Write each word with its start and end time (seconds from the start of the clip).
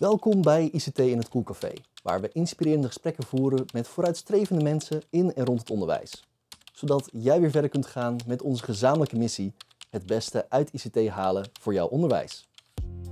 Welkom 0.00 0.42
bij 0.42 0.68
ICT 0.72 0.98
in 0.98 1.18
het 1.18 1.28
Koelcafé, 1.28 1.72
waar 2.02 2.20
we 2.20 2.30
inspirerende 2.32 2.86
gesprekken 2.86 3.24
voeren 3.24 3.64
met 3.72 3.88
vooruitstrevende 3.88 4.62
mensen 4.62 5.02
in 5.10 5.34
en 5.34 5.44
rond 5.44 5.58
het 5.58 5.70
onderwijs. 5.70 6.24
Zodat 6.72 7.08
jij 7.12 7.40
weer 7.40 7.50
verder 7.50 7.70
kunt 7.70 7.86
gaan 7.86 8.16
met 8.26 8.42
onze 8.42 8.64
gezamenlijke 8.64 9.16
missie: 9.16 9.54
het 9.90 10.06
beste 10.06 10.46
uit 10.48 10.72
ICT 10.72 11.08
halen 11.08 11.48
voor 11.60 11.72
jouw 11.74 11.86
onderwijs. 11.86 12.48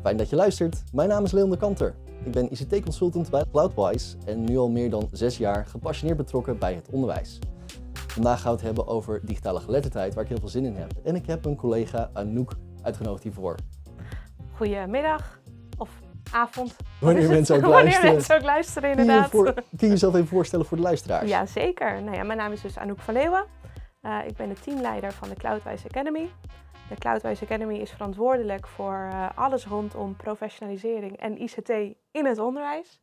Fijn 0.03 0.17
dat 0.17 0.31
je 0.31 0.37
luistert. 0.37 0.83
Mijn 0.93 1.09
naam 1.09 1.25
is 1.25 1.33
Leon 1.33 1.51
de 1.51 1.57
Kanter. 1.57 1.95
Ik 2.25 2.33
ben 2.33 2.53
ICT-consultant 2.53 3.31
bij 3.31 3.45
Cloudwise 3.51 4.17
en 4.25 4.45
nu 4.45 4.59
al 4.59 4.71
meer 4.71 4.91
dan 4.91 5.09
zes 5.13 5.39
jaar 5.39 5.67
gepassioneerd 5.67 6.19
betrokken 6.19 6.59
bij 6.59 6.75
het 6.75 6.89
onderwijs. 6.91 7.39
Vandaag 7.93 8.41
gaan 8.41 8.51
we 8.51 8.57
het 8.57 8.67
hebben 8.67 8.87
over 8.87 9.21
digitale 9.27 9.61
geletterdheid, 9.61 10.15
waar 10.15 10.25
ik 10.25 10.31
heel 10.31 10.41
veel 10.41 10.49
zin 10.49 10.65
in 10.65 10.77
heb. 10.77 10.93
En 11.03 11.15
ik 11.15 11.27
heb 11.27 11.45
een 11.45 11.57
collega 11.57 12.11
Anouk 12.13 12.53
uitgenodigd 12.83 13.23
hiervoor. 13.23 13.57
Goedemiddag 14.57 15.43
avond. 16.33 16.77
Wanneer 17.01 17.29
mensen 17.29 17.57
ook 17.57 17.63
Wanneer 17.67 17.83
luisteren. 17.83 18.13
mensen 18.13 18.37
ook 18.37 18.43
luisteren, 18.43 18.91
Kun 18.95 18.99
je, 19.05 19.11
inderdaad. 19.11 19.31
voor- 19.31 19.53
kun 19.55 19.65
je 19.79 19.87
jezelf 19.89 20.15
even 20.15 20.27
voorstellen 20.27 20.67
voor 20.67 20.77
de 20.77 20.83
luisteraars? 20.83 21.29
Ja, 21.29 21.47
zeker. 21.47 22.03
Nou 22.03 22.17
ja, 22.17 22.23
mijn 22.23 22.39
naam 22.39 22.53
is 22.53 22.61
dus 22.61 22.79
Anouk 22.79 22.99
van 23.01 23.15
Leeuwen. 23.15 23.45
Eh, 24.01 24.19
ik 24.27 24.37
ben 24.37 24.49
de 24.49 24.55
teamleider 24.61 25.13
van 25.13 25.29
de 25.29 25.35
Cloudwise 25.35 25.87
Academy. 25.89 26.31
De 26.89 26.95
Cloudwise 26.99 27.45
Academy 27.45 27.75
is 27.75 27.91
verantwoordelijk 27.91 28.67
voor 28.67 29.09
eh, 29.11 29.29
alles 29.35 29.67
rondom 29.67 30.17
professionalisering 30.17 31.17
en 31.17 31.43
ICT 31.43 31.69
in 32.11 32.27
het 32.27 32.39
onderwijs. 32.39 33.01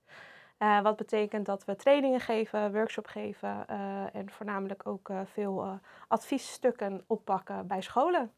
Eh, 0.58 0.82
wat 0.82 0.96
betekent 0.96 1.46
dat 1.46 1.66
we 1.66 1.76
trainingen 1.76 2.20
geven, 2.20 2.72
workshop 2.74 3.08
geven 3.08 3.68
en 4.14 4.30
voornamelijk 4.30 4.88
ook 4.88 5.10
veel 5.34 5.80
adviesstukken 6.08 7.04
oppakken 7.08 7.68
bij 7.68 7.82
scholen. 7.82 8.32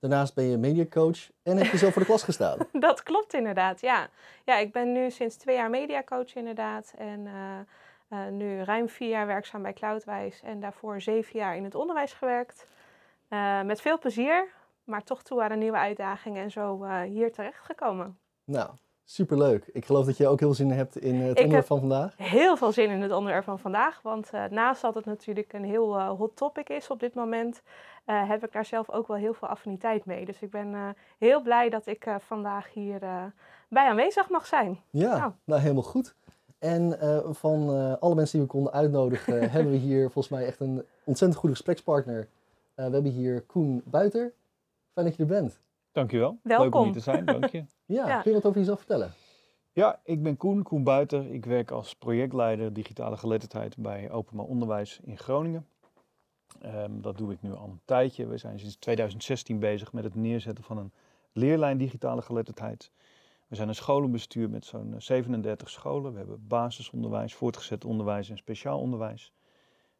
Daarnaast 0.00 0.34
ben 0.34 0.44
je 0.44 0.56
mediacoach 0.56 1.30
en 1.42 1.56
heb 1.56 1.66
je 1.66 1.78
zelf 1.78 1.92
voor 1.92 2.02
de 2.02 2.08
klas 2.08 2.22
gestaan. 2.22 2.58
Dat 2.72 3.02
klopt 3.02 3.34
inderdaad, 3.34 3.80
ja. 3.80 4.08
Ja, 4.44 4.56
ik 4.56 4.72
ben 4.72 4.92
nu 4.92 5.10
sinds 5.10 5.36
twee 5.36 5.56
jaar 5.56 5.70
mediacoach 5.70 6.34
inderdaad. 6.34 6.92
En 6.96 7.26
eh, 7.26 7.58
eh, 8.08 8.32
nu 8.32 8.62
ruim 8.62 8.88
vier 8.88 9.08
jaar 9.08 9.26
werkzaam 9.26 9.62
bij 9.62 9.72
Cloudwise. 9.72 10.46
En 10.46 10.60
daarvoor 10.60 11.00
zeven 11.00 11.38
jaar 11.38 11.56
in 11.56 11.64
het 11.64 11.74
onderwijs 11.74 12.12
gewerkt. 12.12 12.66
Eh, 13.28 13.62
met 13.62 13.80
veel 13.80 13.98
plezier, 13.98 14.48
maar 14.84 15.02
toch 15.02 15.22
toe 15.22 15.42
aan 15.42 15.50
een 15.50 15.58
nieuwe 15.58 15.78
uitdaging. 15.78 16.36
En 16.36 16.50
zo 16.50 16.84
hier 17.02 17.32
terecht 17.32 17.64
gekomen. 17.64 18.18
Nou, 18.44 18.70
superleuk. 19.10 19.64
Ik 19.72 19.84
geloof 19.84 20.06
dat 20.06 20.16
je 20.16 20.26
ook 20.28 20.40
heel 20.40 20.54
zin 20.54 20.70
hebt 20.70 20.96
in 20.96 21.14
het 21.14 21.30
Ik 21.30 21.36
onderwerp 21.38 21.66
van 21.66 21.78
vandaag. 21.78 22.14
Heel 22.16 22.56
veel 22.56 22.72
zin 22.72 22.90
in 22.90 23.00
het 23.02 23.12
onderwerp 23.12 23.44
van 23.44 23.58
vandaag. 23.58 24.00
Want 24.02 24.30
eh, 24.30 24.44
naast 24.50 24.82
dat 24.82 24.94
het 24.94 25.04
natuurlijk 25.04 25.52
een 25.52 25.64
heel 25.64 25.96
eh, 25.98 26.08
hot 26.10 26.36
topic 26.36 26.68
is 26.68 26.90
op 26.90 27.00
dit 27.00 27.14
moment... 27.14 27.62
eh, 28.04 28.28
heb 28.28 28.44
ik 28.44 28.52
daar 28.52 28.64
zelf 28.64 28.90
ook 28.90 29.06
wel 29.06 29.16
heel 29.16 29.34
veel 29.34 29.48
affiniteit 29.48 30.04
mee. 30.04 30.24
Dus 30.24 30.40
ik 30.40 30.50
ben 30.50 30.74
eh, 30.74 30.88
heel 31.18 31.42
blij 31.42 31.68
dat 31.70 31.86
ik 31.86 32.06
eh, 32.06 32.14
vandaag 32.18 32.72
hier 32.72 33.02
eh, 33.02 33.22
bij 33.68 33.86
aanwezig 33.88 34.28
mag 34.28 34.46
zijn. 34.46 34.80
Ja, 34.90 35.16
Nou. 35.18 35.32
nou 35.44 35.60
helemaal 35.60 35.82
goed. 35.82 36.14
En 36.58 37.00
eh, 37.00 37.18
van 37.30 37.70
eh, 37.74 37.94
alle 38.00 38.14
mensen 38.14 38.38
die 38.38 38.46
we 38.46 38.52
konden 38.52 38.72
uitnodigen, 38.72 39.50
hebben 39.50 39.72
we 39.72 39.78
hier 39.78 40.02
volgens 40.10 40.28
mij 40.28 40.46
echt 40.46 40.60
een 40.60 40.84
ontzettend 41.04 41.40
goede 41.40 41.54
gesprekspartner. 41.54 42.28
Eh, 42.74 42.86
we 42.86 42.92
hebben 42.92 43.10
hier 43.12 43.40
Koen 43.42 43.82
Buiter. 43.84 44.32
Fijn 44.92 45.06
dat 45.06 45.16
je 45.16 45.22
er 45.22 45.28
bent. 45.28 45.58
Dankjewel. 45.98 46.38
Leuk 46.42 46.58
Welkom. 46.58 46.78
om 46.80 46.84
hier 46.84 46.94
te 46.94 47.00
zijn, 47.00 47.24
dank 47.24 47.46
je. 47.46 47.64
Ja, 47.86 48.06
Ja. 48.08 48.20
kun 48.20 48.30
je 48.30 48.36
wat 48.36 48.46
over 48.46 48.58
jezelf 48.58 48.78
vertellen? 48.78 49.12
Ja, 49.72 50.00
ik 50.04 50.22
ben 50.22 50.36
Koen, 50.36 50.62
Koen 50.62 50.84
Buiter. 50.84 51.32
Ik 51.32 51.44
werk 51.44 51.70
als 51.70 51.94
projectleider 51.94 52.72
digitale 52.72 53.16
geletterdheid 53.16 53.76
bij 53.76 54.10
Openbaar 54.10 54.46
Onderwijs 54.46 55.00
in 55.04 55.18
Groningen. 55.18 55.66
Ehm, 56.60 57.00
dat 57.00 57.18
doe 57.18 57.32
ik 57.32 57.42
nu 57.42 57.52
al 57.54 57.68
een 57.68 57.80
tijdje. 57.84 58.26
We 58.26 58.36
zijn 58.36 58.58
sinds 58.58 58.76
2016 58.76 59.58
bezig 59.58 59.92
met 59.92 60.04
het 60.04 60.14
neerzetten 60.14 60.64
van 60.64 60.78
een 60.78 60.92
leerlijn 61.32 61.78
digitale 61.78 62.22
geletterdheid. 62.22 62.90
We 63.48 63.56
zijn 63.56 63.68
een 63.68 63.74
scholenbestuur 63.74 64.50
met 64.50 64.64
zo'n 64.64 64.94
eh, 64.94 65.00
37 65.00 65.70
scholen. 65.70 66.12
We 66.12 66.18
hebben 66.18 66.46
basisonderwijs, 66.46 67.34
voortgezet 67.34 67.84
onderwijs 67.84 68.30
en 68.30 68.36
speciaal 68.36 68.80
onderwijs. 68.80 69.32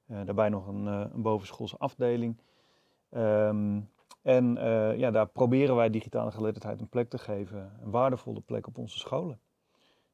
Eh, 0.06 0.20
daarbij 0.24 0.48
nog 0.48 0.66
een, 0.66 0.86
eh, 0.86 1.04
een 1.12 1.22
bovenschoolse 1.22 1.76
afdeling. 1.78 2.36
Ehm, 3.10 3.80
en 4.28 4.56
eh, 4.56 4.96
ja, 4.96 5.10
daar 5.10 5.28
proberen 5.28 5.76
wij 5.76 5.90
digitale 5.90 6.30
geletterdheid 6.30 6.80
een 6.80 6.88
plek 6.88 7.08
te 7.10 7.18
geven, 7.18 7.72
een 7.82 7.90
waardevolle 7.90 8.40
plek 8.40 8.66
op 8.66 8.78
onze 8.78 8.98
scholen. 8.98 9.40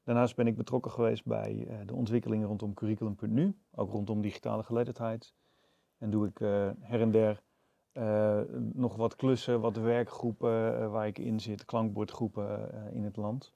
Daarnaast 0.04 0.36
ben 0.36 0.46
ik 0.46 0.56
betrokken 0.56 0.90
geweest 0.90 1.24
bij 1.24 1.66
eh, 1.68 1.76
de 1.86 1.94
ontwikkelingen 1.94 2.48
rondom 2.48 2.74
curriculum.nu, 2.74 3.56
ook 3.74 3.90
rondom 3.90 4.20
digitale 4.20 4.62
geletterdheid. 4.62 5.34
En 5.98 6.10
doe 6.10 6.26
ik 6.26 6.40
eh, 6.40 6.70
her 6.80 7.00
en 7.00 7.10
der 7.10 7.42
nog 8.72 8.96
wat 8.96 9.16
klussen, 9.16 9.60
wat 9.60 9.76
werkgroepen 9.76 10.90
waar 10.90 11.06
ik 11.06 11.18
in 11.18 11.40
zit, 11.40 11.64
klankbordgroepen 11.64 12.70
in 12.92 13.04
het 13.04 13.16
land. 13.16 13.54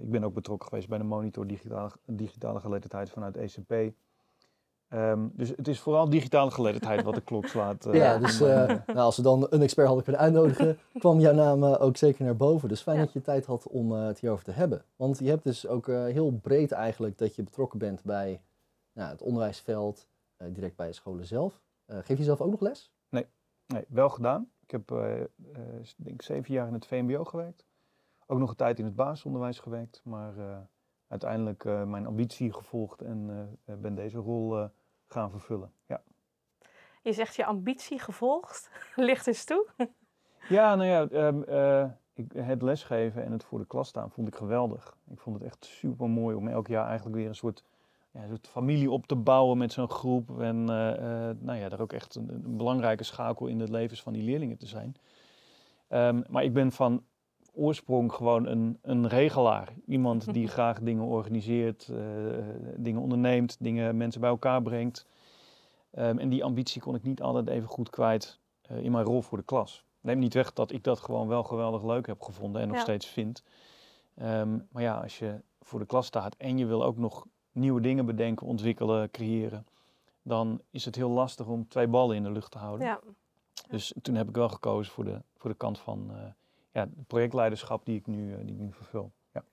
Ik 0.00 0.10
ben 0.10 0.24
ook 0.24 0.34
betrokken 0.34 0.68
geweest 0.68 0.88
bij 0.88 0.98
de 0.98 1.04
monitor 1.04 1.46
digitale, 1.46 1.90
digitale 2.06 2.60
geletterdheid 2.60 3.10
vanuit 3.10 3.36
ECP. 3.36 3.94
Ehm, 4.88 5.26
dus 5.32 5.48
het 5.48 5.68
is 5.68 5.80
vooral 5.80 6.08
digitale 6.08 6.50
geletterdheid 6.50 7.02
wat 7.02 7.14
de 7.14 7.20
klok 7.20 7.46
slaat. 7.46 7.86
eh, 7.86 7.94
ja, 7.94 8.14
in 8.14 8.20
dus 8.20 8.40
eh, 8.40 8.70
eh, 8.70 8.78
nou, 8.86 8.98
als 8.98 9.16
we 9.16 9.22
dan 9.22 9.46
een 9.50 9.62
expert 9.62 9.86
hadden 9.86 10.04
kunnen 10.04 10.22
uitnodigen, 10.22 10.78
kwam 10.98 11.20
jouw 11.20 11.34
naam 11.34 11.64
eh, 11.64 11.82
ook 11.82 11.96
zeker 11.96 12.24
naar 12.24 12.36
boven. 12.36 12.68
Dus 12.68 12.82
fijn 12.82 12.98
Ja. 12.98 13.04
dat 13.04 13.12
je 13.12 13.20
tijd 13.20 13.46
had 13.46 13.66
om 13.68 13.92
eh, 13.92 14.06
het 14.06 14.18
hierover 14.20 14.44
te 14.44 14.50
hebben. 14.50 14.84
Want 14.96 15.18
je 15.18 15.28
hebt 15.28 15.44
dus 15.44 15.66
ook 15.66 15.88
eh, 15.88 16.04
heel 16.04 16.30
breed 16.42 16.72
eigenlijk 16.72 17.18
dat 17.18 17.34
je 17.34 17.42
betrokken 17.42 17.78
bent 17.78 18.02
bij 18.02 18.40
nou, 18.92 19.10
het 19.10 19.22
onderwijsveld, 19.22 20.08
eh, 20.36 20.48
direct 20.52 20.76
bij 20.76 20.86
de 20.86 20.92
scholen 20.92 21.26
zelf. 21.26 21.60
Eh, 21.86 21.98
geef 22.02 22.18
je 22.18 22.24
zelf 22.24 22.40
ook 22.40 22.50
nog 22.50 22.60
les? 22.60 22.92
Nee, 23.70 23.84
wel 23.88 24.08
gedaan. 24.08 24.50
Ik 24.62 24.70
heb 24.70 24.90
eh, 24.90 25.20
eh, 25.20 25.26
denk 25.96 26.14
ik 26.14 26.22
zeven 26.22 26.54
jaar 26.54 26.66
in 26.66 26.72
het 26.72 26.86
VMBO 26.86 27.24
gewerkt. 27.24 27.64
Ook 28.26 28.38
nog 28.38 28.50
een 28.50 28.56
tijd 28.56 28.78
in 28.78 28.84
het 28.84 28.94
basisonderwijs 28.96 29.58
gewerkt. 29.58 30.00
Maar 30.04 30.38
eh, 30.38 30.56
uiteindelijk 31.08 31.64
eh, 31.64 31.84
mijn 31.84 32.06
ambitie 32.06 32.52
gevolgd 32.52 33.02
en 33.02 33.48
eh, 33.64 33.74
ben 33.74 33.94
deze 33.94 34.18
rol 34.18 34.58
eh, 34.58 34.64
gaan 35.08 35.30
vervullen. 35.30 35.72
Ja. 35.86 36.02
Je 37.02 37.12
zegt 37.12 37.36
je 37.36 37.44
ambitie 37.44 37.98
gevolgd. 37.98 38.70
Licht 38.96 39.26
eens 39.26 39.44
toe. 39.44 39.66
Ja, 40.48 40.74
nou 40.74 40.88
ja, 40.88 41.08
ehm, 41.08 41.42
eh, 41.42 41.90
ik, 42.12 42.32
het 42.32 42.62
lesgeven 42.62 43.24
en 43.24 43.32
het 43.32 43.44
voor 43.44 43.58
de 43.58 43.66
klas 43.66 43.88
staan 43.88 44.10
vond 44.10 44.28
ik 44.28 44.34
geweldig. 44.34 44.96
Ik 45.10 45.20
vond 45.20 45.36
het 45.36 45.44
echt 45.44 45.64
super 45.64 46.08
mooi 46.08 46.36
om 46.36 46.48
elk 46.48 46.66
jaar 46.66 46.86
eigenlijk 46.86 47.16
weer 47.16 47.28
een 47.28 47.34
soort, 47.34 47.64
ja, 48.10 48.22
een 48.22 48.28
soort 48.28 48.48
familie 48.48 48.90
op 48.90 49.06
te 49.06 49.16
bouwen 49.16 49.58
met 49.58 49.72
zo'n 49.72 49.90
groep. 49.90 50.40
En 50.40 50.60
eh, 50.60 51.30
nou 51.38 51.58
ja, 51.58 51.68
daar 51.68 51.80
ook 51.80 51.92
echt 51.92 52.14
een, 52.14 52.28
een 52.28 52.56
belangrijke 52.56 53.04
schakel 53.04 53.46
in 53.46 53.58
de 53.58 53.70
levens 53.70 54.02
van 54.02 54.12
die 54.12 54.22
leerlingen 54.22 54.58
te 54.58 54.66
zijn. 54.66 54.96
Ehm, 55.88 56.22
maar 56.28 56.44
ik 56.44 56.52
ben 56.52 56.72
van 56.72 57.04
oorsprong 57.58 58.12
gewoon 58.12 58.46
een, 58.46 58.78
een 58.82 59.08
regelaar. 59.08 59.72
Iemand 59.86 60.32
die 60.32 60.48
graag 60.56 60.80
dingen 60.80 61.04
organiseert, 61.04 61.88
eh, 61.88 61.98
dingen 62.76 63.00
onderneemt, 63.00 63.56
dingen 63.60 63.96
mensen 63.96 64.20
bij 64.20 64.30
elkaar 64.30 64.62
brengt. 64.62 65.06
Ehm, 65.90 66.18
en 66.18 66.28
die 66.28 66.44
ambitie 66.44 66.80
kon 66.80 66.94
ik 66.94 67.02
niet 67.02 67.22
altijd 67.22 67.48
even 67.48 67.68
goed 67.68 67.90
kwijt 67.90 68.38
eh, 68.62 68.78
in 68.84 68.92
mijn 68.92 69.04
rol 69.04 69.22
voor 69.22 69.38
de 69.38 69.44
klas. 69.44 69.84
Neem 70.00 70.18
niet 70.18 70.34
weg 70.34 70.52
dat 70.52 70.72
ik 70.72 70.84
dat 70.84 71.00
gewoon 71.00 71.28
wel 71.28 71.42
geweldig 71.44 71.82
leuk 71.84 72.06
heb 72.06 72.22
gevonden 72.22 72.62
en 72.62 72.68
nog 72.68 72.76
Ja. 72.76 72.82
steeds 72.82 73.06
vind. 73.06 73.42
Ehm, 74.14 74.58
maar 74.70 74.82
ja, 74.82 75.00
als 75.00 75.18
je 75.18 75.40
voor 75.60 75.78
de 75.78 75.86
klas 75.86 76.06
staat 76.06 76.34
en 76.36 76.58
je 76.58 76.66
wil 76.66 76.84
ook 76.84 76.96
nog 76.96 77.26
nieuwe 77.52 77.80
dingen 77.80 78.06
bedenken, 78.06 78.46
ontwikkelen, 78.46 79.10
creëren, 79.10 79.66
dan 80.22 80.60
is 80.70 80.84
het 80.84 80.94
heel 80.94 81.10
lastig 81.10 81.46
om 81.46 81.68
twee 81.68 81.86
ballen 81.88 82.16
in 82.16 82.22
de 82.22 82.30
lucht 82.30 82.50
te 82.50 82.58
houden. 82.58 82.86
Ja. 82.86 83.00
Dus 83.68 83.94
toen 84.02 84.14
heb 84.14 84.28
ik 84.28 84.34
wel 84.36 84.48
gekozen 84.48 84.92
voor 84.92 85.04
de, 85.04 85.22
voor 85.36 85.50
de 85.50 85.56
kant 85.56 85.78
van 85.78 86.10
eh, 86.10 86.22
ja, 86.78 86.84
het 86.96 87.06
projectleiderschap 87.06 87.84
die 87.84 87.98
ik 87.98 88.06
nu, 88.06 88.32
eh, 88.32 88.38
die 88.42 88.54
ik 88.54 88.60
nu 88.60 88.72
vervul. 88.72 89.12
Ja. 89.32 89.44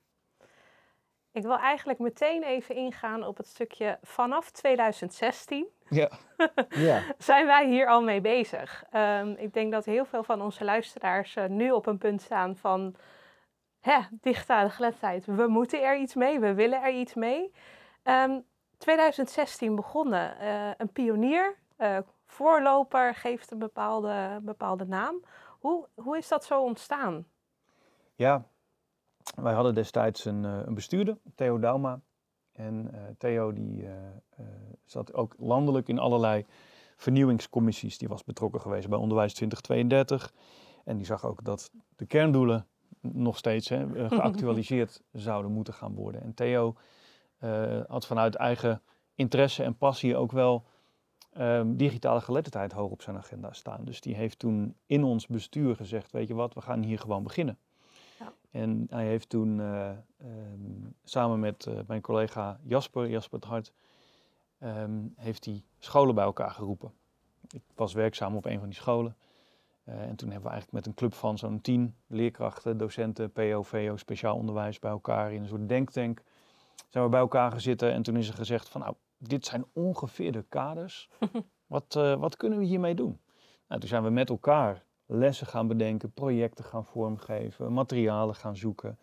Ik 1.32 1.44
wil 1.44 1.58
eigenlijk 1.58 2.00
meteen 2.00 2.44
even 2.44 2.76
ingaan 2.76 3.24
op 3.24 3.38
het 3.38 3.48
stukje 3.48 3.98
vanaf 4.02 4.52
2016 4.52 5.68
Ja. 5.90 6.10
Ja, 6.70 7.04
zijn 7.18 7.46
wij 7.46 7.68
hier 7.68 7.88
al 7.88 8.02
mee 8.02 8.22
bezig. 8.22 8.84
Ehm, 8.92 9.30
ik 9.38 9.54
denk 9.54 9.72
dat 9.72 9.86
heel 9.86 10.06
veel 10.06 10.24
van 10.24 10.42
onze 10.42 10.64
luisteraars 10.64 11.36
eh, 11.36 11.46
nu 11.46 11.72
op 11.72 11.86
een 11.86 11.98
punt 11.98 12.22
staan 12.22 12.56
van 12.56 12.96
hè, 13.80 14.00
digitale 14.12 14.70
geletterdheid. 14.70 15.26
We 15.26 15.48
moeten 15.48 15.84
er 15.84 15.98
iets 15.98 16.16
mee, 16.16 16.40
we 16.40 16.54
willen 16.54 16.82
er 16.82 16.94
iets 16.94 17.14
mee. 17.14 17.52
Ehm, 18.04 18.40
2016 18.78 19.76
begonnen, 19.76 20.40
eh, 20.40 20.72
een 20.78 20.92
pionier, 20.92 21.56
eh, 21.78 21.98
voorloper 22.26 23.16
geeft 23.16 23.52
een 23.52 23.60
bepaalde, 23.60 24.40
bepaalde 24.42 24.86
naam. 24.86 25.24
Hoe, 25.66 25.88
hoe 25.94 26.18
is 26.18 26.28
dat 26.28 26.46
zo 26.46 26.64
ontstaan? 26.64 27.28
Ja, 28.16 28.48
wij 29.36 29.54
hadden 29.54 29.76
destijds 29.76 30.26
een, 30.26 30.46
eh, 30.46 30.60
een 30.66 30.74
bestuurder, 30.74 31.18
Theo 31.36 31.60
Dauma. 31.60 32.02
En 32.52 32.94
eh, 32.94 33.02
Theo 33.18 33.54
die 33.54 33.88
eh, 33.88 33.94
zat 34.84 35.14
ook 35.14 35.36
landelijk 35.38 35.88
in 35.88 36.00
allerlei 36.00 36.46
vernieuwingscommissies. 36.96 37.98
Die 37.98 38.08
was 38.08 38.24
betrokken 38.24 38.62
geweest 38.62 38.90
bij 38.90 38.98
Onderwijs 38.98 39.34
2032. 39.34 40.34
En 40.84 40.98
die 40.98 41.06
zag 41.06 41.26
ook 41.26 41.44
dat 41.44 41.72
de 41.96 42.06
kerndoelen 42.06 42.68
nog 43.02 43.38
steeds 43.38 43.70
hè, 43.70 43.88
geactualiseerd 44.10 45.02
zouden 45.12 45.52
moeten 45.52 45.74
gaan 45.74 45.96
worden. 45.96 46.22
En 46.22 46.34
Theo 46.34 46.76
had 47.88 48.06
vanuit 48.06 48.36
eigen 48.36 48.82
interesse 49.16 49.64
en 49.64 49.78
passie 49.78 50.16
ook 50.16 50.32
wel 50.32 50.66
ehm, 51.36 51.76
digitale 51.76 52.22
geletterdheid 52.22 52.72
hoog 52.72 52.92
op 52.92 53.02
zijn 53.02 53.18
agenda 53.18 53.54
staan. 53.54 53.86
Dus 53.86 54.02
die 54.02 54.16
heeft 54.16 54.40
toen 54.40 54.76
in 54.86 55.04
ons 55.04 55.28
bestuur 55.28 55.76
gezegd, 55.76 56.12
weet 56.12 56.28
je 56.28 56.34
wat, 56.34 56.54
we 56.54 56.62
gaan 56.62 56.84
hier 56.84 57.00
gewoon 57.00 57.24
beginnen. 57.24 57.58
Ja. 58.20 58.34
En 58.52 58.88
hij 58.90 59.06
heeft 59.06 59.30
toen 59.30 59.60
eh, 59.60 59.90
ehm, 59.90 59.98
samen 61.04 61.40
met 61.40 61.66
eh, 61.66 61.74
mijn 61.88 62.02
collega 62.02 62.60
Jasper, 62.64 63.10
Jasper 63.10 63.40
het 63.40 63.48
Hart, 63.48 63.74
ehm, 64.60 65.02
heeft 65.16 65.46
hij 65.46 65.64
scholen 65.80 66.16
bij 66.16 66.24
elkaar 66.24 66.52
geroepen. 66.52 66.94
Ik 67.52 67.62
was 67.76 67.94
werkzaam 67.94 68.36
op 68.36 68.46
een 68.46 68.60
van 68.60 68.70
die 68.70 68.78
scholen. 68.78 69.16
Eh, 69.84 70.02
en 70.02 70.16
toen 70.16 70.30
hebben 70.30 70.50
we 70.50 70.56
eigenlijk 70.56 70.72
met 70.72 70.86
een 70.86 70.94
club 70.94 71.14
van 71.14 71.38
zo'n 71.38 71.62
tien 71.62 71.96
leerkrachten, 72.08 72.78
docenten, 72.78 73.32
PO, 73.32 73.64
VO, 73.64 73.98
speciaal 73.98 74.36
onderwijs 74.36 74.80
bij 74.80 74.92
elkaar 74.92 75.34
in 75.34 75.42
een 75.42 75.48
soort 75.48 75.70
denktank 75.70 76.22
zijn 76.96 77.04
we 77.04 77.10
bij 77.10 77.20
elkaar 77.20 77.52
gezitten. 77.52 77.92
En 77.92 78.04
toen 78.04 78.16
is 78.16 78.28
er 78.28 78.34
gezegd 78.34 78.70
van 78.70 78.82
nou, 78.82 78.96
dit 79.18 79.46
zijn 79.46 79.66
ongeveer 79.74 80.32
de 80.32 80.46
kaders. 80.50 81.10
Wat, 81.68 81.96
eh, 81.96 82.20
wat 82.20 82.38
kunnen 82.38 82.60
we 82.60 82.66
hiermee 82.66 82.96
doen? 82.96 83.20
Nou, 83.68 83.80
toen 83.80 83.90
zijn 83.90 84.04
we 84.04 84.10
met 84.10 84.30
elkaar 84.30 84.84
lessen 85.06 85.48
gaan 85.48 85.68
bedenken, 85.68 86.12
projecten 86.12 86.64
gaan 86.66 86.86
vormgeven, 86.86 87.74
materialen 87.74 88.36
gaan 88.36 88.56
zoeken. 88.58 88.98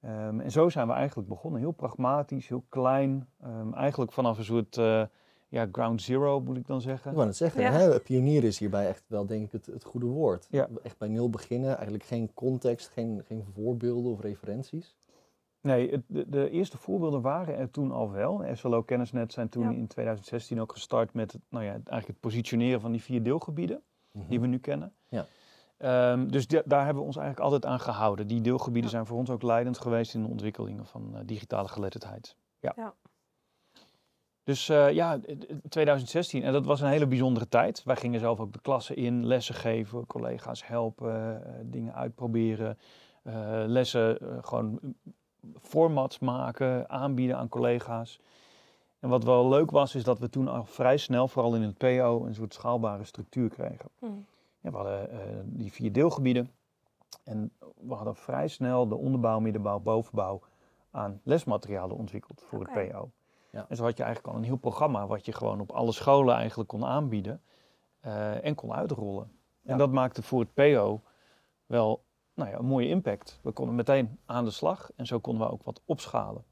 Ehm, 0.00 0.40
en 0.40 0.50
zo 0.50 0.68
zijn 0.68 0.86
we 0.86 0.92
eigenlijk 0.92 1.28
begonnen. 1.28 1.60
Heel 1.60 1.72
pragmatisch, 1.72 2.48
heel 2.48 2.64
klein. 2.68 3.28
Ehm, 3.42 3.72
eigenlijk 3.72 4.12
vanaf 4.12 4.38
een 4.38 4.44
soort 4.44 4.76
eh, 4.76 5.02
ja, 5.48 5.68
ground 5.72 6.02
zero, 6.02 6.40
moet 6.40 6.56
ik 6.56 6.66
dan 6.66 6.80
zeggen. 6.80 7.10
Ik 7.10 7.16
wou 7.16 7.28
het 7.28 7.36
zeggen, 7.36 7.60
Ja. 7.62 7.70
hè, 7.70 8.00
pionier 8.00 8.44
is 8.44 8.58
hierbij 8.58 8.88
echt 8.88 9.04
wel 9.06 9.26
denk 9.26 9.44
ik 9.44 9.52
het, 9.52 9.66
het 9.66 9.84
goede 9.84 10.06
woord. 10.06 10.46
Ja. 10.50 10.68
Echt 10.82 10.98
bij 10.98 11.08
nul 11.08 11.30
beginnen, 11.30 11.74
eigenlijk 11.74 12.04
geen 12.04 12.34
context, 12.34 12.88
geen, 12.88 13.22
geen 13.26 13.44
voorbeelden 13.54 14.12
of 14.12 14.20
referenties. 14.20 14.96
Nee, 15.64 16.02
de, 16.06 16.28
de 16.28 16.50
eerste 16.50 16.76
voorbeelden 16.78 17.20
waren 17.20 17.56
er 17.56 17.70
toen 17.70 17.90
al 17.92 18.10
wel. 18.10 18.44
SLO 18.52 18.82
Kennisnet 18.82 19.32
zijn 19.32 19.48
toen 19.48 19.62
Ja. 19.62 19.70
in 19.70 19.86
2016 19.86 20.60
ook 20.60 20.72
gestart 20.72 21.14
met 21.14 21.32
het, 21.32 21.40
nou 21.48 21.64
ja, 21.64 21.70
eigenlijk 21.70 22.06
het 22.06 22.20
positioneren 22.20 22.80
van 22.80 22.92
die 22.92 23.02
vier 23.02 23.22
deelgebieden 23.22 23.82
die 24.12 24.40
we 24.40 24.46
nu 24.46 24.58
kennen. 24.58 24.92
Ja. 25.08 25.26
Ehm, 25.76 26.26
dus 26.26 26.46
da- 26.46 26.62
daar 26.64 26.84
hebben 26.84 27.02
we 27.02 27.06
ons 27.08 27.16
eigenlijk 27.16 27.46
altijd 27.52 27.72
aan 27.72 27.80
gehouden. 27.80 28.26
Die 28.26 28.40
deelgebieden 28.40 28.90
zijn 28.90 29.06
voor 29.06 29.18
ons 29.18 29.30
ook 29.30 29.42
leidend 29.42 29.78
geweest 29.78 30.14
in 30.14 30.22
de 30.22 30.28
ontwikkelingen 30.28 30.86
van 30.86 31.10
eh, 31.14 31.20
digitale 31.24 31.68
geletterdheid. 31.68 32.36
Ja. 32.60 32.72
Ja. 32.76 32.94
Dus 34.42 34.68
eh, 34.68 34.90
ja, 34.92 35.18
d- 35.18 35.22
d- 35.40 35.70
2016, 35.70 36.42
en 36.42 36.52
dat 36.52 36.66
was 36.66 36.80
een 36.80 36.88
hele 36.88 37.06
bijzondere 37.06 37.48
tijd. 37.48 37.82
Wij 37.84 37.96
gingen 37.96 38.20
zelf 38.20 38.40
ook 38.40 38.52
de 38.52 38.60
klassen 38.60 38.96
in, 38.96 39.26
lessen 39.26 39.54
geven, 39.54 40.06
collega's 40.06 40.66
helpen, 40.66 41.44
eh, 41.46 41.52
dingen 41.64 41.94
uitproberen, 41.94 42.78
eh, 43.22 43.62
lessen 43.66 44.18
gewoon 44.44 44.80
formats 45.60 46.18
maken, 46.18 46.90
aanbieden 46.90 47.36
aan 47.36 47.48
collega's. 47.48 48.20
En 48.98 49.08
wat 49.08 49.24
wel 49.24 49.48
leuk 49.48 49.70
was, 49.70 49.94
is 49.94 50.04
dat 50.04 50.18
we 50.18 50.30
toen 50.30 50.48
al 50.48 50.64
vrij 50.64 50.96
snel, 50.96 51.28
vooral 51.28 51.54
in 51.54 51.62
het 51.62 51.78
PO, 51.78 52.24
een 52.26 52.34
soort 52.34 52.54
schaalbare 52.54 53.04
structuur 53.04 53.48
kregen. 53.48 53.88
Hm. 53.98 54.06
Ja, 54.60 54.70
we 54.70 54.76
hadden 54.76 55.10
eh, 55.10 55.18
die 55.44 55.72
vier 55.72 55.92
deelgebieden. 55.92 56.50
En 57.24 57.52
we 57.80 57.94
hadden 57.94 58.16
vrij 58.16 58.48
snel 58.48 58.88
de 58.88 58.94
onderbouw, 58.94 59.40
middenbouw, 59.40 59.80
bovenbouw 59.80 60.40
aan 60.90 61.20
lesmaterialen 61.22 61.96
ontwikkeld 61.96 62.42
voor 62.48 62.60
het 62.60 62.72
PO. 62.72 63.10
Ja. 63.50 63.66
En 63.68 63.76
zo 63.76 63.84
had 63.84 63.96
je 63.96 64.02
eigenlijk 64.02 64.34
al 64.34 64.40
een 64.40 64.46
heel 64.46 64.56
programma 64.56 65.06
wat 65.06 65.24
je 65.24 65.32
gewoon 65.32 65.60
op 65.60 65.70
alle 65.70 65.92
scholen 65.92 66.34
eigenlijk 66.34 66.68
kon 66.68 66.84
aanbieden 66.84 67.42
eh, 68.00 68.44
en 68.44 68.54
kon 68.54 68.72
uitrollen. 68.72 69.32
Ja. 69.60 69.72
En 69.72 69.78
dat 69.78 69.90
maakte 69.90 70.22
voor 70.22 70.40
het 70.40 70.54
PO 70.54 71.00
wel 71.66 72.04
nou 72.34 72.50
ja, 72.50 72.58
een 72.58 72.66
mooie 72.66 72.88
impact. 72.88 73.38
We 73.42 73.52
konden 73.52 73.74
meteen 73.74 74.18
aan 74.26 74.44
de 74.44 74.50
slag 74.50 74.90
en 74.96 75.06
zo 75.06 75.18
konden 75.18 75.46
we 75.46 75.52
ook 75.52 75.62
wat 75.62 75.80
opschalen. 75.84 76.44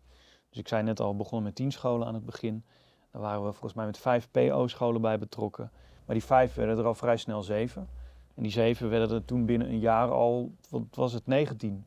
Dus 0.48 0.58
ik 0.58 0.68
zei 0.68 0.82
net 0.82 1.00
al, 1.00 1.10
we 1.10 1.16
begonnen 1.16 1.42
met 1.42 1.54
tien 1.54 1.72
scholen 1.72 2.06
aan 2.06 2.14
het 2.14 2.24
begin. 2.24 2.64
Daar 3.10 3.22
waren 3.22 3.44
we 3.44 3.50
volgens 3.50 3.74
mij 3.74 3.86
met 3.86 3.98
vijf 3.98 4.30
PO-scholen 4.30 5.00
bij 5.00 5.18
betrokken. 5.18 5.70
Maar 6.04 6.14
die 6.14 6.24
vijf 6.24 6.54
werden 6.54 6.78
er 6.78 6.84
al 6.84 6.94
vrij 6.94 7.16
snel 7.16 7.42
zeven. 7.42 7.88
En 8.34 8.42
die 8.42 8.52
zeven 8.52 8.88
werden 8.88 9.10
er 9.10 9.24
toen 9.24 9.46
binnen 9.46 9.68
een 9.68 9.78
jaar 9.78 10.10
al, 10.10 10.54
wat 10.68 10.82
was 10.90 11.12
het, 11.12 11.26
19. 11.26 11.86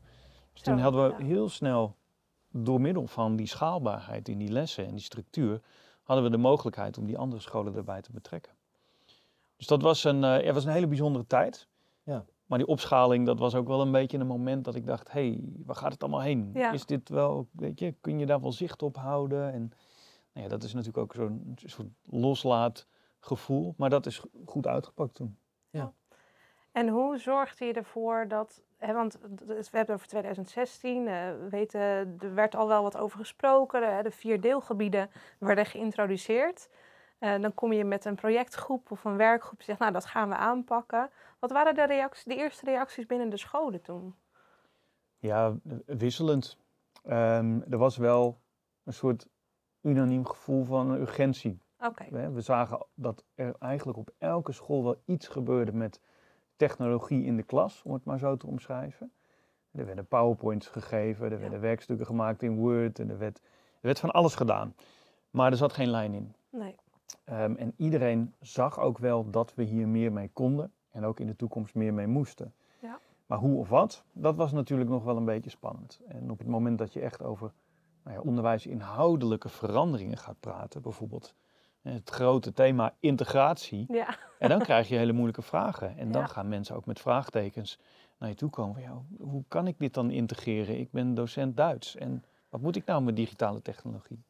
Dus 0.52 0.62
toen 0.62 0.78
hadden 0.78 1.16
we 1.16 1.24
heel 1.24 1.48
snel, 1.48 1.96
door 2.50 2.80
middel 2.80 3.06
van 3.06 3.36
die 3.36 3.46
schaalbaarheid 3.46 4.28
in 4.28 4.38
die 4.38 4.50
lessen 4.50 4.86
en 4.86 4.90
die 4.90 5.00
structuur, 5.00 5.60
hadden 6.02 6.24
we 6.24 6.30
de 6.30 6.36
mogelijkheid 6.36 6.98
om 6.98 7.06
die 7.06 7.18
andere 7.18 7.42
scholen 7.42 7.74
erbij 7.74 8.02
te 8.02 8.12
betrekken. 8.12 8.52
Dus 9.56 9.66
dat 9.66 9.82
was 9.82 10.04
een, 10.04 10.24
eh, 10.24 10.44
ja, 10.44 10.52
was 10.52 10.64
een 10.64 10.72
hele 10.72 10.86
bijzondere 10.86 11.26
tijd. 11.26 11.68
Ja. 12.02 12.24
Maar 12.46 12.58
die 12.58 12.66
opschaling, 12.66 13.26
dat 13.26 13.38
was 13.38 13.54
ook 13.54 13.66
wel 13.66 13.80
een 13.80 13.92
beetje 13.92 14.18
een 14.18 14.26
moment 14.26 14.64
dat 14.64 14.74
ik 14.74 14.86
dacht, 14.86 15.12
hé, 15.12 15.28
hey, 15.28 15.40
waar 15.64 15.76
gaat 15.76 15.92
het 15.92 16.02
allemaal 16.02 16.20
heen? 16.20 16.50
Ja. 16.54 16.72
Is 16.72 16.86
dit 16.86 17.08
wel, 17.08 17.48
weet 17.52 17.78
je, 17.78 17.94
kun 18.00 18.18
je 18.18 18.26
daar 18.26 18.40
wel 18.40 18.52
zicht 18.52 18.82
op 18.82 18.96
houden? 18.96 19.52
En 19.52 19.72
nou 20.32 20.44
ja, 20.46 20.48
dat 20.48 20.62
is 20.62 20.72
natuurlijk 20.72 20.98
ook 20.98 21.14
zo'n 21.14 21.52
soort 21.64 21.88
loslaatgevoel, 22.04 23.74
maar 23.76 23.90
dat 23.90 24.06
is 24.06 24.22
goed 24.44 24.66
uitgepakt 24.66 25.14
toen. 25.14 25.38
En 26.72 26.88
hoe 26.88 27.18
zorgde 27.18 27.64
je 27.64 27.72
ervoor 27.72 28.28
dat, 28.28 28.62
hè, 28.76 28.92
want 28.92 29.12
het- 29.22 29.44
we 29.46 29.54
hebben 29.54 29.80
het 29.80 29.90
over 29.90 30.06
2016, 30.06 31.06
eh, 31.06 31.14
we 31.14 31.46
weten, 31.50 31.80
er 32.18 32.34
werd 32.34 32.54
al 32.56 32.68
wel 32.68 32.82
wat 32.82 32.96
over 32.96 33.18
gesproken, 33.18 33.80
de, 33.80 34.02
de 34.02 34.10
vier 34.10 34.40
deelgebieden 34.40 35.10
werden 35.38 35.66
geïntroduceerd. 35.66 36.68
Eh, 37.18 37.40
dan 37.40 37.54
kom 37.54 37.72
je 37.72 37.84
met 37.84 38.04
een 38.04 38.14
projectgroep 38.14 38.90
of 38.90 39.04
een 39.04 39.16
werkgroep 39.16 39.56
die 39.56 39.66
zegt, 39.66 39.78
nou 39.78 39.92
dat 39.92 40.04
gaan 40.04 40.28
we 40.28 40.34
aanpakken. 40.34 41.10
Wat 41.38 41.50
waren 41.50 41.74
de, 41.74 41.86
reacties, 41.86 42.24
de 42.24 42.36
eerste 42.36 42.64
reacties 42.64 43.06
binnen 43.06 43.28
de 43.28 43.36
scholen 43.36 43.82
toen? 43.82 44.14
Ja, 45.18 45.54
wisselend. 45.86 46.58
Ehm, 47.04 47.60
er 47.70 47.78
was 47.78 47.96
wel 47.96 48.40
een 48.84 48.92
soort 48.92 49.28
unaniem 49.82 50.26
gevoel 50.26 50.64
van 50.64 50.90
urgentie. 50.90 51.60
We 52.32 52.40
zagen 52.40 52.86
dat 52.94 53.24
er 53.34 53.54
eigenlijk 53.58 53.98
op 53.98 54.10
elke 54.18 54.52
school 54.52 54.84
wel 54.84 55.02
iets 55.04 55.28
gebeurde 55.28 55.72
met 55.72 56.00
technologie 56.56 57.24
in 57.24 57.36
de 57.36 57.42
klas, 57.42 57.82
om 57.82 57.92
het 57.92 58.04
maar 58.04 58.18
zo 58.18 58.36
te 58.36 58.46
omschrijven. 58.46 59.12
Er 59.70 59.86
werden 59.86 60.06
powerpoints 60.06 60.66
gegeven, 60.66 61.32
er 61.32 61.40
werden 61.40 61.60
werkstukken 61.60 62.06
gemaakt 62.06 62.42
in 62.42 62.56
Word 62.56 62.98
en 62.98 63.10
er 63.10 63.18
werd, 63.18 63.38
er 63.74 63.80
werd 63.80 64.00
van 64.00 64.10
alles 64.10 64.34
gedaan. 64.34 64.74
Maar 65.30 65.50
er 65.50 65.56
zat 65.56 65.72
geen 65.72 65.90
lijn 65.90 66.12
in. 66.12 66.34
nee. 66.50 66.76
Ehm, 67.24 67.54
en 67.54 67.72
iedereen 67.76 68.34
zag 68.40 68.78
ook 68.80 68.98
wel 68.98 69.30
dat 69.30 69.54
we 69.54 69.62
hier 69.62 69.88
meer 69.88 70.12
mee 70.12 70.30
konden 70.32 70.72
en 70.90 71.04
ook 71.04 71.20
in 71.20 71.26
de 71.26 71.36
toekomst 71.36 71.74
meer 71.74 71.94
mee 71.94 72.06
moesten. 72.06 72.54
Ja. 72.80 72.98
Maar 73.26 73.38
hoe 73.38 73.58
of 73.58 73.68
wat, 73.68 74.04
dat 74.12 74.36
was 74.36 74.52
natuurlijk 74.52 74.90
nog 74.90 75.04
wel 75.04 75.16
een 75.16 75.24
beetje 75.24 75.50
spannend. 75.50 76.00
En 76.08 76.30
op 76.30 76.38
het 76.38 76.48
moment 76.48 76.78
dat 76.78 76.92
je 76.92 77.00
echt 77.00 77.22
over 77.22 77.52
nou 78.04 78.16
ja, 78.16 78.22
onderwijsinhoudelijke 78.22 79.48
veranderingen 79.48 80.16
gaat 80.18 80.40
praten, 80.40 80.82
bijvoorbeeld 80.82 81.34
eh, 81.82 81.92
het 81.92 82.10
grote 82.10 82.52
thema 82.52 82.94
integratie, 83.00 83.84
Ja, 83.92 84.16
en 84.38 84.48
dan 84.48 84.58
krijg 84.58 84.88
je 84.88 84.96
hele 84.96 85.12
moeilijke 85.12 85.42
vragen. 85.42 85.96
En 85.96 86.12
dan 86.12 86.22
Ja. 86.22 86.26
gaan 86.28 86.48
mensen 86.48 86.76
ook 86.76 86.86
met 86.86 87.00
vraagtekens 87.00 87.78
naar 88.18 88.28
je 88.28 88.34
toe 88.34 88.50
komen. 88.50 88.74
van, 88.74 88.82
Ja, 88.82 89.02
hoe 89.24 89.44
kan 89.48 89.66
ik 89.66 89.78
dit 89.78 89.94
dan 89.94 90.10
integreren? 90.10 90.78
Ik 90.78 90.90
ben 90.90 91.14
docent 91.14 91.56
Duits 91.56 91.96
en 91.96 92.24
wat 92.48 92.60
moet 92.60 92.76
ik 92.76 92.84
nou 92.84 93.02
met 93.02 93.16
digitale 93.16 93.62
technologie? 93.62 94.22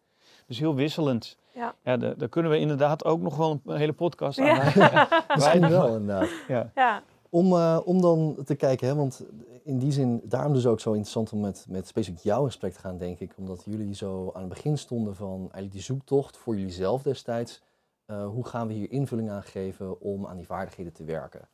Dus 0.47 0.59
heel 0.59 0.75
wisselend. 0.75 1.37
Ja. 1.55 1.75
Ja, 1.83 1.97
daar, 1.97 2.29
kunnen 2.29 2.51
we 2.51 2.59
inderdaad 2.59 3.05
ook 3.05 3.21
nog 3.21 3.37
wel 3.37 3.61
een 3.65 3.77
hele 3.77 3.93
podcast 3.93 4.39
aan 4.39 4.47
Ja. 4.47 5.09
Misschien 5.35 5.69
wel 5.69 5.87
inderdaad. 5.87 6.29
Ja. 6.49 6.71
ja, 6.75 7.03
Om, 7.31 7.53
eh, 7.53 7.81
om 7.85 8.01
dan 8.01 8.37
te 8.45 8.55
kijken, 8.55 8.87
hè, 8.87 8.95
want 8.95 9.25
in 9.63 9.79
die 9.79 9.93
zin, 9.93 10.21
daarom 10.25 10.53
dus 10.53 10.67
ook 10.67 10.81
zo 10.81 10.91
interessant 10.91 11.33
om 11.33 11.41
met, 11.41 11.67
met 11.69 11.87
specifiek 11.87 12.23
jou 12.23 12.41
in 12.41 12.47
gesprek 12.47 12.73
te 12.73 12.81
gaan, 12.81 12.99
denk 12.99 13.19
ik. 13.19 13.33
Omdat 13.37 13.63
jullie 13.65 13.95
zo 13.95 14.31
aan 14.35 14.41
het 14.41 14.49
begin 14.49 14.79
stonden 14.79 15.15
van 15.15 15.39
eigenlijk 15.39 15.73
die 15.73 15.83
zoektocht 15.83 16.37
voor 16.37 16.57
jullie 16.57 16.73
zelf 16.73 17.03
destijds. 17.03 17.63
Eh, 18.07 18.27
hoe 18.27 18.47
gaan 18.47 18.67
we 18.67 18.73
hier 18.73 18.91
invulling 18.91 19.31
aan 19.31 19.43
geven 19.43 20.01
om 20.01 20.27
aan 20.27 20.37
die 20.37 20.47
vaardigheden 20.47 20.93
te 20.93 21.05
werken? 21.05 21.49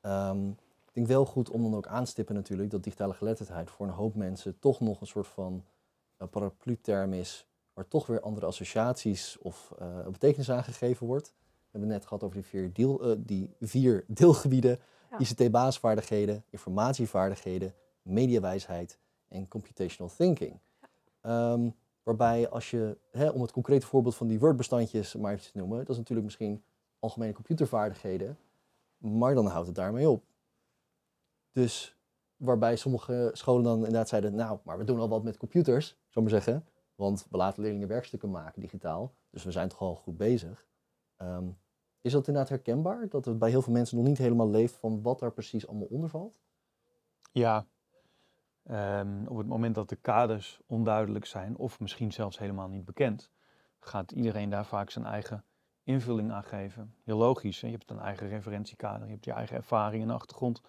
Ehm, 0.00 0.48
ik 0.48 0.92
denk 0.92 1.06
wel 1.06 1.26
goed 1.26 1.50
om 1.50 1.62
dan 1.62 1.74
ook 1.74 1.86
aanstippen 1.86 2.34
natuurlijk 2.34 2.70
dat 2.70 2.82
digitale 2.82 3.14
geletterdheid 3.14 3.70
voor 3.70 3.86
een 3.86 3.92
hoop 3.92 4.14
mensen 4.14 4.58
toch 4.58 4.80
nog 4.80 5.00
een 5.00 5.06
soort 5.06 5.26
van 5.26 5.64
uh, 6.22 6.28
paraplu-term 6.28 7.12
is, 7.12 7.46
waar 7.80 7.88
toch 7.88 8.06
weer 8.06 8.20
andere 8.20 8.46
associaties 8.46 9.38
of 9.38 9.72
eh, 9.78 10.06
betekenis 10.06 10.50
aan 10.50 10.64
gegeven 10.64 11.06
wordt. 11.06 11.26
We 11.26 11.68
hebben 11.70 11.90
het 11.90 11.98
net 11.98 12.08
gehad 12.08 12.22
over 12.22 12.36
die 12.36 12.44
vier, 12.44 12.72
deel, 12.72 13.00
eh, 13.02 13.16
die 13.18 13.54
vier 13.60 14.04
deelgebieden. 14.20 14.78
Ja. 15.10 15.18
ICT-basisvaardigheden, 15.18 16.44
informatievaardigheden, 16.50 17.74
mediawijsheid 18.02 18.98
en 19.28 19.48
computational 19.48 20.12
thinking. 20.16 20.58
Ehm, 21.20 21.70
waarbij 22.02 22.48
als 22.48 22.70
je, 22.70 22.98
hè, 23.10 23.28
om 23.28 23.40
het 23.40 23.52
concrete 23.52 23.86
voorbeeld 23.86 24.14
van 24.14 24.26
die 24.26 24.38
Word-bestandjes 24.38 25.14
maar 25.14 25.32
even 25.32 25.52
te 25.52 25.58
noemen, 25.58 25.78
dat 25.78 25.88
is 25.88 25.96
natuurlijk 25.96 26.26
misschien 26.26 26.62
algemene 26.98 27.32
computervaardigheden, 27.32 28.38
maar 28.98 29.34
dan 29.34 29.46
houdt 29.46 29.66
het 29.66 29.76
daarmee 29.76 30.08
op. 30.08 30.24
Dus 31.52 31.96
waarbij 32.36 32.76
sommige 32.76 33.30
scholen 33.32 33.64
dan 33.64 33.76
inderdaad 33.76 34.08
zeiden, 34.08 34.34
nou, 34.34 34.58
maar 34.64 34.78
we 34.78 34.84
doen 34.84 35.00
al 35.00 35.08
wat 35.08 35.22
met 35.22 35.36
computers, 35.36 35.86
zou 35.86 36.26
ik 36.26 36.32
maar 36.32 36.42
zeggen, 36.42 36.64
want 37.00 37.26
we 37.30 37.36
laten 37.36 37.62
leerlingen 37.62 37.88
werkstukken 37.88 38.30
maken 38.30 38.60
digitaal, 38.60 39.14
dus 39.30 39.44
we 39.44 39.50
zijn 39.50 39.68
toch 39.68 39.80
al 39.80 39.94
goed 39.94 40.16
bezig. 40.16 40.66
Ehm, 41.16 41.48
is 42.00 42.12
dat 42.12 42.26
inderdaad 42.26 42.50
herkenbaar? 42.50 43.08
Dat 43.08 43.24
het 43.24 43.38
bij 43.38 43.50
heel 43.50 43.62
veel 43.62 43.72
mensen 43.72 43.96
nog 43.96 44.06
niet 44.06 44.18
helemaal 44.18 44.50
leeft 44.50 44.74
van 44.74 45.02
wat 45.02 45.18
daar 45.18 45.32
precies 45.32 45.66
allemaal 45.66 45.86
onder 45.86 46.08
valt? 46.08 46.40
Ja, 47.32 47.66
Ehm, 48.70 49.26
op 49.26 49.36
het 49.36 49.46
moment 49.46 49.74
dat 49.74 49.88
de 49.88 49.96
kaders 49.96 50.60
onduidelijk 50.66 51.26
zijn 51.26 51.56
of 51.56 51.80
misschien 51.80 52.12
zelfs 52.12 52.38
helemaal 52.38 52.68
niet 52.68 52.84
bekend, 52.84 53.30
gaat 53.80 54.12
iedereen 54.12 54.50
daar 54.50 54.66
vaak 54.66 54.90
zijn 54.90 55.04
eigen 55.04 55.44
invulling 55.82 56.32
aan 56.32 56.44
geven. 56.44 56.94
Heel 57.04 57.16
logisch, 57.16 57.60
hè? 57.60 57.66
je 57.66 57.72
hebt 57.72 57.90
een 57.90 57.98
eigen 57.98 58.28
referentiekader, 58.28 59.06
je 59.06 59.12
hebt 59.12 59.24
je 59.24 59.32
eigen 59.32 59.56
ervaring 59.56 60.02
en 60.02 60.10
achtergrond. 60.10 60.62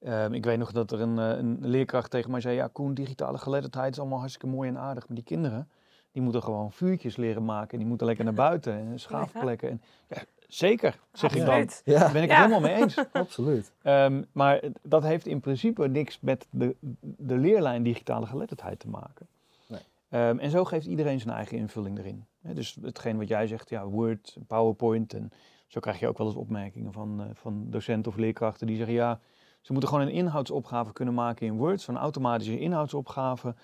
Ehm, 0.00 0.32
ik 0.32 0.44
weet 0.44 0.58
nog 0.58 0.72
dat 0.72 0.92
er 0.92 1.00
een, 1.00 1.18
eh, 1.18 1.28
een 1.38 1.58
leerkracht 1.60 2.10
tegen 2.10 2.30
mij 2.30 2.40
zei, 2.40 2.54
ja 2.54 2.68
Koen, 2.72 2.94
digitale 2.94 3.38
geletterdheid 3.38 3.92
is 3.92 3.98
allemaal 4.00 4.18
hartstikke 4.18 4.46
mooi 4.56 4.68
en 4.68 4.78
aardig, 4.78 5.06
maar 5.08 5.16
die 5.16 5.24
kinderen, 5.26 5.68
die 6.12 6.22
moeten 6.22 6.42
gewoon 6.42 6.72
vuurtjes 6.72 7.16
leren 7.16 7.44
maken, 7.44 7.78
die 7.78 7.86
moeten 7.86 8.06
lekker 8.06 8.24
naar 8.24 8.34
buiten 8.34 8.72
en 8.72 9.00
schaafplekken. 9.00 9.68
En, 9.70 9.82
ja, 10.08 10.16
zeker, 10.48 10.98
zeg 11.12 11.34
ik 11.34 11.44
dan. 11.44 11.68
Ja, 11.84 11.98
Daar 11.98 12.12
ben 12.12 12.22
ik 12.22 12.28
het 12.28 12.38
Ja. 12.38 12.44
helemaal 12.46 12.60
mee 12.70 12.74
eens. 12.74 12.98
absoluut. 13.12 13.72
Ehm, 13.82 14.22
maar 14.32 14.62
dat 14.82 15.02
heeft 15.02 15.26
in 15.26 15.40
principe 15.40 15.88
niks 15.88 16.20
met 16.20 16.46
de, 16.50 16.76
de 17.00 17.36
leerlijn 17.36 17.82
digitale 17.82 18.26
geletterdheid 18.26 18.78
te 18.78 18.88
maken. 18.88 19.26
Nee. 19.66 19.80
Ehm, 20.08 20.38
en 20.38 20.50
zo 20.50 20.64
geeft 20.64 20.86
iedereen 20.86 21.20
zijn 21.20 21.34
eigen 21.34 21.56
invulling 21.58 21.98
erin. 21.98 22.24
Hè, 22.42 22.54
dus 22.54 22.78
hetgeen 22.82 23.18
wat 23.18 23.28
jij 23.28 23.46
zegt, 23.46 23.68
ja, 23.68 23.86
Word, 23.86 24.36
PowerPoint. 24.46 25.14
En 25.14 25.32
zo 25.66 25.80
krijg 25.80 25.98
je 26.00 26.08
ook 26.08 26.18
wel 26.18 26.26
eens 26.26 26.36
opmerkingen 26.36 26.92
van, 26.92 27.20
eh, 27.20 27.26
van 27.32 27.66
docenten 27.70 28.12
of 28.12 28.18
leerkrachten 28.18 28.66
die 28.66 28.76
zeggen, 28.76 28.94
ja, 28.94 29.20
ze 29.66 29.72
moeten 29.72 29.90
gewoon 29.90 30.06
een 30.06 30.12
inhoudsopgave 30.12 30.92
kunnen 30.92 31.14
maken 31.14 31.46
in 31.46 31.56
Word, 31.56 31.80
zo'n 31.80 31.96
automatische 31.96 32.58
inhoudsopgave. 32.58 33.54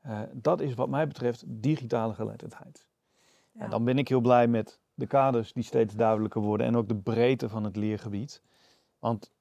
Eh, 0.00 0.20
dat 0.32 0.60
is 0.60 0.74
wat 0.74 0.88
mij 0.88 1.06
betreft 1.06 1.44
digitale 1.46 2.14
geletterdheid. 2.14 2.86
Ja. 3.52 3.60
En 3.60 3.70
dan 3.70 3.84
ben 3.84 3.98
ik 3.98 4.08
heel 4.08 4.20
blij 4.20 4.48
met 4.48 4.78
de 4.94 5.06
kaders 5.06 5.52
die 5.52 5.62
steeds 5.62 5.94
duidelijker 5.94 6.40
worden 6.40 6.66
en 6.66 6.76
ook 6.76 6.88
de 6.88 6.96
breedte 6.96 7.48
van 7.48 7.64
het 7.64 7.76
leergebied. 7.76 8.42
Want 8.98 9.32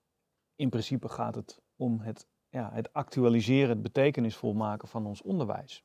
in 0.55 0.69
principe 0.69 1.09
gaat 1.09 1.35
het 1.35 1.61
om 1.75 1.99
het, 1.99 2.27
ja, 2.49 2.69
het 2.73 2.93
actualiseren, 2.93 3.69
het 3.69 3.81
betekenisvol 3.81 4.53
maken 4.53 4.87
van 4.87 5.05
ons 5.05 5.21
onderwijs. 5.21 5.83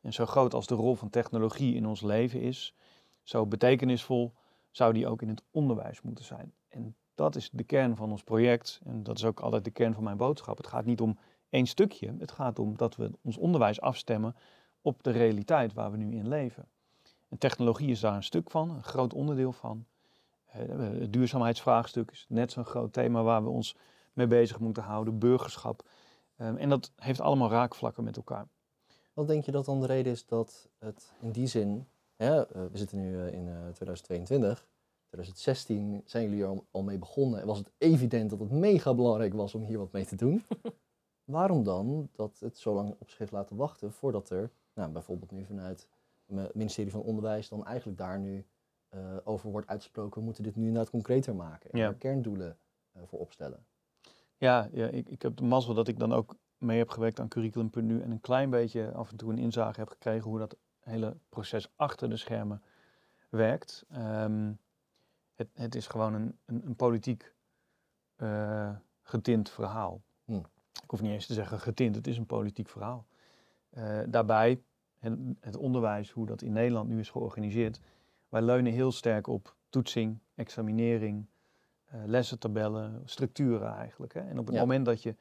En 0.00 0.12
zo 0.12 0.26
groot 0.26 0.54
als 0.54 0.66
de 0.66 0.74
rol 0.74 0.94
van 0.94 1.10
technologie 1.10 1.74
in 1.74 1.86
ons 1.86 2.00
leven 2.00 2.40
is, 2.40 2.74
zo 3.22 3.46
betekenisvol 3.46 4.34
zou 4.70 4.92
die 4.92 5.06
ook 5.06 5.22
in 5.22 5.28
het 5.28 5.42
onderwijs 5.50 6.02
moeten 6.02 6.24
zijn. 6.24 6.52
En 6.68 6.96
dat 7.16 7.36
is 7.36 7.50
de 7.52 7.64
kern 7.64 7.96
van 7.96 8.10
ons 8.10 8.22
project 8.22 8.80
en 8.84 9.02
dat 9.02 9.16
is 9.18 9.24
ook 9.24 9.40
altijd 9.40 9.64
de 9.64 9.70
kern 9.70 9.94
van 9.94 10.02
mijn 10.04 10.16
boodschap. 10.16 10.56
Het 10.56 10.66
gaat 10.66 10.84
niet 10.84 11.00
om 11.00 11.18
één 11.50 11.66
stukje, 11.66 12.14
het 12.18 12.32
gaat 12.32 12.58
om 12.58 12.76
dat 12.76 12.96
we 12.96 13.10
ons 13.22 13.36
onderwijs 13.36 13.80
afstemmen 13.80 14.36
op 14.80 15.02
de 15.02 15.10
realiteit 15.10 15.72
waar 15.72 15.90
we 15.90 15.96
nu 15.96 16.16
in 16.16 16.28
leven. 16.28 16.68
En 17.28 17.38
technologie 17.38 17.90
is 17.90 18.00
daar 18.00 18.14
een 18.14 18.22
stuk 18.22 18.50
van, 18.50 18.70
een 18.70 18.82
groot 18.82 19.14
onderdeel 19.14 19.52
van. 19.52 19.86
Eh, 20.46 20.60
Het 20.78 21.12
duurzaamheidsvraagstuk 21.12 22.10
is 22.10 22.26
net 22.28 22.52
zo'n 22.52 22.64
groot 22.64 22.92
thema 22.92 23.22
waar 23.22 23.42
we 23.42 23.48
ons 23.50 23.76
mee 24.12 24.26
bezig 24.26 24.58
moeten 24.58 24.82
houden, 24.82 25.18
burgerschap. 25.18 25.88
Ehm, 26.36 26.56
En 26.56 26.68
dat 26.68 26.92
heeft 26.96 27.20
allemaal 27.20 27.50
raakvlakken 27.50 28.04
met 28.04 28.16
elkaar. 28.16 28.46
Wat 29.12 29.26
denk 29.26 29.44
je 29.44 29.52
dat 29.52 29.64
dan 29.64 29.80
de 29.80 29.86
reden 29.86 30.12
is 30.12 30.26
dat 30.26 30.68
het 30.78 31.12
in 31.20 31.30
die 31.30 31.46
zin, 31.46 31.86
eh, 32.16 32.40
we 32.50 32.70
zitten 32.72 32.98
nu 32.98 33.18
eh, 33.20 33.32
in 33.32 33.48
eh, 33.48 33.54
2022, 33.72 34.66
2016 35.16 36.02
zijn 36.04 36.24
jullie 36.24 36.42
er 36.42 36.48
al, 36.48 36.66
al 36.70 36.82
mee 36.82 36.98
begonnen 36.98 37.40
en 37.40 37.46
was 37.46 37.58
het 37.58 37.70
evident 37.78 38.30
dat 38.30 38.38
het 38.40 38.50
mega 38.50 38.94
belangrijk 38.94 39.34
was 39.34 39.54
om 39.54 39.62
hier 39.62 39.78
wat 39.78 39.92
mee 39.92 40.04
te 40.06 40.16
doen. 40.16 40.44
Waarom 41.24 41.62
dan 41.64 42.08
dat 42.12 42.38
het 42.40 42.58
zo 42.58 42.74
lang 42.74 42.94
op 42.98 43.08
zich 43.10 43.18
heeft 43.18 43.32
laten 43.32 43.56
wachten 43.56 43.92
voordat 43.92 44.30
er, 44.30 44.50
nou, 44.74 44.90
bijvoorbeeld 44.92 45.30
nu 45.30 45.44
vanuit 45.44 45.88
het 46.26 46.54
ministerie 46.54 46.92
van 46.92 47.02
Onderwijs, 47.02 47.48
dan 47.48 47.66
eigenlijk 47.66 47.98
daar 47.98 48.18
nu 48.18 48.46
eh, 48.88 49.16
over 49.24 49.50
wordt 49.50 49.66
uitgesproken, 49.68 50.18
we 50.18 50.24
moeten 50.24 50.42
dit 50.42 50.56
nu 50.56 50.66
inderdaad 50.66 50.90
concreter 50.90 51.34
maken 51.34 51.70
en 51.70 51.78
Ja. 51.78 51.92
kerndoelen 51.92 52.58
eh, 52.92 53.02
voor 53.06 53.18
opstellen. 53.18 53.66
Ja, 54.36 54.68
ja 54.72 54.86
ik, 54.86 55.08
ik 55.08 55.22
heb 55.22 55.36
de 55.36 55.44
mazzel 55.44 55.74
dat 55.74 55.88
ik 55.88 55.98
dan 55.98 56.12
ook 56.12 56.36
mee 56.58 56.78
heb 56.78 56.88
gewerkt 56.88 57.20
aan 57.20 57.28
curriculum.nu 57.28 58.00
en 58.00 58.10
een 58.10 58.20
klein 58.20 58.50
beetje 58.50 58.92
af 58.92 59.10
en 59.10 59.16
toe 59.16 59.32
een 59.32 59.38
inzage 59.38 59.80
heb 59.80 59.88
gekregen 59.88 60.30
hoe 60.30 60.38
dat 60.38 60.56
hele 60.80 61.16
proces 61.28 61.72
achter 61.76 62.10
de 62.10 62.16
schermen 62.16 62.62
werkt. 63.30 63.84
Ehm, 63.88 64.52
het, 65.36 65.48
het 65.54 65.74
is 65.74 65.86
gewoon 65.86 66.14
een, 66.14 66.38
een, 66.44 66.62
een 66.66 66.76
politiek 66.76 67.34
eh, 68.16 68.70
getint 69.02 69.50
verhaal. 69.50 70.02
Hm. 70.24 70.34
Ik 70.82 70.90
hoef 70.90 71.00
niet 71.00 71.12
eens 71.12 71.26
te 71.26 71.34
zeggen 71.34 71.60
getint, 71.60 71.94
het 71.94 72.06
is 72.06 72.18
een 72.18 72.26
politiek 72.26 72.68
verhaal. 72.68 73.06
Eh, 73.70 73.98
daarbij, 74.08 74.62
het, 74.98 75.18
het 75.40 75.56
onderwijs, 75.56 76.10
hoe 76.10 76.26
dat 76.26 76.42
in 76.42 76.52
Nederland 76.52 76.88
nu 76.88 76.98
is 76.98 77.10
georganiseerd, 77.10 77.80
wij 78.28 78.42
leunen 78.42 78.72
heel 78.72 78.92
sterk 78.92 79.26
op 79.26 79.56
toetsing, 79.68 80.18
examinering, 80.34 81.26
eh, 81.84 82.00
lessentabellen, 82.06 83.02
structuren 83.04 83.74
eigenlijk. 83.74 84.14
Hè? 84.14 84.20
En 84.20 84.38
op 84.38 84.46
het 84.46 84.54
Ja. 84.54 84.60
moment 84.60 84.86
dat 84.86 85.02
je 85.02 85.14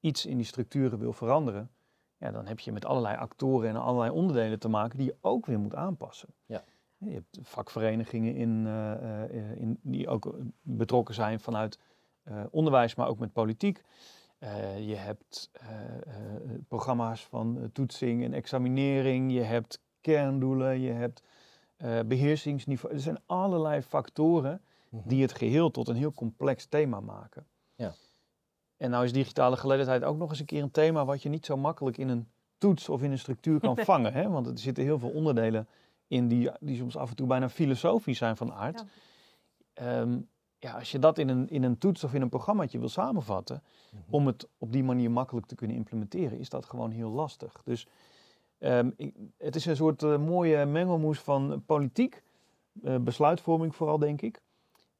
iets 0.00 0.26
in 0.26 0.36
die 0.36 0.46
structuren 0.46 0.98
wil 0.98 1.12
veranderen, 1.12 1.70
ja, 2.16 2.30
dan 2.30 2.46
heb 2.46 2.60
je 2.60 2.72
met 2.72 2.84
allerlei 2.84 3.16
actoren 3.16 3.68
en 3.68 3.76
allerlei 3.76 4.10
onderdelen 4.10 4.58
te 4.58 4.68
maken 4.68 4.98
die 4.98 5.06
je 5.06 5.16
ook 5.20 5.46
weer 5.46 5.58
moet 5.58 5.74
aanpassen. 5.74 6.28
Ja. 6.46 6.64
Je 7.04 7.12
hebt 7.12 7.38
vakverenigingen 7.42 8.34
in, 8.34 8.66
eh, 8.66 9.22
eh, 9.22 9.60
in, 9.60 9.78
die 9.82 10.08
ook 10.08 10.26
eh, 10.26 10.32
betrokken 10.62 11.14
zijn 11.14 11.40
vanuit 11.40 11.78
onderwijs, 12.50 12.94
maar 12.94 13.08
ook 13.08 13.18
met 13.18 13.32
politiek. 13.32 13.82
Je 14.78 14.94
hebt 14.96 15.50
programma's 16.68 17.26
van 17.26 17.70
toetsing 17.72 18.24
en 18.24 18.32
examinering. 18.32 19.32
Je 19.32 19.40
hebt 19.40 19.80
kerndoelen. 20.00 20.80
Je 20.80 20.90
hebt 20.90 21.22
eh, 21.76 22.00
beheersingsniveau. 22.06 22.94
Er 22.94 23.00
zijn 23.00 23.18
allerlei 23.26 23.82
factoren 23.82 24.60
Mhm. 24.88 25.08
die 25.08 25.22
het 25.22 25.32
geheel 25.32 25.70
tot 25.70 25.88
een 25.88 25.96
heel 25.96 26.12
complex 26.12 26.66
thema 26.66 27.00
maken. 27.00 27.46
Ja. 27.74 27.94
En 28.76 28.90
nou 28.90 29.04
is 29.04 29.12
digitale 29.12 29.56
geletterdheid 29.56 30.04
ook 30.04 30.16
nog 30.16 30.30
eens 30.30 30.40
een 30.40 30.46
keer 30.46 30.62
een 30.62 30.70
thema 30.70 31.04
wat 31.04 31.22
je 31.22 31.28
niet 31.28 31.46
zo 31.46 31.56
makkelijk 31.56 31.98
in 31.98 32.08
een 32.08 32.28
toets 32.58 32.88
of 32.88 33.02
in 33.02 33.10
een 33.10 33.18
structuur 33.18 33.60
kan 33.60 33.76
vangen. 33.92 34.12
Hè? 34.12 34.28
Want 34.28 34.46
er 34.46 34.58
zitten 34.58 34.84
heel 34.84 34.98
veel 34.98 35.10
onderdelen 35.10 35.68
in 36.12 36.28
die, 36.28 36.50
die 36.60 36.76
soms 36.76 36.96
af 36.96 37.10
en 37.10 37.16
toe 37.16 37.26
bijna 37.26 37.48
filosofisch 37.48 38.18
zijn 38.18 38.36
van 38.36 38.52
aard. 38.52 38.84
Ja. 39.74 40.00
Ehm, 40.00 40.20
ja, 40.58 40.72
als 40.78 40.90
je 40.90 40.98
dat 40.98 41.18
in 41.18 41.28
een, 41.28 41.48
in 41.48 41.62
een 41.62 41.78
toets 41.78 42.04
of 42.04 42.14
in 42.14 42.22
een 42.22 42.28
programmaatje 42.28 42.78
wil 42.78 42.88
samenvatten, 42.88 43.62
Mhm. 43.92 44.02
om 44.14 44.26
het 44.26 44.48
op 44.58 44.72
die 44.72 44.84
manier 44.84 45.10
makkelijk 45.10 45.46
te 45.46 45.54
kunnen 45.54 45.76
implementeren, 45.76 46.38
is 46.38 46.48
dat 46.48 46.66
gewoon 46.66 46.90
heel 46.90 47.10
lastig. 47.10 47.62
Dus 47.64 47.86
ehm, 48.58 48.90
ik- 48.96 49.14
het 49.38 49.56
is 49.56 49.66
een 49.66 49.76
soort 49.76 50.02
eh, 50.02 50.18
mooie 50.18 50.66
mengelmoes 50.66 51.18
van 51.20 51.62
politiek, 51.66 52.22
eh, 52.82 52.96
besluitvorming 52.98 53.74
vooral 53.76 53.98
denk 53.98 54.22
ik. 54.22 54.40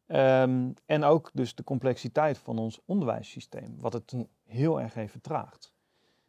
Ehm, 0.06 0.70
en 0.86 1.04
ook 1.04 1.30
dus 1.34 1.54
de 1.54 1.64
complexiteit 1.64 2.38
van 2.38 2.58
ons 2.58 2.80
onderwijssysteem, 2.84 3.74
wat 3.80 3.92
het 3.92 4.14
heel 4.44 4.80
erg 4.80 4.94
heeft 4.94 5.12
vertraagd. 5.12 5.72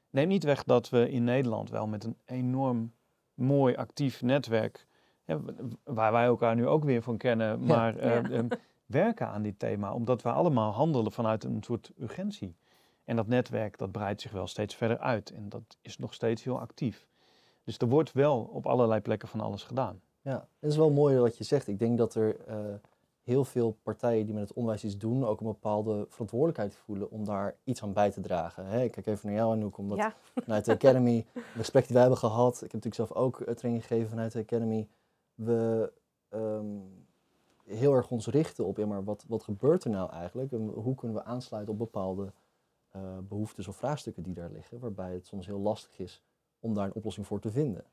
Neem 0.09 0.27
niet 0.27 0.43
weg 0.43 0.63
dat 0.63 0.89
we 0.89 1.09
in 1.09 1.23
Nederland 1.23 1.69
wel 1.69 1.87
met 1.87 2.03
een 2.03 2.17
enorm 2.25 2.93
mooi 3.33 3.75
actief 3.75 4.21
netwerk, 4.21 4.87
waar 5.83 6.11
wij 6.11 6.25
elkaar 6.25 6.55
nu 6.55 6.67
ook 6.67 6.83
weer 6.83 7.01
van 7.01 7.17
kennen, 7.17 7.65
maar 7.65 7.97
eh, 7.97 8.09
Ja. 8.09 8.29
ehm, 8.29 8.47
werken 8.85 9.27
aan 9.27 9.41
dit 9.41 9.59
thema, 9.59 9.93
omdat 9.93 10.21
we 10.21 10.31
allemaal 10.31 10.71
handelen 10.71 11.11
vanuit 11.11 11.43
een 11.43 11.63
soort 11.63 11.91
urgentie. 11.99 12.55
En 13.05 13.15
dat 13.15 13.27
netwerk 13.27 13.77
dat 13.77 13.91
breidt 13.91 14.21
zich 14.21 14.31
wel 14.31 14.47
steeds 14.47 14.75
verder 14.75 14.97
uit 14.99 15.29
en 15.31 15.49
dat 15.49 15.77
is 15.81 15.97
nog 15.97 16.13
steeds 16.13 16.43
heel 16.43 16.59
actief. 16.59 17.07
Dus 17.63 17.77
er 17.77 17.87
wordt 17.87 18.11
wel 18.11 18.41
op 18.41 18.65
allerlei 18.65 19.01
plekken 19.01 19.27
van 19.27 19.39
alles 19.41 19.63
gedaan. 19.63 20.01
Ja, 20.21 20.47
het 20.59 20.69
is 20.71 20.77
wel 20.77 20.91
mooi 20.91 21.17
wat 21.17 21.37
je 21.37 21.43
zegt. 21.43 21.67
Ik 21.67 21.79
denk 21.79 21.97
dat 21.97 22.15
er 22.15 22.39
eh, 22.45 22.55
heel 23.23 23.45
veel 23.45 23.77
partijen 23.83 24.25
die 24.25 24.33
met 24.33 24.43
het 24.43 24.53
onderwijs 24.53 24.83
iets 24.83 24.97
doen, 24.97 25.25
ook 25.25 25.39
een 25.39 25.45
bepaalde 25.45 26.05
verantwoordelijkheid 26.09 26.75
voelen 26.75 27.11
om 27.11 27.25
daar 27.25 27.55
iets 27.63 27.83
aan 27.83 27.93
bij 27.93 28.11
te 28.11 28.21
dragen. 28.21 28.65
Hè, 28.65 28.83
ik 28.83 28.91
kijk 28.91 29.05
even 29.05 29.27
naar 29.27 29.37
jou, 29.37 29.53
Anouk, 29.53 29.77
omdat 29.77 29.97
Ja. 29.97 30.13
vanuit 30.43 30.65
de 30.65 30.71
Academy, 30.71 31.25
de 31.33 31.41
gesprek 31.55 31.83
die 31.83 31.93
wij 31.93 32.01
hebben 32.01 32.19
gehad, 32.19 32.53
ik 32.53 32.71
heb 32.71 32.83
natuurlijk 32.83 32.95
zelf 32.95 33.11
ook 33.11 33.41
eh, 33.41 33.53
training 33.53 33.85
gegeven 33.85 34.09
vanuit 34.09 34.31
de 34.31 34.39
Academy, 34.39 34.87
we 35.35 35.91
ehm, 36.29 36.77
heel 37.65 37.93
erg 37.93 38.09
ons 38.09 38.27
richten 38.27 38.65
op, 38.65 38.77
ja, 38.77 38.85
maar 38.85 39.03
wat, 39.03 39.25
wat 39.27 39.43
gebeurt 39.43 39.83
er 39.83 39.89
nou 39.89 40.11
eigenlijk? 40.11 40.51
En 40.51 40.67
hoe 40.67 40.95
kunnen 40.95 41.17
we 41.17 41.23
aansluiten 41.23 41.73
op 41.73 41.79
bepaalde 41.79 42.31
eh, 42.89 43.01
behoeftes 43.21 43.67
of 43.67 43.75
vraagstukken 43.75 44.23
die 44.23 44.33
daar 44.33 44.51
liggen, 44.51 44.79
waarbij 44.79 45.13
het 45.13 45.27
soms 45.27 45.45
heel 45.45 45.59
lastig 45.59 45.99
is 45.99 46.23
om 46.59 46.73
daar 46.73 46.85
een 46.85 46.93
oplossing 46.93 47.27
voor 47.27 47.39
te 47.39 47.51
vinden. 47.51 47.83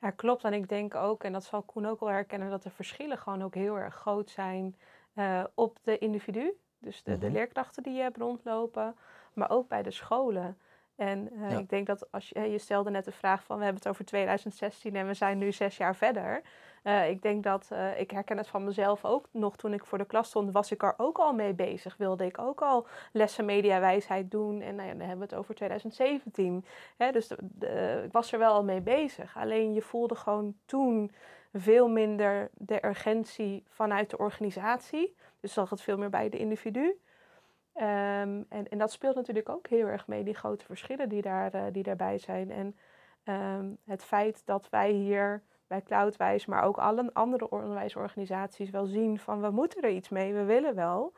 Ja, 0.00 0.10
klopt. 0.10 0.44
En 0.44 0.52
ik 0.52 0.68
denk 0.68 0.94
ook, 0.94 1.24
en 1.24 1.32
dat 1.32 1.44
zal 1.44 1.62
Koen 1.62 1.86
ook 1.86 2.00
wel 2.00 2.08
herkennen, 2.08 2.50
dat 2.50 2.62
de 2.62 2.70
verschillen 2.70 3.18
gewoon 3.18 3.42
ook 3.42 3.54
heel 3.54 3.78
erg 3.78 3.94
groot 3.94 4.30
zijn 4.30 4.76
eh, 5.14 5.44
op 5.54 5.78
de 5.82 5.98
individu. 5.98 6.52
Dus 6.78 7.02
de, 7.02 7.18
de 7.18 7.26
Mhm. 7.26 7.34
leerkrachten 7.34 7.82
die 7.82 7.92
je 7.94 8.02
hebt 8.02 8.16
rondlopen, 8.16 8.96
maar 9.34 9.50
ook 9.50 9.68
bij 9.68 9.82
de 9.82 9.90
scholen. 9.90 10.58
En 10.96 11.30
eh, 11.32 11.50
Ja. 11.50 11.58
ik 11.58 11.68
denk 11.68 11.86
dat 11.86 12.12
als 12.12 12.28
je, 12.28 12.40
je 12.40 12.58
stelde 12.58 12.90
net 12.90 13.04
de 13.04 13.12
vraag 13.12 13.42
van 13.44 13.56
we 13.58 13.64
hebben 13.64 13.82
het 13.82 13.90
over 13.92 14.04
2016 14.04 14.96
en 14.96 15.06
we 15.06 15.14
zijn 15.14 15.38
nu 15.38 15.52
zes 15.52 15.76
jaar 15.76 15.96
verder. 15.96 16.42
Eh, 16.82 17.10
ik 17.10 17.22
denk 17.22 17.42
dat, 17.44 17.68
eh, 17.70 18.00
ik 18.00 18.10
herken 18.10 18.36
het 18.36 18.48
van 18.48 18.64
mezelf 18.64 19.04
ook 19.04 19.28
nog 19.30 19.56
toen 19.56 19.72
ik 19.72 19.84
voor 19.84 19.98
de 19.98 20.04
klas 20.04 20.28
stond, 20.28 20.52
was 20.52 20.72
ik 20.72 20.82
er 20.82 20.94
ook 20.96 21.18
al 21.18 21.32
mee 21.32 21.54
bezig. 21.54 21.96
Wilde 21.96 22.24
ik 22.24 22.38
ook 22.38 22.60
al 22.60 22.86
lessen 23.12 23.44
mediawijsheid 23.44 24.30
doen 24.30 24.60
en 24.60 24.74
nou 24.74 24.88
ja, 24.88 24.94
dan 24.94 25.06
hebben 25.06 25.28
we 25.28 25.34
het 25.34 25.40
over 25.42 25.54
2017. 25.54 26.64
Hè, 26.96 27.10
dus 27.10 27.30
ik 28.04 28.12
was 28.12 28.32
er 28.32 28.38
wel 28.38 28.52
al 28.52 28.64
mee 28.64 28.80
bezig. 28.80 29.36
Alleen 29.36 29.74
je 29.74 29.82
voelde 29.82 30.14
gewoon 30.14 30.54
toen 30.64 31.12
veel 31.52 31.88
minder 31.88 32.50
de 32.54 32.86
urgentie 32.86 33.64
vanuit 33.68 34.10
de 34.10 34.18
organisatie. 34.18 35.16
Dus 35.40 35.52
zag 35.52 35.70
het 35.70 35.80
veel 35.80 35.98
meer 35.98 36.10
bij 36.10 36.28
de 36.28 36.38
individu. 36.38 37.00
Ehm, 37.72 38.42
en, 38.48 38.68
en 38.68 38.78
dat 38.78 38.92
speelt 38.92 39.14
natuurlijk 39.14 39.48
ook 39.48 39.66
heel 39.66 39.86
erg 39.86 40.06
mee, 40.06 40.24
die 40.24 40.34
grote 40.34 40.64
verschillen 40.64 41.08
die, 41.08 41.22
daar, 41.22 41.54
eh, 41.54 41.62
die 41.72 41.82
daarbij 41.82 42.18
zijn. 42.18 42.50
En 42.50 42.76
ehm, 43.24 43.70
het 43.84 44.04
feit 44.04 44.42
dat 44.46 44.68
wij 44.70 44.90
hier 44.90 45.42
bij 45.70 45.82
Cloudwijs, 45.82 46.46
maar 46.46 46.62
ook 46.62 46.78
alle 46.78 47.10
andere 47.12 47.50
onderwijsorganisaties 47.50 48.70
wel 48.70 48.86
zien 48.86 49.18
van 49.18 49.40
we 49.40 49.50
moeten 49.50 49.82
er 49.82 49.90
iets 49.90 50.08
mee, 50.08 50.34
we 50.34 50.44
willen 50.44 50.74
wel. 50.74 51.12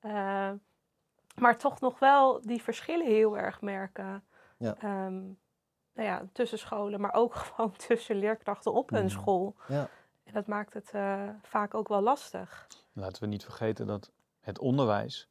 Eh, 0.00 0.50
maar 1.34 1.56
toch 1.58 1.80
nog 1.80 1.98
wel 1.98 2.40
die 2.40 2.62
verschillen 2.62 3.06
heel 3.06 3.38
erg 3.38 3.60
merken. 3.60 4.24
Ja. 4.58 4.74
Ehm, 4.78 5.14
nou 5.92 6.08
ja, 6.08 6.22
tussen 6.32 6.58
scholen, 6.58 7.00
maar 7.00 7.12
ook 7.14 7.34
gewoon 7.54 7.72
tussen 7.72 8.16
leerkrachten 8.16 8.72
op 8.72 8.90
een 8.92 8.98
Mhm. 9.04 9.08
school. 9.08 9.56
Ja. 9.68 9.88
En 10.24 10.32
dat 10.32 10.46
maakt 10.46 10.74
het 10.74 10.90
eh, 10.90 11.28
vaak 11.42 11.74
ook 11.74 11.88
wel 11.88 12.00
lastig. 12.00 12.66
Laten 12.92 13.22
we 13.22 13.28
niet 13.28 13.44
vergeten 13.44 13.86
dat 13.86 14.12
het 14.40 14.58
onderwijs 14.58 15.28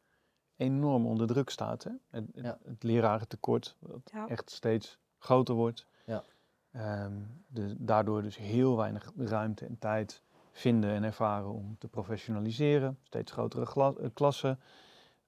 enorm 0.57 1.05
onder 1.05 1.27
druk 1.27 1.49
staat. 1.49 1.83
Hè? 1.83 1.91
Het, 2.09 2.25
het, 2.35 2.45
Ja. 2.45 2.57
het 2.65 2.83
lerarentekort, 2.83 3.77
dat 3.79 4.11
Ja. 4.13 4.27
echt 4.27 4.51
steeds 4.51 4.99
groter 5.17 5.55
wordt. 5.55 5.87
Ja. 6.05 6.23
Ehm, 6.71 7.13
de, 7.47 7.75
daardoor 7.77 8.21
dus 8.21 8.37
heel 8.37 8.77
weinig 8.77 9.11
ruimte 9.17 9.65
en 9.65 9.79
tijd 9.79 10.23
vinden 10.51 10.89
en 10.89 11.03
ervaren 11.03 11.53
om 11.53 11.75
te 11.77 11.87
professionaliseren. 11.87 12.97
Steeds 13.03 13.31
grotere 13.31 13.95
eh, 13.99 14.09
klassen, 14.13 14.59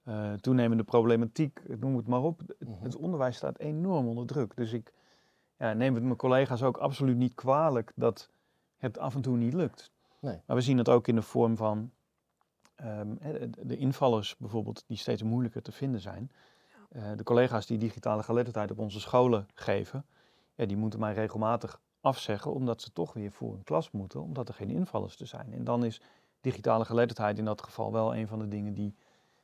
eh, 0.02 0.32
toenemende 0.32 0.84
problematiek, 0.84 1.62
noem 1.78 1.96
het 1.96 2.06
maar 2.06 2.22
op. 2.22 2.38
Het, 2.38 2.54
Mhm. 2.58 2.82
het 2.82 2.96
onderwijs 2.96 3.36
staat 3.36 3.58
enorm 3.58 4.06
onder 4.06 4.26
druk. 4.26 4.56
Dus 4.56 4.72
ik 4.72 4.92
ja, 5.58 5.72
neem 5.72 5.94
het 5.94 6.02
mijn 6.04 6.16
collega's 6.16 6.62
ook 6.62 6.76
absoluut 6.76 7.16
niet 7.16 7.34
kwalijk 7.34 7.92
dat 7.94 8.30
het 8.76 8.98
af 8.98 9.14
en 9.14 9.20
toe 9.20 9.36
niet 9.36 9.54
lukt. 9.54 9.90
Nee. 10.20 10.40
Maar 10.46 10.56
we 10.56 10.62
zien 10.62 10.78
het 10.78 10.88
ook 10.88 11.08
in 11.08 11.14
de 11.14 11.22
vorm 11.22 11.56
van 11.56 11.90
ehm, 12.74 13.14
de 13.62 13.76
invallers 13.76 14.36
bijvoorbeeld, 14.36 14.84
die 14.86 14.96
steeds 14.96 15.22
moeilijker 15.22 15.62
te 15.62 15.72
vinden 15.72 16.00
zijn. 16.00 16.30
Eh, 16.88 17.02
de 17.16 17.22
collega's 17.22 17.66
die 17.66 17.78
digitale 17.78 18.22
geletterdheid 18.22 18.70
op 18.70 18.78
onze 18.78 19.00
scholen 19.00 19.46
geven, 19.54 20.04
ja, 20.60 20.66
die 20.66 20.76
moeten 20.76 21.00
mij 21.00 21.12
regelmatig 21.14 21.80
afzeggen, 22.00 22.52
omdat 22.52 22.82
ze 22.82 22.92
toch 22.92 23.12
weer 23.12 23.32
voor 23.32 23.52
een 23.52 23.64
klas 23.64 23.90
moeten, 23.90 24.20
omdat 24.22 24.48
er 24.48 24.54
geen 24.54 24.70
invallers 24.70 25.16
te 25.16 25.24
zijn. 25.26 25.52
En 25.52 25.64
dan 25.64 25.84
is 25.84 26.00
digitale 26.40 26.84
geletterdheid 26.84 27.38
in 27.38 27.44
dat 27.44 27.62
geval 27.62 27.92
wel 27.92 28.16
een 28.16 28.26
van 28.26 28.38
de 28.38 28.48
dingen 28.48 28.74
die 28.74 28.94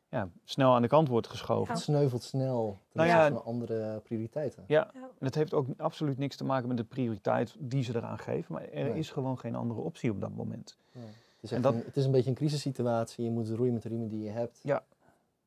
ja, 0.08 0.28
snel 0.44 0.74
aan 0.74 0.82
de 0.82 0.88
kant 0.88 1.08
wordt 1.08 1.26
geschoven. 1.26 1.74
Het 1.74 1.82
sneuvelt 1.82 2.22
snel 2.22 2.78
ten 2.88 3.00
Nou 3.06 3.08
ja, 3.08 3.28
van 3.30 3.44
andere 3.44 4.00
prioriteiten. 4.00 4.64
Ja, 4.66 4.90
Ja. 4.94 5.00
en 5.00 5.26
het 5.26 5.34
heeft 5.34 5.54
ook 5.54 5.66
absoluut 5.76 6.18
niks 6.18 6.36
te 6.36 6.44
maken 6.44 6.68
met 6.68 6.76
de 6.76 6.84
prioriteit 6.84 7.56
die 7.58 7.82
ze 7.82 7.96
eraan 7.96 8.18
geven, 8.18 8.52
maar 8.54 8.62
er 8.68 8.84
Nee. 8.84 8.98
is 8.98 9.10
gewoon 9.10 9.38
geen 9.38 9.54
andere 9.54 9.80
optie 9.80 10.10
op 10.10 10.20
dat 10.20 10.34
moment. 10.34 10.76
Ja. 10.92 11.00
Het, 11.00 11.10
is 11.40 11.52
En 11.52 11.62
dat- 11.62 11.74
een, 11.74 11.82
het 11.84 11.96
is 11.96 12.04
een 12.04 12.10
beetje 12.10 12.30
een 12.30 12.36
crisissituatie. 12.36 13.24
Je 13.24 13.30
moet 13.30 13.48
roeien 13.50 13.72
met 13.72 13.82
de 13.82 13.88
riemen 13.88 14.08
die 14.08 14.22
je 14.22 14.30
hebt. 14.30 14.60
Ja. 14.62 14.84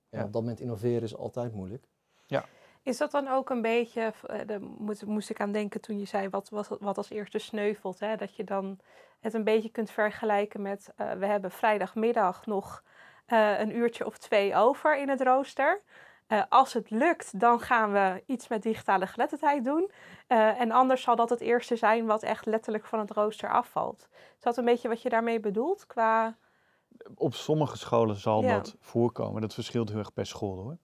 En 0.10 0.20
Ja. 0.20 0.26
op 0.26 0.34
dat 0.34 0.42
moment 0.42 0.60
innoveren 0.60 1.02
is 1.02 1.16
altijd 1.16 1.54
moeilijk. 1.54 1.88
Is 2.84 2.98
dat 2.98 3.12
dan 3.12 3.28
ook 3.28 3.50
een 3.50 3.62
beetje, 3.62 4.14
eh, 4.28 4.40
daar 4.46 4.62
moest, 4.62 5.06
moest 5.06 5.30
ik 5.30 5.40
aan 5.42 5.52
denken 5.52 5.82
toen 5.82 6.00
je 6.00 6.06
zei 6.06 6.30
wat, 6.30 6.50
wat, 6.50 6.78
wat 6.80 6.98
als 6.98 7.10
eerste 7.10 7.40
sneuvelt. 7.40 8.00
Hè? 8.00 8.16
Dat 8.16 8.36
je 8.36 8.44
dan 8.44 8.80
het 9.20 9.34
een 9.34 9.44
beetje 9.44 9.70
kunt 9.70 9.92
vergelijken 9.92 10.62
met, 10.62 10.94
eh, 10.96 11.12
we 11.12 11.26
hebben 11.26 11.52
vrijdagmiddag 11.52 12.46
nog 12.46 12.84
eh, 13.26 13.60
een 13.60 13.76
uurtje 13.76 14.06
of 14.06 14.18
twee 14.18 14.56
over 14.56 14.98
in 14.98 15.10
het 15.10 15.22
rooster. 15.22 15.82
Als 16.50 16.74
het 16.74 16.90
lukt, 16.90 17.40
dan 17.40 17.60
gaan 17.60 17.92
we 17.92 18.24
iets 18.26 18.48
met 18.48 18.64
digitale 18.64 19.08
geletterdheid 19.08 19.64
doen. 19.64 19.92
En 20.28 20.72
anders 20.72 21.02
zal 21.02 21.16
dat 21.16 21.30
het 21.30 21.40
eerste 21.42 21.76
zijn 21.76 22.06
wat 22.06 22.24
echt 22.24 22.46
letterlijk 22.46 22.86
van 22.86 23.00
het 23.00 23.12
rooster 23.12 23.50
afvalt. 23.52 24.08
Is 24.12 24.44
dat 24.44 24.58
een 24.58 24.66
beetje 24.66 24.88
wat 24.88 25.02
je 25.02 25.10
daarmee 25.10 25.40
bedoelt? 25.40 25.86
Qua... 25.86 26.38
Op 27.16 27.34
sommige 27.34 27.78
scholen 27.78 28.16
zal 28.16 28.42
Ja. 28.44 28.56
dat 28.56 28.76
voorkomen. 28.80 29.42
Dat 29.42 29.54
verschilt 29.54 29.90
heel 29.90 29.98
erg 29.98 30.14
per 30.14 30.26
school 30.26 30.56
hoor. 30.56 30.78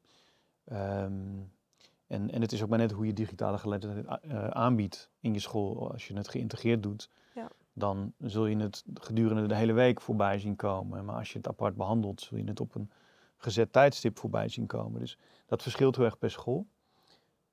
Ehm, 0.65 1.41
en, 2.07 2.31
en 2.31 2.41
het 2.41 2.51
is 2.51 2.63
ook 2.63 2.69
maar 2.69 2.77
net 2.77 2.91
hoe 2.91 3.05
je 3.05 3.13
digitale 3.13 3.57
geletterdheid 3.57 4.07
a- 4.09 4.19
eh, 4.21 4.47
aanbiedt 4.47 5.09
in 5.19 5.33
je 5.33 5.39
school. 5.39 5.91
Als 5.91 6.07
je 6.07 6.13
het 6.15 6.27
geïntegreerd 6.27 6.83
doet, 6.83 7.09
Ja. 7.35 7.47
dan 7.73 8.13
zul 8.19 8.45
je 8.45 8.57
het 8.57 8.83
gedurende 8.93 9.47
de 9.47 9.55
hele 9.55 9.73
week 9.73 10.01
voorbij 10.01 10.39
zien 10.39 10.55
komen. 10.55 11.05
Maar 11.05 11.15
als 11.15 11.31
je 11.31 11.37
het 11.37 11.47
apart 11.47 11.75
behandelt, 11.75 12.21
zul 12.21 12.37
je 12.37 12.43
het 12.43 12.59
op 12.59 12.75
een 12.75 12.91
gezet 13.37 13.71
tijdstip 13.73 14.17
voorbij 14.17 14.47
zien 14.49 14.65
komen. 14.65 14.99
Dus 14.99 15.17
dat 15.45 15.61
verschilt 15.61 15.95
heel 15.95 16.05
erg 16.05 16.17
per 16.17 16.31
school. 16.31 16.65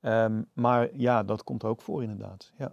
Ehm, 0.01 0.43
maar 0.53 0.97
ja, 0.97 1.23
dat 1.23 1.45
komt 1.45 1.65
ook 1.65 1.81
voor 1.81 2.03
inderdaad. 2.03 2.53
Ja. 2.59 2.73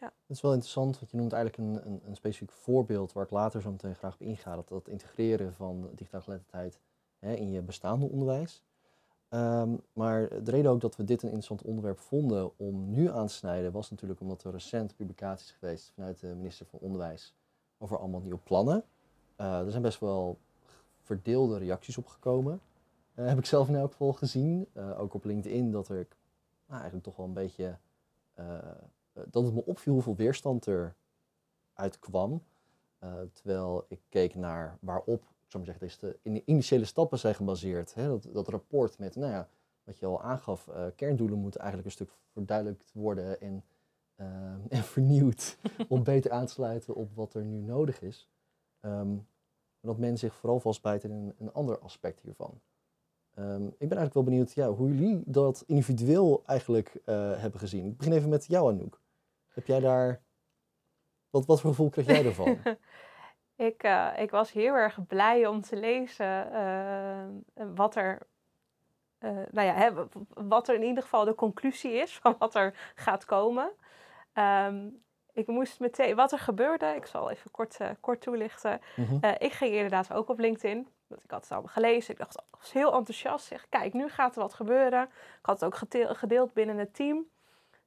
Het 0.00 0.36
is 0.36 0.42
wel 0.42 0.52
interessant, 0.52 0.98
want 0.98 1.10
je 1.10 1.16
noemt 1.16 1.32
eigenlijk 1.32 1.68
een, 1.70 1.86
een, 1.92 2.00
een 2.06 2.16
specifiek 2.16 2.52
voorbeeld 2.52 3.12
waar 3.12 3.24
ik 3.24 3.30
later 3.30 3.60
zo 3.62 3.70
meteen 3.70 3.94
graag 3.94 4.14
op 4.14 4.20
inga. 4.22 4.54
Dat, 4.54 4.68
dat 4.68 4.88
integreren 4.88 5.54
van 5.54 5.90
digitale 5.94 6.22
geletterdheid 6.22 6.80
hè, 7.18 7.32
in 7.34 7.50
je 7.50 7.62
bestaande 7.62 8.06
onderwijs. 8.06 8.64
Ehm, 9.28 9.76
maar 9.92 10.44
de 10.44 10.50
reden 10.50 10.70
ook 10.70 10.80
dat 10.80 10.96
we 10.96 11.04
dit 11.04 11.22
een 11.22 11.28
interessant 11.28 11.62
onderwerp 11.62 11.98
vonden 11.98 12.58
om 12.58 12.90
nu 12.90 13.10
aan 13.10 13.26
te 13.26 13.34
snijden, 13.34 13.72
was 13.72 13.90
natuurlijk 13.90 14.20
omdat 14.20 14.44
er 14.44 14.52
recent 14.52 14.96
publicaties 14.96 15.50
geweest 15.50 15.90
vanuit 15.94 16.20
de 16.20 16.26
minister 16.26 16.66
van 16.66 16.78
Onderwijs 16.78 17.34
over 17.78 17.98
allemaal 17.98 18.20
nieuwe 18.20 18.38
plannen. 18.38 18.84
Eh, 19.36 19.60
er 19.60 19.70
zijn 19.70 19.82
best 19.82 20.00
wel 20.00 20.38
verdeelde 21.02 21.58
reacties 21.58 21.98
op 21.98 22.06
gekomen. 22.06 22.60
Eh, 23.14 23.26
heb 23.26 23.38
ik 23.38 23.46
zelf 23.46 23.68
in 23.68 23.74
elk 23.74 23.90
geval 23.90 24.12
gezien. 24.12 24.66
Eh, 24.72 25.00
ook 25.00 25.14
op 25.14 25.24
LinkedIn 25.24 25.70
dat 25.70 25.88
er 25.88 26.06
nou, 26.66 26.80
eigenlijk 26.80 27.04
toch 27.04 27.16
wel 27.16 27.26
een 27.26 27.32
beetje 27.32 27.78
dat 29.30 29.44
het 29.44 29.54
me 29.54 29.64
opviel 29.64 29.92
hoeveel 29.92 30.16
weerstand 30.16 30.66
er 30.66 30.94
uitkwam. 31.72 32.42
Eh, 32.98 33.12
terwijl 33.32 33.84
ik 33.88 34.00
keek 34.08 34.34
naar 34.34 34.76
waarop, 34.80 35.22
ik 35.22 35.37
zou 35.48 35.64
maar 35.64 35.72
zeggen, 35.72 35.86
deze 35.86 35.98
de 36.00 36.30
in- 36.30 36.42
initiële 36.50 36.84
stappen 36.84 37.18
zijn 37.18 37.34
gebaseerd. 37.34 37.94
Hè? 37.94 38.06
Dat, 38.06 38.28
dat 38.32 38.48
rapport 38.48 38.98
met, 38.98 39.16
nou 39.16 39.32
ja, 39.32 39.48
wat 39.84 39.98
je 39.98 40.06
al 40.06 40.22
aangaf, 40.22 40.68
eh, 40.68 40.86
kerndoelen 40.96 41.38
moeten 41.38 41.60
eigenlijk 41.60 41.88
een 41.90 41.94
stuk 41.94 42.16
verduidelijkt 42.32 42.90
worden 42.92 43.40
en, 43.40 43.64
eh, 44.14 44.52
en 44.78 44.82
vernieuwd. 44.82 45.58
om 45.88 46.02
beter 46.02 46.30
aan 46.30 46.46
te 46.46 46.52
sluiten 46.52 46.94
op 46.94 47.14
wat 47.14 47.34
er 47.34 47.44
nu 47.44 47.60
nodig 47.60 48.02
is. 48.02 48.28
En 48.80 49.26
dat 49.80 49.98
men 49.98 50.18
zich 50.18 50.34
vooral 50.34 50.60
vastbijt 50.60 51.04
in 51.04 51.10
een, 51.10 51.34
een 51.38 51.52
ander 51.52 51.78
aspect 51.78 52.20
hiervan. 52.20 52.60
Ehm, 53.34 53.66
ik 53.66 53.88
ben 53.88 53.98
eigenlijk 53.98 54.14
wel 54.14 54.22
benieuwd 54.22 54.52
ja, 54.52 54.70
hoe 54.70 54.88
jullie 54.88 55.22
dat 55.26 55.64
individueel 55.66 56.42
eigenlijk 56.46 57.00
eh, 57.04 57.40
hebben 57.40 57.60
gezien. 57.60 57.86
Ik 57.86 57.96
begin 57.96 58.12
even 58.12 58.28
met 58.28 58.46
jou, 58.46 58.72
Anouk. 58.72 59.00
Heb 59.48 59.66
jij 59.66 59.80
daar... 59.80 60.22
Wat, 61.30 61.46
wat 61.46 61.60
voor 61.60 61.70
gevoel 61.70 61.88
kreeg 61.88 62.06
jij 62.06 62.24
ervan? 62.24 62.58
ik, 63.58 63.82
eh, 63.82 64.08
ik 64.16 64.30
was 64.30 64.52
heel 64.52 64.74
erg 64.74 65.06
blij 65.06 65.46
om 65.46 65.60
te 65.60 65.76
lezen 65.76 66.52
eh, 66.52 67.66
wat 67.74 67.94
er. 67.96 68.18
eh, 69.18 69.30
nou 69.50 69.66
ja, 69.66 69.74
hè, 69.74 69.90
wat 70.34 70.68
er 70.68 70.74
in 70.74 70.82
ieder 70.82 71.02
geval 71.02 71.24
de 71.24 71.34
conclusie 71.34 71.92
is 71.92 72.18
van 72.18 72.34
wat 72.38 72.54
er 72.54 72.74
gaat 72.94 73.24
komen. 73.24 73.70
Ehm, 74.32 74.86
ik 75.32 75.46
moest 75.46 75.80
meteen, 75.80 76.16
wat 76.16 76.32
er 76.32 76.38
gebeurde, 76.38 76.86
ik 76.86 77.06
zal 77.06 77.30
even 77.30 77.50
kort, 77.50 77.78
kort 78.00 78.20
toelichten. 78.20 78.80
Mhm. 78.96 79.34
Ik 79.38 79.52
ging 79.52 79.72
inderdaad 79.74 80.12
ook 80.12 80.28
op 80.28 80.38
LinkedIn. 80.38 80.88
Want 81.06 81.24
ik 81.24 81.30
had 81.30 81.42
het 81.42 81.52
allemaal 81.52 81.72
gelezen. 81.72 82.12
Ik 82.12 82.18
dacht, 82.18 82.36
ik 82.36 82.58
was 82.58 82.72
heel 82.72 82.92
enthousiast. 82.94 83.46
Zeg, 83.46 83.66
kijk, 83.68 83.92
nu 83.92 84.08
gaat 84.08 84.34
er 84.34 84.42
wat 84.42 84.54
gebeuren. 84.54 85.02
Ik 85.02 85.38
had 85.42 85.60
het 85.60 85.74
ook 85.74 86.16
gedeeld 86.16 86.52
binnen 86.52 86.78
het 86.78 86.94
team. 86.94 87.24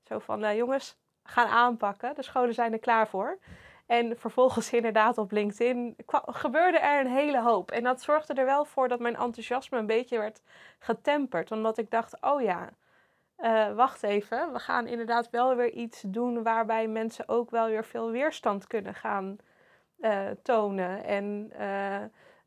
Zo 0.03 0.19
van, 0.19 0.55
jongens, 0.55 0.97
gaan 1.23 1.47
aanpakken. 1.47 2.15
De 2.15 2.23
scholen 2.23 2.53
zijn 2.53 2.73
er 2.73 2.79
klaar 2.79 3.07
voor. 3.07 3.37
En 3.91 4.17
vervolgens 4.17 4.73
inderdaad 4.79 5.17
op 5.17 5.31
LinkedIn 5.31 5.95
gebeurde 6.25 6.79
er 6.79 6.99
een 6.99 7.11
hele 7.11 7.41
hoop. 7.41 7.71
En 7.71 7.83
dat 7.83 8.01
zorgde 8.01 8.33
er 8.33 8.45
wel 8.45 8.65
voor 8.65 8.87
dat 8.87 8.99
mijn 8.99 9.15
enthousiasme 9.15 9.77
een 9.77 9.85
beetje 9.85 10.17
werd 10.17 10.41
getemperd. 10.79 11.51
Omdat 11.51 11.77
ik 11.77 11.91
dacht, 11.91 12.21
oh 12.21 12.41
ja, 12.41 12.69
eh, 13.35 13.73
wacht 13.73 14.03
even. 14.03 14.53
We 14.53 14.59
gaan 14.59 14.87
inderdaad 14.87 15.29
wel 15.29 15.55
weer 15.55 15.71
iets 15.71 16.03
doen 16.07 16.43
waarbij 16.43 16.87
mensen 16.87 17.29
ook 17.29 17.49
wel 17.49 17.67
weer 17.67 17.85
veel 17.85 18.11
weerstand 18.11 18.67
kunnen 18.67 18.93
gaan 18.93 19.37
eh, 19.99 20.29
tonen. 20.43 21.03
En 21.03 21.51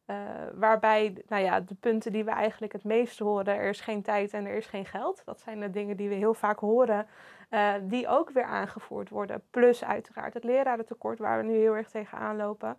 eh, 0.06 0.16
waarbij, 0.54 1.22
nou 1.28 1.42
ja, 1.42 1.60
de 1.60 1.74
punten 1.74 2.12
die 2.12 2.24
we 2.24 2.30
eigenlijk 2.30 2.72
het 2.72 2.84
meest 2.84 3.18
horen, 3.18 3.46
er 3.46 3.68
is 3.68 3.80
geen 3.80 4.02
tijd 4.02 4.32
en 4.32 4.46
er 4.46 4.56
is 4.56 4.66
geen 4.66 4.86
geld. 4.86 5.22
Dat 5.24 5.40
zijn 5.40 5.60
de 5.60 5.70
dingen 5.70 5.96
die 5.96 6.08
we 6.08 6.14
heel 6.14 6.34
vaak 6.34 6.58
horen, 6.58 7.06
eh, 7.48 7.72
die 7.82 8.08
ook 8.08 8.30
weer 8.30 8.44
aangevoerd 8.44 9.08
worden. 9.08 9.42
Plus 9.50 9.84
uiteraard 9.84 10.34
het 10.34 10.44
lerarentekort 10.44 11.18
waar 11.18 11.38
we 11.38 11.44
nu 11.44 11.56
heel 11.56 11.76
erg 11.76 11.90
tegenaan 11.90 12.36
lopen. 12.36 12.76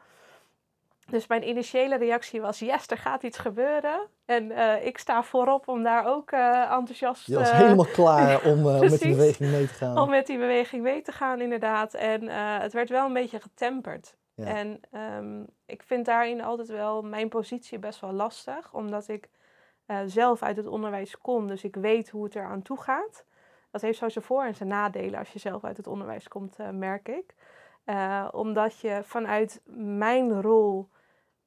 Dus 1.05 1.27
mijn 1.27 1.47
initiële 1.47 1.97
reactie 1.97 2.41
was, 2.41 2.59
yes, 2.59 2.87
er 2.87 2.97
gaat 2.97 3.23
iets 3.23 3.37
gebeuren. 3.37 4.07
En 4.25 4.51
eh, 4.51 4.85
ik 4.85 4.97
sta 4.97 5.23
voorop 5.23 5.67
om 5.67 5.83
daar 5.83 6.05
ook 6.05 6.31
eh, 6.31 6.71
enthousiast 6.71 7.27
Je 7.27 7.35
was 7.35 7.51
helemaal 7.51 7.85
klaar 7.85 8.43
om 8.43 8.61
met 8.89 8.99
die 8.99 9.09
beweging 9.09 9.51
mee 9.51 9.67
te 9.67 9.73
gaan. 9.73 9.97
om 9.97 10.09
met 10.09 10.27
die 10.27 10.37
beweging 10.37 10.83
mee 10.83 11.01
te 11.01 11.11
gaan, 11.11 11.41
inderdaad. 11.41 11.93
En 11.93 12.29
het 12.61 12.73
werd 12.73 12.89
wel 12.89 13.05
een 13.05 13.13
beetje 13.13 13.39
getemperd. 13.39 14.15
Ja. 14.35 14.45
En 14.45 14.79
ehm, 14.91 15.43
ik 15.65 15.83
vind 15.83 16.05
daarin 16.05 16.43
altijd 16.43 16.67
wel 16.67 17.01
mijn 17.01 17.29
positie 17.29 17.79
best 17.79 17.99
wel 17.99 18.11
lastig, 18.11 18.73
omdat 18.73 19.07
ik 19.07 19.29
zelf 20.05 20.43
uit 20.43 20.57
het 20.57 20.67
onderwijs 20.67 21.17
kom, 21.17 21.47
dus 21.47 21.63
ik 21.63 21.75
weet 21.75 22.09
hoe 22.09 22.23
het 22.23 22.35
eraan 22.35 22.61
toe 22.61 22.81
gaat. 22.81 23.25
Dat 23.75 23.83
heeft 23.83 23.97
zo 23.99 24.09
zijn 24.09 24.25
voor- 24.25 24.43
en 24.43 24.55
zijn 24.55 24.69
nadelen 24.69 25.19
als 25.19 25.29
je 25.33 25.39
zelf 25.39 25.63
uit 25.63 25.77
het 25.77 25.87
onderwijs 25.87 26.27
komt, 26.27 26.55
eh, 26.57 26.69
merk 26.69 27.07
ik. 27.09 27.35
Eh, 27.83 28.27
omdat 28.31 28.79
je 28.79 28.99
vanuit 29.03 29.61
mijn 29.97 30.41
rol 30.41 30.89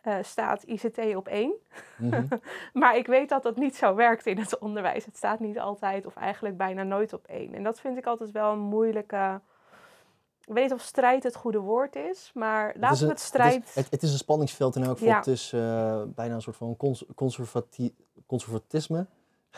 eh, 0.00 0.16
staat 0.22 0.62
ICT 0.62 1.16
op 1.16 1.28
één. 1.28 1.52
Mhm. 1.98 2.26
Maar 2.72 2.96
ik 2.96 3.06
weet 3.06 3.28
dat 3.28 3.42
dat 3.42 3.56
niet 3.56 3.76
zo 3.76 3.94
werkt 3.94 4.26
in 4.26 4.38
het 4.38 4.58
onderwijs. 4.58 5.04
Het 5.04 5.16
staat 5.16 5.40
niet 5.40 5.58
altijd 5.58 6.06
of 6.06 6.16
eigenlijk 6.16 6.56
bijna 6.56 6.82
nooit 6.82 7.12
op 7.12 7.26
één. 7.26 7.54
En 7.54 7.62
dat 7.62 7.80
vind 7.80 7.98
ik 7.98 8.06
altijd 8.06 8.30
wel 8.30 8.52
een 8.52 8.58
moeilijke. 8.58 9.40
Ik 10.46 10.54
weet 10.54 10.62
niet 10.64 10.72
of 10.72 10.80
strijd 10.80 11.22
het 11.22 11.36
goede 11.36 11.58
woord 11.60 11.96
is, 11.96 12.30
maar 12.34 12.74
laten 12.78 13.04
we 13.04 13.10
het 13.12 13.20
strijd. 13.20 13.54
Het 13.54 13.68
is, 13.68 13.74
het, 13.74 13.90
het 13.90 14.02
is 14.02 14.12
een 14.12 14.18
spanningsveld 14.18 14.76
in 14.76 14.82
elk 14.82 14.98
geval 14.98 15.12
Ja. 15.14 15.20
tussen 15.20 16.14
bijna 16.14 16.34
een 16.34 16.42
soort 16.42 16.56
van 16.56 16.76
cons- 16.76 17.04
conservati- 17.14 17.94
conservatisme 18.26 19.06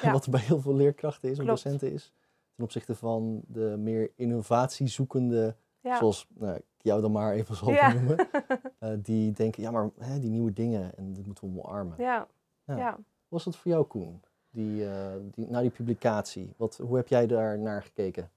Ja. 0.00 0.12
Wat 0.16 0.24
er 0.24 0.30
bij 0.30 0.40
heel 0.40 0.60
veel 0.60 0.74
leerkrachten 0.74 1.30
is 1.30 1.38
en 1.38 1.44
Klopt. 1.44 1.62
docenten 1.62 1.92
is. 1.92 2.12
Ten 2.60 2.68
opzichte 2.68 2.94
van 2.94 3.40
de 3.46 3.74
meer 3.78 4.10
innovatiezoekende, 4.16 5.54
Ja. 5.80 5.96
zoals 5.96 6.26
nou, 6.34 6.54
ik 6.56 6.62
jou 6.78 7.00
dan 7.00 7.12
maar 7.12 7.32
even 7.32 7.54
zal 7.56 7.70
Ja. 7.70 7.92
noemen. 7.92 8.16
eh, 8.78 8.90
die 8.98 9.32
denken, 9.32 9.62
ja 9.62 9.70
maar 9.70 9.90
hè, 9.98 10.18
die 10.18 10.30
nieuwe 10.30 10.52
dingen 10.52 10.96
en 10.96 11.12
dit 11.12 11.26
moeten 11.26 11.52
we 11.54 11.60
omarmen. 11.62 11.94
ja. 11.98 12.26
Ja. 12.66 12.98
was 13.28 13.44
dat 13.44 13.56
voor 13.56 13.70
jou 13.70 13.84
Koen? 13.84 14.20
Die, 14.50 14.86
eh, 14.90 15.12
die, 15.30 15.46
na 15.48 15.60
die 15.60 15.70
publicatie, 15.70 16.54
Wat, 16.56 16.76
hoe 16.76 16.96
heb 16.96 17.08
jij 17.08 17.26
daar 17.26 17.58
naar 17.58 17.82
gekeken? 17.82 18.30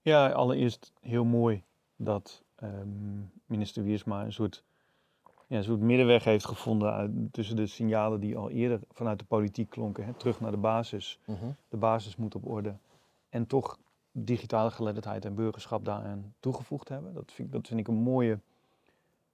Ja, 0.00 0.30
allereerst 0.30 0.92
heel 1.00 1.24
mooi 1.24 1.62
dat 1.96 2.42
ehm, 2.54 3.18
minister 3.46 3.82
Wiersma 3.84 4.24
een 4.24 4.32
soort, 4.32 4.64
ja, 5.46 5.56
een 5.56 5.64
soort 5.64 5.80
middenweg 5.80 6.24
heeft 6.24 6.46
gevonden 6.46 6.92
uit, 6.92 7.10
tussen 7.30 7.56
de 7.56 7.66
signalen 7.66 8.20
die 8.20 8.36
al 8.36 8.50
eerder 8.50 8.80
vanuit 8.92 9.18
de 9.18 9.24
politiek 9.24 9.70
klonken. 9.70 10.04
Hè, 10.04 10.12
terug 10.12 10.40
naar 10.40 10.50
de 10.50 10.56
basis. 10.56 11.18
De 11.68 11.76
basis 11.76 12.16
moet 12.16 12.34
op 12.34 12.46
orde. 12.46 12.74
En 13.34 13.46
toch 13.46 13.78
digitale 14.12 14.70
geletterdheid 14.70 15.24
en 15.24 15.34
burgerschap 15.34 15.84
daaraan 15.84 16.34
toegevoegd 16.40 16.88
hebben. 16.88 17.14
Dat 17.14 17.32
vind, 17.32 17.48
ik- 17.48 17.54
dat 17.54 17.66
vind 17.66 17.80
ik 17.80 17.88
een 17.88 17.94
mooie. 18.02 18.38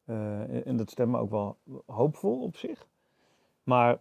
eh, 0.04 0.66
en 0.66 0.76
dat 0.76 0.90
stemt 0.90 1.10
me 1.10 1.18
ook 1.18 1.30
wel 1.30 1.58
hoopvol 1.86 2.42
op 2.42 2.56
zich. 2.56 2.88
Maar 3.62 3.98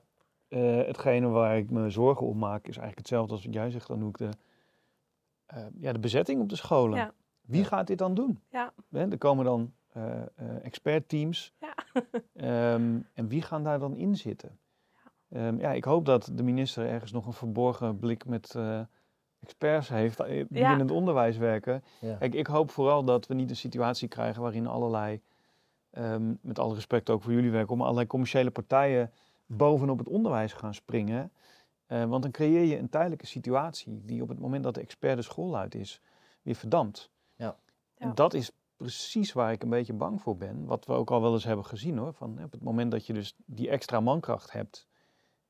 eh, 0.48 0.62
hetgene 0.78 1.28
waar 1.28 1.58
ik 1.58 1.70
me 1.70 1.90
zorgen 1.90 2.28
om 2.28 2.38
maak 2.38 2.60
is 2.60 2.78
eigenlijk 2.78 2.98
hetzelfde 2.98 3.34
als 3.34 3.46
wat 3.46 3.54
jij 3.54 3.70
zegt, 3.72 3.90
Anouk. 3.90 4.18
De, 4.18 4.30
eh, 5.46 5.66
ja, 5.80 5.92
de 5.94 6.00
bezetting 6.00 6.42
op 6.42 6.50
de 6.50 6.56
scholen. 6.56 6.98
Ja. 6.98 7.14
Wie 7.42 7.64
gaat 7.64 7.88
dit 7.88 7.98
dan 7.98 8.14
doen? 8.14 8.40
Ja. 8.50 8.74
Hè, 8.90 9.12
er 9.12 9.18
komen 9.18 9.46
dan 9.46 9.74
eh, 9.88 10.22
eh, 10.22 10.26
expertteams. 10.66 11.54
Ja. 11.60 11.74
Ehm, 12.34 13.00
en 13.14 13.28
wie 13.28 13.42
gaan 13.42 13.64
daar 13.64 13.80
dan 13.80 13.96
in 13.96 14.16
zitten? 14.18 14.60
Ehm, 15.30 15.60
ja, 15.60 15.72
ik 15.72 15.84
hoop 15.84 16.06
dat 16.06 16.32
de 16.34 16.44
minister 16.44 16.88
ergens 16.88 17.12
nog 17.12 17.26
een 17.26 17.34
verborgen 17.34 18.00
blik 18.00 18.26
met 18.26 18.56
eh, 18.56 18.82
experts 19.40 19.90
heeft 19.90 20.20
eh, 20.20 20.46
die 20.50 20.60
Ja. 20.60 20.74
in 20.74 20.80
het 20.80 20.92
onderwijs 20.92 21.38
werken. 21.38 21.84
Ja. 22.00 22.16
Kijk, 22.16 22.34
ik 22.34 22.48
hoop 22.48 22.72
vooral 22.72 23.04
dat 23.04 23.28
we 23.28 23.34
niet 23.34 23.50
een 23.50 23.56
situatie 23.56 24.08
krijgen 24.08 24.42
waarin 24.42 24.68
allerlei, 24.68 25.22
ehm, 25.92 26.34
met 26.42 26.60
alle 26.60 26.74
respect 26.74 27.10
ook 27.10 27.22
voor 27.22 27.34
jullie 27.34 27.52
werk, 27.52 27.72
om 27.72 27.82
allerlei 27.82 28.08
commerciële 28.08 28.52
partijen 28.52 29.12
bovenop 29.46 29.98
het 29.98 30.08
onderwijs 30.08 30.54
gaan 30.54 30.74
springen. 30.74 31.32
Eh, 31.86 32.06
want 32.06 32.22
dan 32.24 32.32
creëer 32.32 32.64
je 32.64 32.78
een 32.78 32.90
tijdelijke 32.90 33.26
situatie 33.26 34.02
die 34.06 34.22
op 34.22 34.28
het 34.30 34.40
moment 34.40 34.64
dat 34.64 34.74
de 34.74 34.82
expert 34.82 35.16
de 35.16 35.22
school 35.24 35.58
uit 35.58 35.76
is, 35.76 36.02
weer 36.42 36.56
verdampt. 36.56 37.10
Ja. 37.36 37.56
En 37.98 38.08
Ja. 38.08 38.14
dat 38.14 38.34
is 38.34 38.52
precies 38.78 39.34
waar 39.34 39.52
ik 39.52 39.64
een 39.64 39.70
beetje 39.70 39.94
bang 39.94 40.22
voor 40.22 40.38
ben. 40.38 40.66
Wat 40.66 40.86
we 40.86 40.94
ook 40.94 41.12
al 41.12 41.22
wel 41.22 41.34
eens 41.34 41.44
hebben 41.44 41.66
gezien 41.66 41.98
hoor. 41.98 42.14
Van, 42.14 42.38
hè, 42.38 42.44
op 42.44 42.52
het 42.52 42.62
moment 42.64 42.92
dat 42.92 43.06
je 43.06 43.14
dus 43.14 43.36
die 43.46 43.70
extra 43.70 44.00
mankracht 44.00 44.52
hebt, 44.52 44.88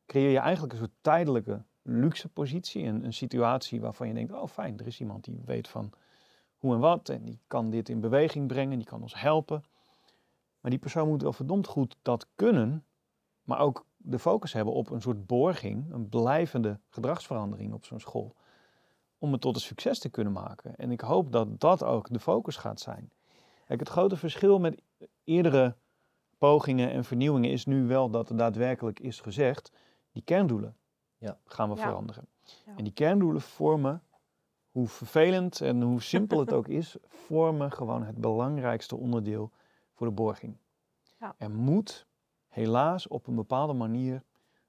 creëer 0.06 0.30
je 0.32 0.38
eigenlijk 0.39 0.73
een 0.73 0.80
soort 0.80 0.91
tijdelijke 1.02 1.63
luxe 1.81 2.29
positie. 2.29 2.83
Een, 2.83 3.03
een 3.03 3.13
situatie 3.13 3.81
waarvan 3.81 4.07
je 4.07 4.13
denkt, 4.13 4.33
oh 4.33 4.47
fijn, 4.47 4.79
er 4.79 4.87
is 4.87 4.99
iemand 4.99 5.23
die 5.23 5.41
weet 5.45 5.67
van 5.67 5.91
hoe 6.57 6.73
en 6.73 6.79
wat. 6.79 7.09
En 7.09 7.23
die 7.23 7.39
kan 7.47 7.69
dit 7.69 7.89
in 7.89 7.99
beweging 7.99 8.47
brengen, 8.47 8.77
die 8.77 8.87
kan 8.87 9.01
ons 9.01 9.21
helpen. 9.21 9.63
Maar 10.59 10.71
die 10.71 10.79
persoon 10.79 11.07
moet 11.07 11.21
wel 11.21 11.33
verdomd 11.33 11.67
goed 11.67 11.95
dat 12.01 12.27
kunnen, 12.35 12.85
maar 13.43 13.59
ook 13.59 13.85
de 13.97 14.19
focus 14.19 14.53
hebben 14.53 14.73
op 14.73 14.89
een 14.89 15.01
soort 15.01 15.25
borging, 15.25 15.93
een 15.93 16.09
blijvende 16.09 16.79
gedragsverandering 16.89 17.73
op 17.73 17.85
zo'n 17.85 17.99
school. 17.99 18.35
Om 19.17 19.31
het 19.31 19.41
tot 19.41 19.55
een 19.55 19.61
succes 19.61 19.99
te 19.99 20.09
kunnen 20.09 20.33
maken. 20.33 20.75
En 20.75 20.91
ik 20.91 21.01
hoop 21.01 21.31
dat 21.31 21.59
dat 21.59 21.83
ook 21.83 22.13
de 22.13 22.19
focus 22.19 22.55
gaat 22.55 22.79
zijn. 22.79 23.11
Het 23.65 23.89
grote 23.89 24.17
verschil 24.17 24.59
met 24.59 24.81
eerdere 25.23 25.75
pogingen 26.37 26.91
en 26.91 27.03
vernieuwingen 27.03 27.51
is 27.51 27.65
nu 27.65 27.87
wel 27.87 28.09
dat 28.09 28.29
er 28.29 28.37
daadwerkelijk 28.37 28.99
is 28.99 29.19
gezegd, 29.19 29.71
die 30.11 30.23
kerndoelen 30.23 30.78
Ja. 31.19 31.38
gaan 31.45 31.69
we 31.69 31.75
Ja. 31.75 31.82
veranderen. 31.82 32.27
Ja. 32.65 32.73
En 32.75 32.84
die 32.84 32.93
kerndoelen 32.93 33.41
vormen, 33.41 34.03
hoe 34.71 34.88
vervelend 34.88 35.62
en 35.62 35.82
hoe 35.82 36.01
simpel 36.01 36.39
het 36.39 36.53
ook 36.53 36.67
is, 36.67 36.95
vormen 37.27 37.71
gewoon 37.71 38.03
het 38.03 38.17
belangrijkste 38.17 38.95
onderdeel 38.95 39.51
voor 39.93 40.08
de 40.08 40.13
borging. 40.13 40.58
Ja. 41.19 41.36
Er 41.38 41.51
moet 41.51 42.08
helaas 42.47 43.08
op 43.08 43.27
een 43.27 43.36
bepaalde 43.36 43.73
manier 43.73 44.23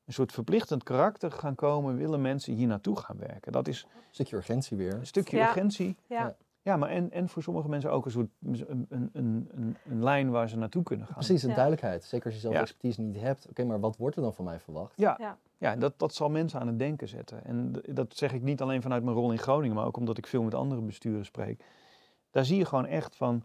een 0.05 0.13
soort 0.13 0.33
verplichtend 0.33 0.83
karakter 0.83 1.31
gaan 1.33 1.55
komen, 1.55 1.97
willen 1.97 2.21
mensen 2.21 2.55
hier 2.55 2.67
naartoe 2.67 2.97
gaan 2.97 3.19
werken. 3.19 3.53
Dat 3.53 3.69
is 3.69 3.83
Een 3.83 4.01
stukje 4.11 4.37
urgentie 4.37 4.77
weer. 4.77 4.95
een 4.95 5.07
stukje 5.07 5.37
Ja. 5.37 5.47
urgentie. 5.49 5.97
Ja. 6.07 6.37
Ja, 6.63 6.77
maar 6.77 6.89
en, 6.89 7.11
en 7.11 7.29
voor 7.29 7.43
sommige 7.43 7.69
mensen 7.69 7.91
ook 7.93 8.05
een 8.05 8.11
soort 8.11 8.29
een, 8.43 8.87
een, 8.89 9.11
een, 9.13 9.49
een, 9.85 10.03
lijn 10.03 10.31
waar 10.31 10.49
ze 10.49 10.57
naartoe 10.57 10.83
kunnen 10.83 11.07
gaan. 11.07 11.15
Precies, 11.15 11.43
een 11.43 11.49
Ja. 11.49 11.55
duidelijkheid. 11.55 12.05
Zeker 12.05 12.27
als 12.27 12.35
je 12.35 12.41
zelf 12.41 12.55
Ja. 12.55 12.61
expertise 12.61 13.01
niet 13.01 13.21
hebt. 13.21 13.47
Oké, 13.49 13.65
maar 13.65 13.81
wat 13.81 13.97
wordt 13.97 14.17
er 14.17 14.23
dan 14.23 14.35
van 14.35 14.45
mij 14.45 14.61
verwacht? 14.61 14.93
Ja, 14.97 15.15
Ja. 15.19 15.39
ja 15.59 15.77
dat, 15.77 15.99
dat 15.99 16.15
zal 16.15 16.31
mensen 16.31 16.61
aan 16.61 16.67
het 16.67 16.79
denken 16.79 17.09
zetten. 17.09 17.45
En 17.45 17.73
dat 17.89 18.17
zeg 18.17 18.33
ik 18.33 18.43
niet 18.43 18.61
alleen 18.61 18.83
vanuit 18.83 19.03
mijn 19.03 19.17
rol 19.17 19.33
in 19.33 19.39
Groningen, 19.39 19.77
maar 19.77 19.87
ook 19.87 19.97
omdat 19.97 20.19
ik 20.19 20.27
veel 20.27 20.43
met 20.43 20.55
andere 20.55 20.81
bestuurders 20.81 21.29
spreek. 21.29 21.65
Daar 22.31 22.45
zie 22.45 22.59
je 22.59 22.65
gewoon 22.65 22.87
echt 22.87 23.17
van, 23.17 23.43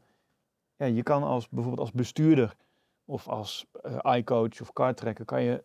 ja, 0.75 0.85
je 0.85 1.03
kan 1.03 1.23
als 1.23 1.49
bijvoorbeeld 1.49 1.81
als 1.81 1.91
bestuurder 1.91 2.55
of 3.05 3.27
als 3.27 3.65
eh 3.81 4.15
iCoach 4.17 4.61
of 4.61 4.73
kartrekker, 4.73 5.25
kan 5.25 5.41
je 5.43 5.63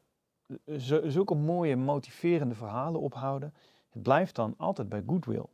eh, 0.65 0.75
zulke 1.05 1.35
mooie 1.35 1.77
motiverende 1.77 2.55
verhalen 2.55 3.01
ophouden. 3.01 3.55
Het 3.91 4.03
blijft 4.03 4.35
dan 4.35 4.55
altijd 4.57 4.89
bij 4.89 5.03
goodwill. 5.07 5.45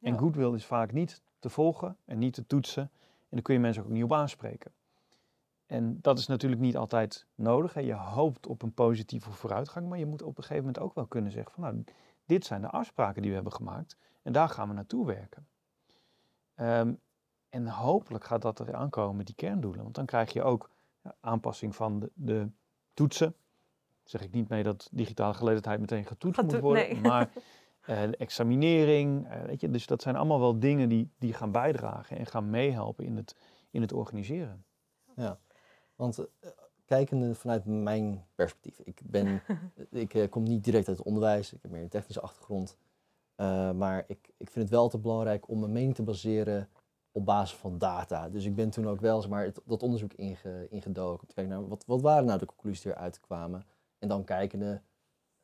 En 0.00 0.12
Ja. 0.12 0.18
goodwill 0.18 0.52
is 0.54 0.64
vaak 0.66 0.92
niet 0.92 1.22
te 1.44 1.50
volgen 1.50 1.96
en 2.04 2.18
niet 2.18 2.34
te 2.34 2.46
toetsen. 2.46 2.82
En 2.82 3.30
dan 3.30 3.42
kun 3.42 3.54
je 3.54 3.60
mensen 3.60 3.82
ook 3.82 3.88
niet 3.88 4.04
op 4.04 4.12
aanspreken. 4.12 4.72
En 5.66 5.98
dat 6.00 6.18
is 6.18 6.26
natuurlijk 6.26 6.60
niet 6.60 6.76
altijd 6.76 7.26
nodig. 7.34 7.74
Hè. 7.74 7.80
Je 7.80 7.94
hoopt 7.94 8.46
op 8.46 8.62
een 8.62 8.74
positieve 8.74 9.30
vooruitgang, 9.30 9.88
maar 9.88 9.98
je 9.98 10.06
moet 10.06 10.22
op 10.22 10.36
een 10.36 10.42
gegeven 10.42 10.64
moment 10.64 10.82
ook 10.82 10.94
wel 10.94 11.06
kunnen 11.06 11.32
zeggen 11.32 11.52
van 11.52 11.62
nou, 11.62 11.84
dit 12.26 12.44
zijn 12.44 12.60
de 12.60 12.70
afspraken 12.70 13.20
die 13.20 13.30
we 13.30 13.36
hebben 13.36 13.52
gemaakt 13.52 13.96
en 14.22 14.32
daar 14.32 14.48
gaan 14.48 14.68
we 14.68 14.74
naartoe 14.74 15.06
werken. 15.06 15.46
Ehm, 16.54 16.92
en 17.48 17.66
hopelijk 17.66 18.24
gaat 18.24 18.42
dat 18.42 18.58
er 18.58 18.74
aankomen 18.74 19.16
met 19.16 19.26
die 19.26 19.34
kerndoelen, 19.34 19.82
want 19.82 19.94
dan 19.94 20.06
krijg 20.06 20.32
je 20.32 20.42
ook 20.42 20.70
aanpassing 21.20 21.76
van 21.76 22.00
de, 22.00 22.10
de 22.14 22.48
toetsen. 22.94 23.34
Zeg 24.04 24.22
ik 24.22 24.32
niet 24.32 24.48
mee 24.48 24.62
dat 24.62 24.88
digitale 24.92 25.34
geletterdheid 25.34 25.80
meteen 25.80 26.04
getoetst 26.04 26.40
Getoet- 26.40 26.52
moet 26.52 26.62
worden, 26.62 26.92
nee. 26.92 27.00
maar 27.00 27.30
de 27.86 28.16
examinering, 28.18 29.28
eh, 29.28 29.42
weet 29.42 29.60
je, 29.60 29.70
dus 29.70 29.86
dat 29.86 30.02
zijn 30.02 30.16
allemaal 30.16 30.40
wel 30.40 30.58
dingen 30.58 30.88
die, 30.88 31.10
die 31.18 31.32
gaan 31.32 31.52
bijdragen 31.52 32.18
en 32.18 32.26
gaan 32.26 32.50
meehelpen 32.50 33.04
in 33.04 33.16
het, 33.16 33.36
in 33.70 33.80
het 33.80 33.92
organiseren. 33.92 34.64
Want 35.96 36.18
eh, 36.18 36.50
kijkende 36.84 37.34
vanuit 37.34 37.64
mijn 37.64 38.24
perspectief. 38.34 38.78
Ik, 38.78 39.00
ben, 39.04 39.42
ik 39.90 40.14
eh, 40.14 40.30
kom 40.30 40.42
niet 40.42 40.64
direct 40.64 40.88
uit 40.88 40.96
het 40.96 41.06
onderwijs. 41.06 41.52
Ik 41.52 41.62
heb 41.62 41.70
meer 41.70 41.82
een 41.82 41.88
technische 41.88 42.20
achtergrond. 42.20 42.76
Maar 43.76 44.04
ik, 44.06 44.30
ik 44.36 44.50
vind 44.50 44.64
het 44.64 44.70
wel 44.74 44.88
te 44.88 44.98
belangrijk 44.98 45.48
om 45.48 45.60
mijn 45.60 45.72
mening 45.72 45.94
te 45.94 46.02
baseren 46.02 46.68
op 47.12 47.24
basis 47.24 47.56
van 47.58 47.78
data. 47.78 48.28
Dus 48.28 48.44
ik 48.44 48.54
ben 48.54 48.70
toen 48.70 48.88
ook 48.88 49.00
wel 49.00 49.20
zeg 49.20 49.30
maar, 49.30 49.44
het- 49.44 49.60
dat 49.64 49.82
onderzoek 49.82 50.12
inge, 50.12 50.66
ingedoken. 50.70 51.20
Om 51.20 51.26
te 51.28 51.34
kijken 51.34 51.52
naar 51.52 51.68
wat, 51.68 51.84
wat 51.86 52.00
waren 52.00 52.24
nou 52.26 52.38
de 52.38 52.46
conclusies 52.46 52.80
die 52.82 52.92
eruit 52.92 53.20
kwamen. 53.20 53.66
En 53.98 54.08
dan 54.08 54.24
kijkende 54.24 54.80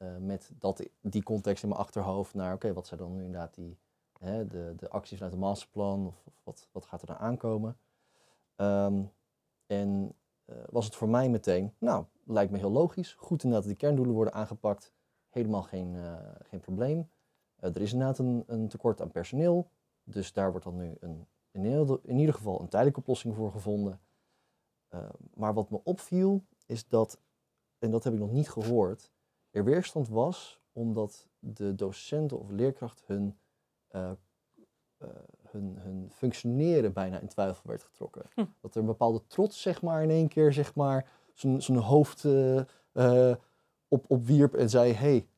eh, 0.01 0.17
met 0.17 0.51
dat, 0.59 0.89
die 1.01 1.23
context 1.23 1.63
in 1.63 1.69
mijn 1.69 1.81
achterhoofd 1.81 2.35
naar... 2.35 2.55
oké, 2.55 2.73
wat 2.73 2.87
zijn 2.87 3.01
dan 3.01 3.13
nu 3.13 3.25
inderdaad 3.25 3.55
die, 3.55 3.79
hè, 4.19 4.47
de, 4.47 4.75
de 4.77 4.89
acties 4.89 5.17
vanuit 5.19 5.35
het 5.35 5.45
masterplan? 5.45 6.07
Of, 6.07 6.23
of 6.25 6.41
wat, 6.45 6.69
wat 6.73 6.87
gaat 6.87 7.01
er 7.01 7.07
dan 7.07 7.17
aankomen? 7.17 7.79
Ehm, 8.57 9.03
en 9.67 10.15
eh, 10.45 10.57
was 10.71 10.85
het 10.85 10.97
voor 10.97 11.09
mij 11.09 11.29
meteen, 11.29 11.75
nou, 11.79 12.05
lijkt 12.25 12.53
me 12.53 12.59
heel 12.59 12.71
logisch. 12.71 13.15
Goed 13.19 13.43
inderdaad 13.43 13.69
dat 13.69 13.79
die 13.79 13.87
kerndoelen 13.87 14.15
worden 14.15 14.35
aangepakt. 14.35 14.93
Helemaal 15.29 15.63
geen, 15.63 15.97
eh, 15.97 16.15
geen 16.43 16.61
probleem. 16.61 17.11
Er 17.57 17.81
is 17.81 17.93
inderdaad 17.93 18.19
een, 18.19 18.45
een 18.47 18.69
tekort 18.69 19.01
aan 19.01 19.11
personeel. 19.11 19.71
Dus 20.05 20.33
daar 20.33 20.51
wordt 20.51 20.65
dan 20.65 20.77
nu 20.77 20.97
een, 21.01 21.27
in, 21.51 21.65
ieder, 21.65 22.01
in 22.03 22.19
ieder 22.19 22.35
geval 22.35 22.61
een 22.61 22.69
tijdelijke 22.69 23.01
oplossing 23.01 23.35
voor 23.35 23.51
gevonden. 23.51 24.01
Eh, 24.89 25.09
maar 25.35 25.55
wat 25.55 25.71
me 25.71 25.81
opviel 25.85 26.45
is 26.67 26.89
dat, 26.89 27.21
en 27.79 27.91
dat 27.91 28.05
heb 28.05 28.13
ik 28.13 28.19
nog 28.19 28.33
niet 28.33 28.51
gehoord, 28.51 29.13
er 29.51 29.65
weerstand 29.65 30.09
was 30.09 30.61
omdat 30.73 31.29
de 31.39 31.75
docenten 31.75 32.39
of 32.39 32.51
leerkracht 32.51 33.03
hun, 33.07 33.39
eh, 33.89 34.11
eh, 34.99 35.09
hun, 35.49 35.77
hun 35.79 36.11
functioneren 36.11 36.93
bijna 36.93 37.19
in 37.19 37.29
twijfel 37.29 37.63
werd 37.67 37.83
getrokken. 37.83 38.23
Hm. 38.35 38.45
Dat 38.61 38.75
er 38.75 38.81
een 38.81 38.87
bepaalde 38.87 39.27
trots, 39.27 39.63
zeg 39.63 39.83
maar, 39.83 40.03
in 40.03 40.11
één 40.11 40.29
keer, 40.29 40.53
zeg 40.53 40.75
maar, 40.75 41.11
zijn, 41.35 41.77
hoofd 41.77 42.25
eh, 42.25 43.35
op, 43.89 44.05
opwierp 44.09 44.55
en 44.55 44.71
zei: 44.71 44.93
hey, 44.93 45.29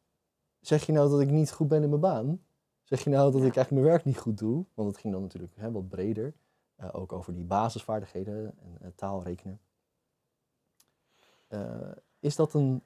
zeg 0.60 0.86
je 0.86 0.92
nou 0.92 1.10
dat 1.10 1.20
ik 1.20 1.30
niet 1.30 1.52
goed 1.52 1.68
ben 1.68 1.82
in 1.82 1.88
mijn 1.88 2.00
baan? 2.00 2.44
Zeg 2.82 3.04
je 3.04 3.10
nou 3.10 3.32
dat 3.32 3.40
Ja. 3.40 3.46
ik 3.46 3.56
eigenlijk 3.56 3.70
mijn 3.70 3.94
werk 3.94 4.04
niet 4.04 4.18
goed 4.18 4.38
doe? 4.38 4.64
Want 4.74 4.88
het 4.88 4.98
ging 4.98 5.12
dan 5.12 5.22
natuurlijk 5.22 5.56
hè, 5.56 5.70
wat 5.70 5.88
breder. 5.88 6.34
ook 6.92 7.12
over 7.12 7.34
die 7.34 7.44
basisvaardigheden 7.44 8.54
en 8.80 8.94
taal 8.94 9.22
rekenen. 9.22 9.60
Eh, 11.52 11.92
is 12.18 12.36
dat 12.36 12.54
een. 12.54 12.82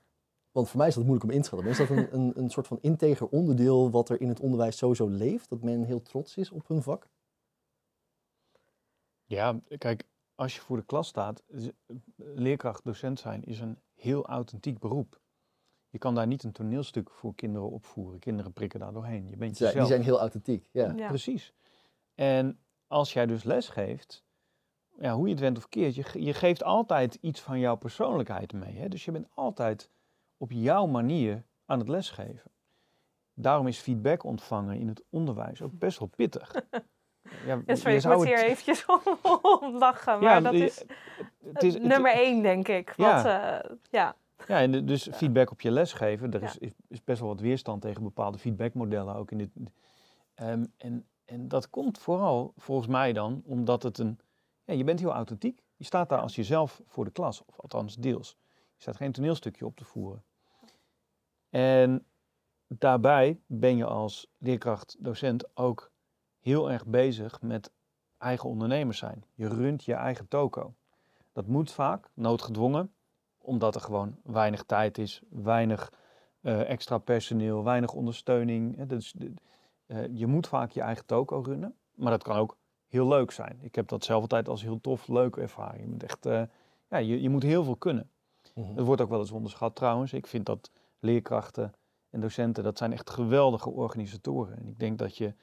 Want 0.56 0.68
voor 0.68 0.78
mij 0.78 0.88
is 0.88 0.94
dat 0.94 1.04
moeilijk 1.04 1.30
om 1.30 1.34
in 1.36 1.40
te 1.40 1.46
schatten. 1.46 1.68
Maar 1.68 1.80
is 1.80 1.88
dat 1.88 1.96
een, 1.96 2.14
een, 2.14 2.32
een 2.38 2.50
soort 2.50 2.66
van 2.66 2.78
integer 2.80 3.28
onderdeel 3.28 3.90
wat 3.90 4.08
er 4.08 4.20
in 4.20 4.28
het 4.28 4.40
onderwijs 4.40 4.76
sowieso 4.76 5.08
leeft? 5.08 5.48
Dat 5.48 5.62
men 5.62 5.84
heel 5.84 6.02
trots 6.02 6.36
is 6.36 6.50
op 6.50 6.68
hun 6.68 6.82
vak? 6.82 7.08
Ja, 9.24 9.60
kijk, 9.78 10.04
als 10.34 10.54
je 10.54 10.60
voor 10.60 10.76
de 10.76 10.84
klas 10.84 11.08
staat, 11.08 11.42
leerkracht, 12.16 12.84
docent 12.84 13.18
zijn 13.18 13.44
is 13.44 13.60
een 13.60 13.78
heel 13.94 14.26
authentiek 14.26 14.78
beroep. 14.78 15.20
Je 15.88 15.98
kan 15.98 16.14
daar 16.14 16.26
niet 16.26 16.42
een 16.42 16.52
toneelstuk 16.52 17.10
voor 17.10 17.34
kinderen 17.34 17.70
opvoeren. 17.70 18.18
Kinderen 18.18 18.52
prikken 18.52 18.80
daar 18.80 18.92
doorheen. 18.92 19.28
Je 19.28 19.36
bent 19.36 19.58
jezelf. 19.58 19.78
die 19.78 19.86
zijn 19.86 20.02
heel 20.02 20.20
authentiek. 20.20 20.68
Ja. 20.72 20.92
Ja. 20.96 21.08
Precies. 21.08 21.52
En 22.14 22.58
als 22.86 23.12
jij 23.12 23.26
dus 23.26 23.44
les 23.44 23.68
geeft, 23.68 24.24
ja, 24.98 25.14
hoe 25.14 25.26
je 25.26 25.32
het 25.32 25.42
went 25.42 25.56
of 25.56 25.68
keert, 25.68 25.94
je, 25.94 26.24
je 26.24 26.34
geeft 26.34 26.62
altijd 26.62 27.18
iets 27.20 27.40
van 27.40 27.58
jouw 27.58 27.76
persoonlijkheid 27.76 28.52
mee. 28.52 28.76
Hè? 28.76 28.88
Dus 28.88 29.04
je 29.04 29.12
bent 29.12 29.28
altijd 29.34 29.90
op 30.36 30.52
jouw 30.52 30.86
manier 30.86 31.44
aan 31.64 31.78
het 31.78 31.88
lesgeven. 31.88 32.50
Daarom 33.34 33.66
is 33.66 33.78
feedback 33.78 34.24
ontvangen 34.24 34.76
in 34.78 34.88
het 34.88 35.02
onderwijs 35.10 35.62
ook 35.62 35.78
best 35.78 35.98
wel 35.98 36.08
pittig. 36.08 36.54
Ja, 37.46 37.62
Ja, 37.66 37.74
sorry, 37.74 37.96
ik 37.96 38.04
moet 38.04 38.12
het- 38.14 38.24
hier 38.24 38.44
eventjes 38.44 38.84
om 39.60 39.76
lachen. 39.78 40.12
Maar 40.20 40.34
Ja, 40.34 40.40
dat 40.40 40.52
je- 40.52 40.64
is, 40.64 40.84
het 41.52 41.62
is- 41.62 41.74
het- 41.74 41.82
nummer 41.82 42.12
één, 42.12 42.42
denk 42.42 42.68
ik. 42.68 42.92
Ja. 42.96 43.16
Wat, 43.16 43.24
eh, 43.24 43.76
ja. 43.90 44.16
Ja, 44.46 44.60
en 44.60 44.70
de- 44.70 44.84
dus 44.84 45.08
feedback 45.12 45.50
op 45.50 45.60
je 45.60 45.70
les 45.70 45.92
geven, 45.92 46.32
er 46.32 46.40
Ja. 46.40 46.46
is, 46.46 46.58
is, 46.58 46.72
is 46.88 47.04
best 47.04 47.20
wel 47.20 47.28
wat 47.28 47.40
weerstand 47.40 47.82
tegen 47.82 48.02
bepaalde 48.02 48.38
feedbackmodellen 48.38 49.14
ook 49.14 49.30
in 49.30 49.38
dit. 49.38 49.50
Ehm, 50.34 50.64
en, 50.76 51.06
en 51.24 51.48
dat 51.48 51.70
komt 51.70 51.98
vooral 51.98 52.52
volgens 52.56 52.88
mij 52.88 53.12
dan 53.12 53.42
omdat 53.44 53.82
het 53.82 53.98
een, 53.98 54.18
ja, 54.64 54.74
je 54.74 54.84
bent 54.84 55.00
heel 55.00 55.12
authentiek. 55.12 55.62
Je 55.76 55.84
staat 55.84 56.08
daar 56.08 56.20
als 56.20 56.34
jezelf 56.36 56.82
voor 56.86 57.04
de 57.04 57.10
klas, 57.10 57.44
of 57.44 57.60
althans 57.60 57.96
deels. 57.96 58.36
Je 58.76 58.82
staat 58.82 58.96
geen 58.96 59.12
toneelstukje 59.12 59.66
op 59.66 59.76
te 59.76 59.84
voeren. 59.84 60.24
En 61.56 62.04
daarbij 62.68 63.40
ben 63.46 63.76
je 63.76 63.84
als 63.84 64.26
leerkracht, 64.38 64.96
docent 64.98 65.56
ook 65.56 65.90
heel 66.40 66.70
erg 66.70 66.86
bezig 66.86 67.42
met 67.42 67.70
eigen 68.18 68.48
ondernemers 68.48 68.98
zijn. 68.98 69.24
Je 69.34 69.48
runt 69.48 69.84
je 69.84 69.94
eigen 69.94 70.28
toko. 70.28 70.74
Dat 71.32 71.46
moet 71.46 71.72
vaak, 71.72 72.08
noodgedwongen 72.14 72.92
omdat 73.38 73.74
er 73.74 73.80
gewoon 73.80 74.16
weinig 74.22 74.62
tijd 74.62 74.98
is, 74.98 75.22
weinig 75.28 75.92
eh, 76.40 76.70
extra 76.70 76.98
personeel, 76.98 77.64
weinig 77.64 77.92
ondersteuning. 77.92 78.86
Dus, 78.86 79.14
je 80.12 80.26
moet 80.26 80.46
vaak 80.46 80.70
je 80.70 80.80
eigen 80.80 81.06
toko 81.06 81.40
runnen, 81.40 81.74
maar 81.94 82.10
dat 82.10 82.22
kan 82.22 82.36
ook 82.36 82.56
heel 82.86 83.08
leuk 83.08 83.30
zijn. 83.30 83.58
Ik 83.60 83.74
heb 83.74 83.88
dat 83.88 84.04
zelf 84.04 84.22
altijd 84.22 84.48
als 84.48 84.62
heel 84.62 84.80
tof, 84.80 85.08
leuk 85.08 85.36
ervaren. 85.36 85.80
Je 85.80 85.86
moet 85.86 86.02
echt, 86.02 86.26
eh, 86.26 86.42
ja, 86.90 86.96
je, 86.96 87.22
je 87.22 87.30
moet 87.30 87.42
heel 87.42 87.64
veel 87.64 87.76
kunnen. 87.76 88.10
Mhm. 88.54 88.74
Het 88.74 88.86
wordt 88.86 89.00
ook 89.02 89.08
wel 89.10 89.20
eens 89.20 89.30
onderschat 89.30 89.74
trouwens. 89.74 90.12
Ik 90.12 90.26
vind 90.26 90.46
dat 90.46 90.70
leerkrachten 91.00 91.74
en 92.10 92.20
docenten, 92.20 92.64
dat 92.64 92.78
zijn 92.78 92.92
echt 92.92 93.10
geweldige 93.10 93.70
organisatoren. 93.70 94.58
En 94.58 94.66
ik 94.66 94.78
denk 94.78 94.98
dat 94.98 95.16
je 95.16 95.34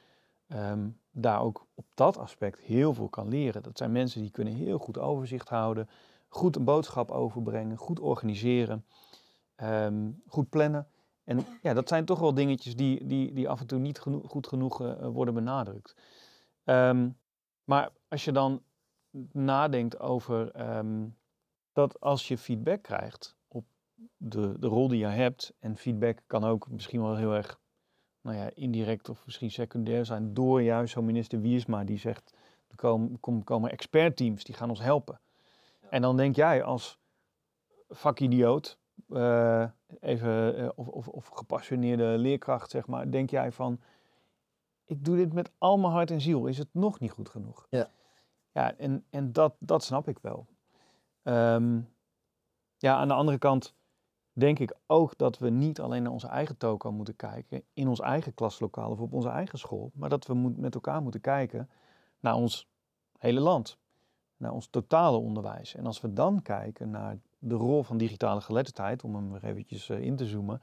ehm, 0.47 0.89
daar 1.11 1.41
ook 1.41 1.67
op 1.73 1.85
dat 1.93 2.17
aspect 2.17 2.59
heel 2.59 2.93
veel 2.93 3.09
kan 3.09 3.27
leren. 3.27 3.63
Dat 3.63 3.77
zijn 3.77 3.91
mensen 3.91 4.21
die 4.21 4.31
kunnen 4.31 4.53
heel 4.53 4.77
goed 4.77 4.97
overzicht 4.97 5.49
houden, 5.49 5.89
goed 6.27 6.55
een 6.55 6.63
boodschap 6.63 7.11
overbrengen, 7.11 7.77
goed 7.77 7.99
organiseren, 7.99 8.85
ehm, 9.55 10.11
goed 10.27 10.49
plannen. 10.49 10.87
En 11.23 11.45
ja, 11.61 11.73
dat 11.73 11.87
zijn 11.87 12.05
toch 12.05 12.19
wel 12.19 12.33
dingetjes 12.33 12.75
die, 12.75 13.07
die, 13.07 13.33
die 13.33 13.49
af 13.49 13.59
en 13.59 13.67
toe 13.67 13.79
niet 13.79 13.99
goed 14.25 14.47
genoeg 14.47 14.81
eh, 14.81 15.07
worden 15.07 15.33
benadrukt. 15.33 15.95
Ehm, 16.63 17.09
maar 17.63 17.91
als 18.07 18.25
je 18.25 18.31
dan 18.31 18.63
nadenkt 19.31 19.99
over 19.99 20.51
dat 21.73 21.99
als 21.99 22.27
je 22.27 22.37
feedback 22.37 22.81
krijgt 22.83 23.35
de, 24.17 24.59
de 24.59 24.67
rol 24.67 24.87
die 24.87 24.99
je 24.99 25.05
hebt, 25.05 25.53
en 25.59 25.77
feedback 25.77 26.21
kan 26.27 26.43
ook 26.43 26.69
misschien 26.69 27.01
wel 27.01 27.15
heel 27.15 27.33
erg 27.33 27.59
nou 28.21 28.37
ja, 28.37 28.49
indirect 28.53 29.09
of 29.09 29.25
misschien 29.25 29.51
secundair 29.51 30.05
zijn, 30.05 30.33
door 30.33 30.61
juist 30.61 30.93
zo'n 30.93 31.05
minister 31.05 31.41
Wiersma 31.41 31.83
die 31.83 31.97
zegt, 31.97 32.33
er 32.67 32.75
komen, 32.75 33.19
kom- 33.19 33.43
komen 33.43 33.71
expertteams 33.71 34.43
die 34.43 34.55
gaan 34.55 34.69
ons 34.69 34.79
helpen. 34.81 35.19
En 35.89 36.01
dan 36.01 36.17
denk 36.17 36.35
jij 36.35 36.63
als 36.63 36.99
vakidioot, 37.89 38.79
eh, 39.09 39.65
even, 39.99 40.57
eh, 40.57 40.69
of, 40.75 40.87
of, 40.87 41.07
of 41.07 41.27
gepassioneerde 41.27 42.17
leerkracht, 42.17 42.71
zeg 42.71 42.87
maar, 42.87 43.11
denk 43.11 43.29
jij 43.29 43.51
van, 43.51 43.79
ik 44.85 45.05
doe 45.05 45.15
dit 45.15 45.33
met 45.33 45.51
al 45.57 45.77
mijn 45.77 45.93
hart 45.93 46.11
en 46.11 46.21
ziel, 46.21 46.45
is 46.45 46.57
het 46.57 46.69
nog 46.71 46.99
niet 46.99 47.11
goed 47.11 47.29
genoeg? 47.29 47.67
Ja. 47.69 47.89
Ja, 48.51 48.77
en, 48.77 49.05
en 49.09 49.31
dat, 49.31 49.55
dat 49.59 49.83
snap 49.83 50.07
ik 50.07 50.19
wel. 50.19 50.47
Ehm, 51.23 51.81
ja, 52.77 52.95
aan 52.95 53.07
de 53.07 53.13
andere 53.13 53.37
kant 53.37 53.75
denk 54.33 54.59
ik 54.59 54.75
ook 54.87 55.17
dat 55.17 55.37
we 55.37 55.49
niet 55.49 55.79
alleen 55.79 56.03
naar 56.03 56.11
onze 56.11 56.27
eigen 56.27 56.57
toko 56.57 56.91
moeten 56.91 57.15
kijken, 57.15 57.63
in 57.73 57.87
ons 57.87 57.99
eigen 57.99 58.33
klaslokaal 58.33 58.91
of 58.91 58.99
op 58.99 59.13
onze 59.13 59.29
eigen 59.29 59.59
school, 59.59 59.91
maar 59.93 60.09
dat 60.09 60.27
we 60.27 60.33
moet, 60.33 60.57
met 60.57 60.73
elkaar 60.73 61.01
moeten 61.01 61.21
kijken 61.21 61.69
naar 62.19 62.35
ons 62.35 62.67
hele 63.17 63.39
land, 63.39 63.77
naar 64.37 64.51
ons 64.51 64.67
totale 64.67 65.17
onderwijs. 65.17 65.75
En 65.75 65.85
als 65.85 66.01
we 66.01 66.13
dan 66.13 66.41
kijken 66.41 66.89
naar 66.89 67.17
de 67.39 67.55
rol 67.55 67.83
van 67.83 67.97
digitale 67.97 68.41
geletterdheid, 68.41 69.03
om 69.03 69.15
hem 69.15 69.31
weer 69.31 69.43
eventjes 69.43 69.89
eh, 69.89 70.01
in 70.01 70.15
te 70.15 70.25
zoomen, 70.25 70.61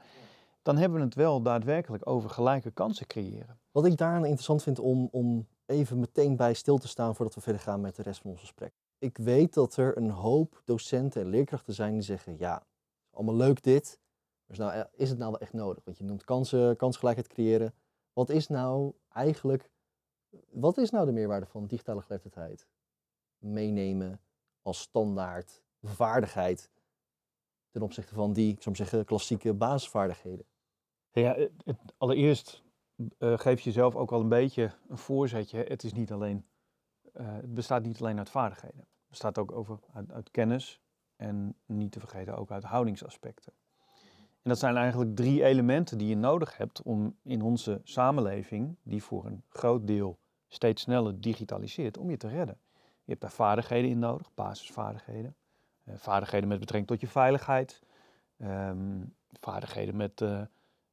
dan 0.61 0.77
hebben 0.77 0.97
we 0.99 1.05
het 1.05 1.15
wel 1.15 1.41
daadwerkelijk 1.41 2.09
over 2.09 2.29
gelijke 2.29 2.71
kansen 2.71 3.07
creëren. 3.07 3.59
Wat 3.71 3.85
ik 3.85 3.97
daaraan 3.97 4.25
interessant 4.25 4.63
vind 4.63 4.79
om, 4.79 5.07
om 5.11 5.47
even 5.65 5.99
meteen 5.99 6.35
bij 6.35 6.53
stil 6.53 6.77
te 6.77 6.87
staan 6.87 7.15
voordat 7.15 7.35
we 7.35 7.41
verder 7.41 7.61
gaan 7.61 7.81
met 7.81 7.95
de 7.95 8.01
rest 8.01 8.21
van 8.21 8.31
ons 8.31 8.39
gesprek. 8.39 8.73
Ik 8.99 9.17
weet 9.17 9.53
dat 9.53 9.75
er 9.75 9.97
een 9.97 10.09
hoop 10.09 10.61
docenten 10.65 11.21
en 11.21 11.27
leerkrachten 11.27 11.73
zijn 11.73 11.93
die 11.93 12.01
zeggen, 12.01 12.35
ja, 12.37 12.63
allemaal 13.11 13.35
leuk 13.35 13.63
dit, 13.63 13.99
maar 14.45 14.57
is, 14.57 14.57
nou, 14.57 14.73
eh, 14.73 14.83
is 14.91 15.09
het 15.09 15.17
nou 15.17 15.31
wel 15.31 15.39
echt 15.39 15.53
nodig? 15.53 15.83
Want 15.83 15.97
je 15.97 16.03
noemt 16.03 16.23
kansen, 16.23 16.75
kansgelijkheid 16.77 17.27
creëren. 17.27 17.73
Wat 18.13 18.29
is 18.29 18.47
nou 18.47 18.93
eigenlijk, 19.09 19.69
wat 20.51 20.77
is 20.77 20.89
nou 20.89 21.05
de 21.05 21.11
meerwaarde 21.11 21.45
van 21.45 21.67
digitale 21.67 22.01
geletterdheid? 22.01 22.67
Meenemen 23.37 24.21
als 24.61 24.79
standaard 24.79 25.63
vaardigheid 25.81 26.69
ten 27.69 27.81
opzichte 27.81 28.13
van 28.13 28.33
die, 28.33 28.53
ik 28.53 28.61
zou 28.61 28.75
zeggen, 28.75 29.05
klassieke 29.05 29.53
basisvaardigheden. 29.53 30.45
Ja, 31.11 31.35
het- 31.35 31.77
allereerst 31.97 32.63
eh, 33.17 33.37
geef 33.37 33.59
je 33.59 33.65
jezelf 33.65 33.95
ook 33.95 34.11
al 34.11 34.19
een 34.19 34.29
beetje 34.29 34.71
een 34.87 34.97
voorzetje. 34.97 35.63
Het, 35.63 35.83
is 35.83 35.93
niet 35.93 36.11
alleen, 36.11 36.45
eh, 37.13 37.33
het 37.33 37.53
bestaat 37.53 37.83
niet 37.83 37.99
alleen 37.99 38.17
uit 38.17 38.29
vaardigheden. 38.29 38.79
Het 38.79 39.09
bestaat 39.09 39.37
ook 39.37 39.51
over, 39.51 39.79
uit 40.07 40.31
kennis 40.31 40.80
en 41.21 41.55
niet 41.65 41.91
te 41.91 41.99
vergeten 41.99 42.37
ook 42.37 42.51
uit 42.51 42.63
houdingsaspecten. 42.63 43.53
En 44.41 44.49
dat 44.49 44.59
zijn 44.59 44.77
eigenlijk 44.77 45.15
drie 45.15 45.43
elementen 45.43 45.97
die 45.97 46.07
je 46.07 46.15
nodig 46.15 46.57
hebt 46.57 46.81
om 46.81 47.15
in 47.23 47.41
onze 47.41 47.81
samenleving, 47.83 48.75
die 48.83 49.03
voor 49.03 49.25
een 49.25 49.43
groot 49.49 49.87
deel 49.87 50.17
steeds 50.47 50.81
sneller 50.81 51.21
digitaliseert, 51.21 51.97
om 51.97 52.09
je 52.09 52.17
te 52.17 52.27
redden. 52.27 52.57
Je 53.03 53.09
hebt 53.11 53.21
daar 53.21 53.31
vaardigheden 53.31 53.89
in 53.89 53.99
nodig, 53.99 54.33
basisvaardigheden. 54.33 55.35
Eh, 55.83 55.93
vaardigheden 55.97 56.47
met 56.47 56.59
betrekking 56.59 56.89
tot 56.89 57.01
je 57.01 57.07
veiligheid. 57.07 57.81
ehm, 58.37 59.03
vaardigheden 59.39 59.95
met 59.95 60.21
eh, 60.21 60.41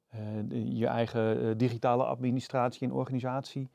eh, 0.08 0.50
je 0.50 0.86
eigen 0.86 1.58
digitale 1.58 2.04
administratie 2.04 2.88
en 2.88 2.94
organisatie. 2.94 3.70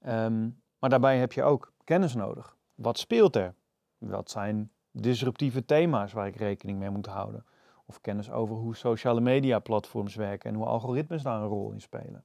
Ehm, 0.00 0.48
maar 0.78 0.90
daarbij 0.90 1.18
heb 1.18 1.32
je 1.32 1.42
ook 1.42 1.72
kennis 1.84 2.14
nodig. 2.14 2.56
Wat 2.74 2.98
speelt 2.98 3.36
er? 3.36 3.54
Wat 3.98 4.30
zijn 4.30 4.70
disruptieve 4.90 5.64
thema's 5.64 6.12
waar 6.12 6.26
ik 6.26 6.36
rekening 6.36 6.78
mee 6.78 6.90
moet 6.90 7.06
houden? 7.06 7.44
Of 7.86 8.00
kennis 8.00 8.30
over 8.30 8.56
hoe 8.56 8.76
sociale 8.76 9.20
media 9.20 9.58
platforms 9.58 10.14
werken 10.14 10.50
en 10.50 10.56
hoe 10.56 10.66
algoritmes 10.66 11.22
daar 11.22 11.40
een 11.40 11.48
rol 11.48 11.70
in 11.72 11.80
spelen. 11.80 12.24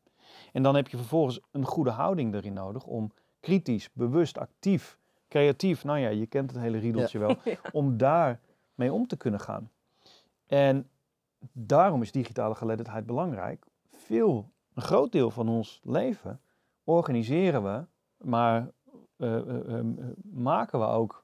En 0.52 0.63
dan 0.63 0.76
heb 0.76 0.88
je 0.88 0.97
vervolgens 0.97 1.39
een 1.52 1.65
goede 1.65 1.89
houding 1.89 2.34
erin 2.34 2.54
nodig 2.54 2.86
om 2.86 3.12
kritisch, 3.39 3.89
bewust, 3.93 4.38
actief, 4.38 4.97
creatief, 5.28 5.84
nou 5.84 5.99
ja, 5.99 6.10
je 6.10 6.26
kent 6.26 6.52
het 6.52 6.60
hele 6.60 6.78
riedeltje 6.78 7.19
wel, 7.19 7.30
Ja. 7.43 7.56
om 7.71 7.97
daar 7.97 8.39
mee 8.76 8.93
om 8.93 9.08
te 9.08 9.17
kunnen 9.17 9.39
gaan. 9.39 9.71
En 10.47 10.89
daarom 11.52 12.02
is 12.02 12.12
digitale 12.12 12.56
geletterdheid 12.56 13.06
belangrijk. 13.06 13.65
Veel, 13.91 14.52
een 14.73 14.82
groot 14.82 15.12
deel 15.12 15.32
van 15.32 15.49
ons 15.49 15.82
leven 15.84 16.41
organiseren 16.84 17.63
we, 17.63 17.86
maar 18.28 18.71
eh, 19.17 19.36
eh, 19.38 19.80
eh, 19.80 19.86
maken 20.23 20.80
we 20.80 20.86
ook 20.86 21.22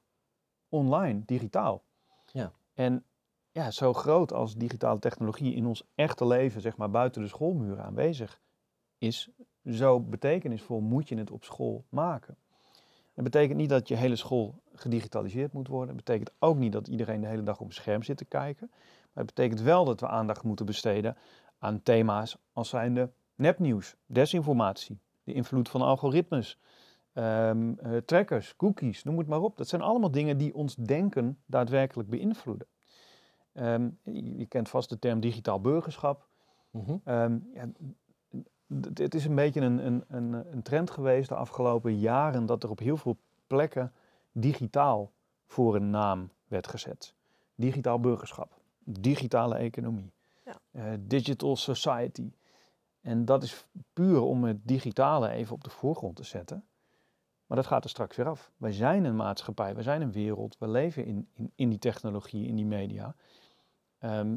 online, 0.70 1.22
digitaal. 1.26 1.82
Ja. 2.32 2.52
En 2.74 3.04
ja, 3.50 3.70
zo 3.70 3.92
groot 3.92 4.32
als 4.32 4.56
digitale 4.56 4.98
technologie 4.98 5.54
in 5.54 5.66
ons 5.66 5.82
echte 5.94 6.26
leven, 6.26 6.60
zeg 6.60 6.76
maar 6.76 6.90
buiten 6.90 7.22
de 7.22 7.28
schoolmuren 7.28 7.84
aanwezig 7.84 8.40
is, 8.98 9.28
zo 9.64 10.00
betekenisvol 10.00 10.80
moet 10.80 11.08
je 11.08 11.16
het 11.16 11.30
op 11.30 11.44
school 11.44 11.84
maken. 11.88 12.36
Dat 13.14 13.24
betekent 13.24 13.58
niet 13.58 13.68
dat 13.68 13.88
je 13.88 13.96
hele 13.96 14.16
school 14.16 14.62
gedigitaliseerd 14.74 15.52
moet 15.52 15.68
worden. 15.68 15.96
Het 15.96 16.04
betekent 16.04 16.30
ook 16.38 16.56
niet 16.56 16.72
dat 16.72 16.88
iedereen 16.88 17.20
de 17.20 17.26
hele 17.26 17.42
dag 17.42 17.60
op 17.60 17.66
een 17.66 17.72
scherm 17.72 18.02
zit 18.02 18.16
te 18.16 18.24
kijken. 18.24 18.70
Maar 19.12 19.24
het 19.24 19.34
betekent 19.34 19.60
wel 19.60 19.84
dat 19.84 20.00
we 20.00 20.08
aandacht 20.08 20.42
moeten 20.42 20.66
besteden 20.66 21.16
aan 21.58 21.82
thema's 21.82 22.36
als 22.52 22.68
zijnde 22.68 23.10
nepnieuws, 23.34 23.96
desinformatie, 24.06 24.98
de 25.24 25.32
invloed 25.32 25.68
van 25.68 25.82
algoritmes, 25.82 26.58
ehm, 27.12 27.72
eh, 27.78 27.96
trackers, 27.96 28.56
cookies, 28.56 29.04
noem 29.04 29.18
het 29.18 29.26
maar 29.26 29.40
op. 29.40 29.56
Dat 29.56 29.68
zijn 29.68 29.82
allemaal 29.82 30.10
dingen 30.10 30.38
die 30.38 30.54
ons 30.54 30.74
denken 30.74 31.38
daadwerkelijk 31.46 32.08
beïnvloeden. 32.08 32.66
Ehm, 33.52 33.88
je, 34.02 34.36
je 34.36 34.46
kent 34.46 34.68
vast 34.68 34.88
de 34.88 34.98
term 34.98 35.20
digitaal 35.20 35.60
burgerschap. 35.60 36.28
Mhm. 36.70 36.96
Ehm, 37.04 37.38
ja, 37.54 37.68
het 38.94 39.14
is 39.14 39.24
een 39.24 39.34
beetje 39.34 39.60
een, 39.60 39.86
een, 39.86 40.04
een, 40.08 40.52
een 40.52 40.62
trend 40.62 40.90
geweest 40.90 41.28
de 41.28 41.34
afgelopen 41.34 41.98
jaren 41.98 42.46
dat 42.46 42.62
er 42.62 42.70
op 42.70 42.78
heel 42.78 42.96
veel 42.96 43.18
plekken 43.46 43.92
digitaal 44.32 45.12
voor 45.46 45.76
een 45.76 45.90
naam 45.90 46.30
werd 46.48 46.66
gezet. 46.66 47.14
Digitaal 47.54 48.00
burgerschap, 48.00 48.60
digitale 48.84 49.54
economie. 49.54 50.12
Ja. 50.44 50.60
eh, 50.70 50.98
digital 51.00 51.56
society. 51.56 52.32
En 53.00 53.24
dat 53.24 53.42
is 53.42 53.66
puur 53.92 54.20
om 54.20 54.44
het 54.44 54.58
digitale 54.62 55.28
even 55.28 55.54
op 55.54 55.64
de 55.64 55.70
voorgrond 55.70 56.16
te 56.16 56.24
zetten. 56.24 56.64
Maar 57.50 57.58
dat 57.58 57.68
gaat 57.68 57.84
er 57.84 57.90
straks 57.90 58.16
weer 58.16 58.28
af. 58.28 58.50
Wij 58.56 58.72
zijn 58.72 59.04
een 59.04 59.16
maatschappij, 59.16 59.74
wij 59.74 59.82
zijn 59.82 60.02
een 60.02 60.12
wereld, 60.12 60.56
we 60.58 60.68
leven 60.68 61.04
in, 61.04 61.28
in, 61.32 61.52
in 61.54 61.68
die 61.68 61.78
technologie, 61.78 62.46
in 62.46 62.56
die 62.56 62.64
media. 62.64 63.14
Ehm, 63.98 64.36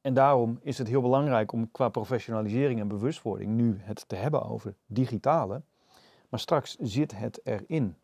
en 0.00 0.14
daarom 0.14 0.58
is 0.62 0.78
het 0.78 0.88
heel 0.88 1.00
belangrijk 1.00 1.52
om 1.52 1.70
qua 1.70 1.88
professionalisering 1.88 2.80
en 2.80 2.88
bewustwording 2.88 3.50
nu 3.50 3.78
het 3.80 4.08
te 4.08 4.16
hebben 4.16 4.42
over 4.42 4.74
digitale. 4.86 5.62
Maar 6.28 6.40
straks 6.40 6.76
zit 6.76 7.16
het 7.16 7.40
erin. 7.44 7.96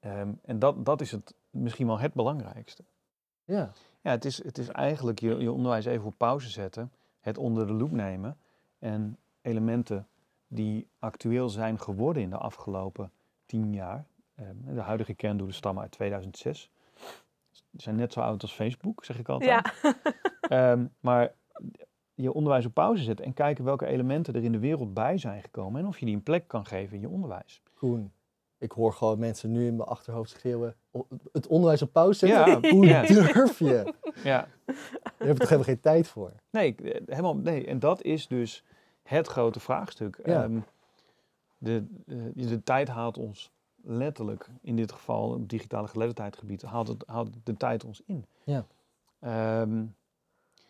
Ehm, 0.00 0.32
en 0.42 0.58
dat, 0.58 0.84
dat 0.84 1.00
is 1.00 1.10
het, 1.10 1.34
misschien 1.50 1.86
wel 1.86 1.98
het 1.98 2.12
belangrijkste. 2.12 2.84
Ja, 3.44 3.72
Ja, 4.00 4.10
het 4.10 4.24
is, 4.24 4.44
het 4.44 4.58
is 4.58 4.68
eigenlijk 4.68 5.18
je, 5.18 5.36
je 5.36 5.52
onderwijs 5.52 5.84
even 5.84 6.06
op 6.06 6.14
pauze 6.16 6.50
zetten, 6.50 6.92
het 7.20 7.38
onder 7.38 7.66
de 7.66 7.72
loep 7.72 7.90
nemen 7.90 8.36
en 8.78 9.18
elementen 9.42 10.06
die 10.46 10.88
actueel 10.98 11.48
zijn 11.48 11.78
geworden 11.78 12.22
in 12.22 12.30
de 12.30 12.38
afgelopen 12.38 13.12
tien 13.52 13.72
jaar. 13.72 14.04
ehm, 14.34 14.74
de 14.74 14.80
huidige 14.80 15.14
kerndoelen 15.14 15.54
stammen 15.56 15.82
uit 15.82 15.92
2006. 15.92 16.70
Ze 17.50 17.62
zijn 17.72 17.96
net 17.96 18.12
zo 18.12 18.20
oud 18.20 18.42
als 18.42 18.52
Facebook, 18.52 19.04
zeg 19.04 19.18
ik 19.18 19.28
altijd. 19.28 19.72
Ja, 19.82 19.94
Ehm, 20.72 20.86
maar 21.00 21.32
je 22.14 22.32
onderwijs 22.32 22.66
op 22.66 22.74
pauze 22.74 23.02
zetten 23.02 23.24
en 23.24 23.34
kijken 23.34 23.64
welke 23.64 23.86
elementen 23.86 24.34
er 24.34 24.44
in 24.44 24.52
de 24.52 24.58
wereld 24.58 24.94
bij 24.94 25.18
zijn 25.18 25.42
gekomen 25.42 25.80
en 25.80 25.86
of 25.86 25.98
je 25.98 26.06
die 26.06 26.14
een 26.14 26.22
plek 26.22 26.48
kan 26.48 26.66
geven 26.66 26.94
in 26.94 27.00
je 27.00 27.08
onderwijs. 27.08 27.62
Koen. 27.74 28.12
Ik 28.58 28.72
hoor 28.72 28.92
gewoon 28.92 29.18
mensen 29.18 29.52
nu 29.52 29.66
in 29.66 29.76
mijn 29.76 29.88
achterhoofd 29.88 30.30
schreeuwen. 30.30 30.74
"O- 30.90 31.06
Het 31.32 31.46
onderwijs 31.46 31.82
op 31.82 31.92
pauze 31.92 32.18
zetten? 32.26 32.60
Ja, 32.62 32.70
Hoe 32.74 32.86
ja. 32.86 33.02
durf 33.02 33.58
je? 33.58 33.94
Ja, 34.24 34.48
Daar 34.64 34.76
heb 35.18 35.28
ik 35.30 35.38
toch 35.38 35.48
helemaal 35.48 35.64
geen 35.64 35.80
tijd 35.80 36.08
voor. 36.08 36.32
Nee, 36.50 36.66
ik- 36.66 36.80
eh, 36.80 37.00
helemaal, 37.06 37.36
nee, 37.36 37.66
en 37.66 37.78
dat 37.78 38.02
is 38.02 38.26
dus 38.28 38.64
het 39.02 39.26
grote 39.26 39.60
vraagstuk. 39.60 40.20
Ja. 40.24 40.42
Ehm, 40.42 40.58
de, 41.62 41.84
eh, 42.06 42.48
de 42.48 42.62
tijd 42.62 42.88
haalt 42.88 43.18
ons 43.18 43.50
letterlijk, 43.84 44.48
in 44.60 44.76
dit 44.76 44.92
geval 44.92 45.30
op 45.30 45.48
digitale 45.48 45.88
geletterdheidgebied, 45.88 46.62
haalt, 46.62 46.88
het, 46.88 47.04
haalt 47.06 47.30
de 47.44 47.56
tijd 47.56 47.84
ons 47.84 48.02
in. 48.06 48.24
Ja. 48.44 48.66
Ehm, 49.18 49.84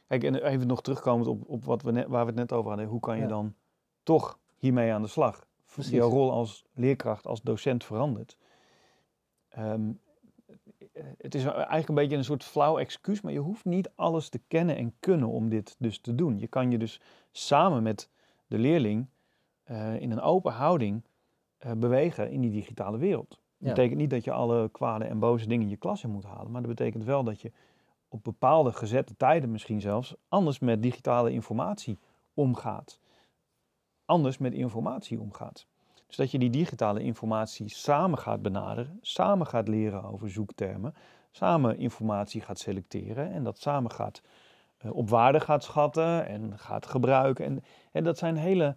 kijk, 0.07 0.25
en 0.25 0.35
even 0.35 0.67
nog 0.67 0.83
terugkomend 0.83 1.27
op, 1.29 1.49
op 1.49 1.65
wat 1.65 1.83
we 1.83 1.93
net, 1.93 2.07
waar 2.09 2.21
we 2.25 2.31
het 2.31 2.39
net 2.39 2.53
over 2.53 2.69
hadden. 2.69 2.89
Hoe 2.89 3.01
kan 3.01 3.17
je 3.17 3.23
Ja. 3.23 3.29
dan 3.29 3.55
toch 4.03 4.39
hiermee 4.57 4.93
aan 4.93 5.03
de 5.03 5.09
slag? 5.09 5.47
Precies. 5.67 5.93
Jouw 5.93 6.11
rol 6.11 6.33
als 6.33 6.65
leerkracht, 6.75 7.27
als 7.27 7.43
docent 7.43 7.85
verandert. 7.85 8.37
Ehm, 9.49 9.91
het 11.19 11.35
is 11.35 11.45
eigenlijk 11.45 11.89
een 11.89 11.95
beetje 11.95 12.17
een 12.17 12.25
soort 12.25 12.45
flauw 12.45 12.79
excuus, 12.79 13.21
maar 13.21 13.33
je 13.33 13.39
hoeft 13.39 13.65
niet 13.65 13.91
alles 13.95 14.29
te 14.29 14.41
kennen 14.49 14.77
en 14.77 14.95
kunnen 15.01 15.29
om 15.29 15.49
dit 15.49 15.77
dus 15.79 15.99
te 15.99 16.15
doen. 16.15 16.39
Je 16.39 16.47
kan 16.47 16.71
je 16.71 16.79
dus 16.79 17.01
samen 17.31 17.83
met 17.83 18.09
de 18.47 18.59
leerling 18.59 19.07
eh, 19.63 20.01
in 20.01 20.11
een 20.11 20.21
open 20.21 20.53
houding 20.53 21.05
eh, 21.59 21.73
bewegen 21.73 22.31
in 22.31 22.41
die 22.41 22.51
digitale 22.51 22.99
wereld. 22.99 23.29
Dat 23.31 23.39
Ja. 23.59 23.69
betekent 23.69 23.99
niet 24.01 24.11
dat 24.11 24.25
je 24.25 24.33
alle 24.33 24.69
kwade 24.69 25.05
en 25.05 25.19
boze 25.19 25.47
dingen 25.47 25.63
in 25.65 25.69
je 25.71 25.77
klas 25.77 26.03
in 26.05 26.11
moet 26.11 26.25
halen, 26.25 26.51
maar 26.51 26.61
dat 26.63 26.71
betekent 26.71 27.05
wel 27.05 27.25
dat 27.25 27.41
je 27.41 27.53
op 28.09 28.25
bepaalde 28.25 28.73
gezette 28.73 29.17
tijden 29.17 29.51
misschien 29.51 29.81
zelfs 29.81 30.15
anders 30.29 30.59
met 30.59 30.83
digitale 30.83 31.33
informatie 31.33 31.99
omgaat. 32.35 32.99
Anders 34.05 34.39
met 34.39 34.53
informatie 34.53 35.21
omgaat. 35.21 35.67
Dus 36.07 36.17
dat 36.17 36.31
je 36.31 36.39
die 36.39 36.51
digitale 36.51 37.03
informatie 37.03 37.69
samen 37.69 38.19
gaat 38.19 38.43
benaderen, 38.43 38.99
samen 39.01 39.47
gaat 39.47 39.69
leren 39.69 40.05
over 40.05 40.31
zoektermen, 40.31 40.95
samen 41.31 41.79
informatie 41.79 42.41
gaat 42.41 42.59
selecteren 42.59 43.31
en 43.33 43.45
dat 43.45 43.59
samen 43.59 43.91
gaat 43.91 44.23
eh, 44.79 44.93
op 44.97 45.09
waarde 45.09 45.41
gaat 45.41 45.65
schatten 45.65 46.27
en 46.27 46.59
gaat 46.59 46.87
gebruiken. 46.87 47.45
En, 47.45 47.63
en 47.93 48.05
dat 48.05 48.19
zijn 48.19 48.37
hele 48.37 48.77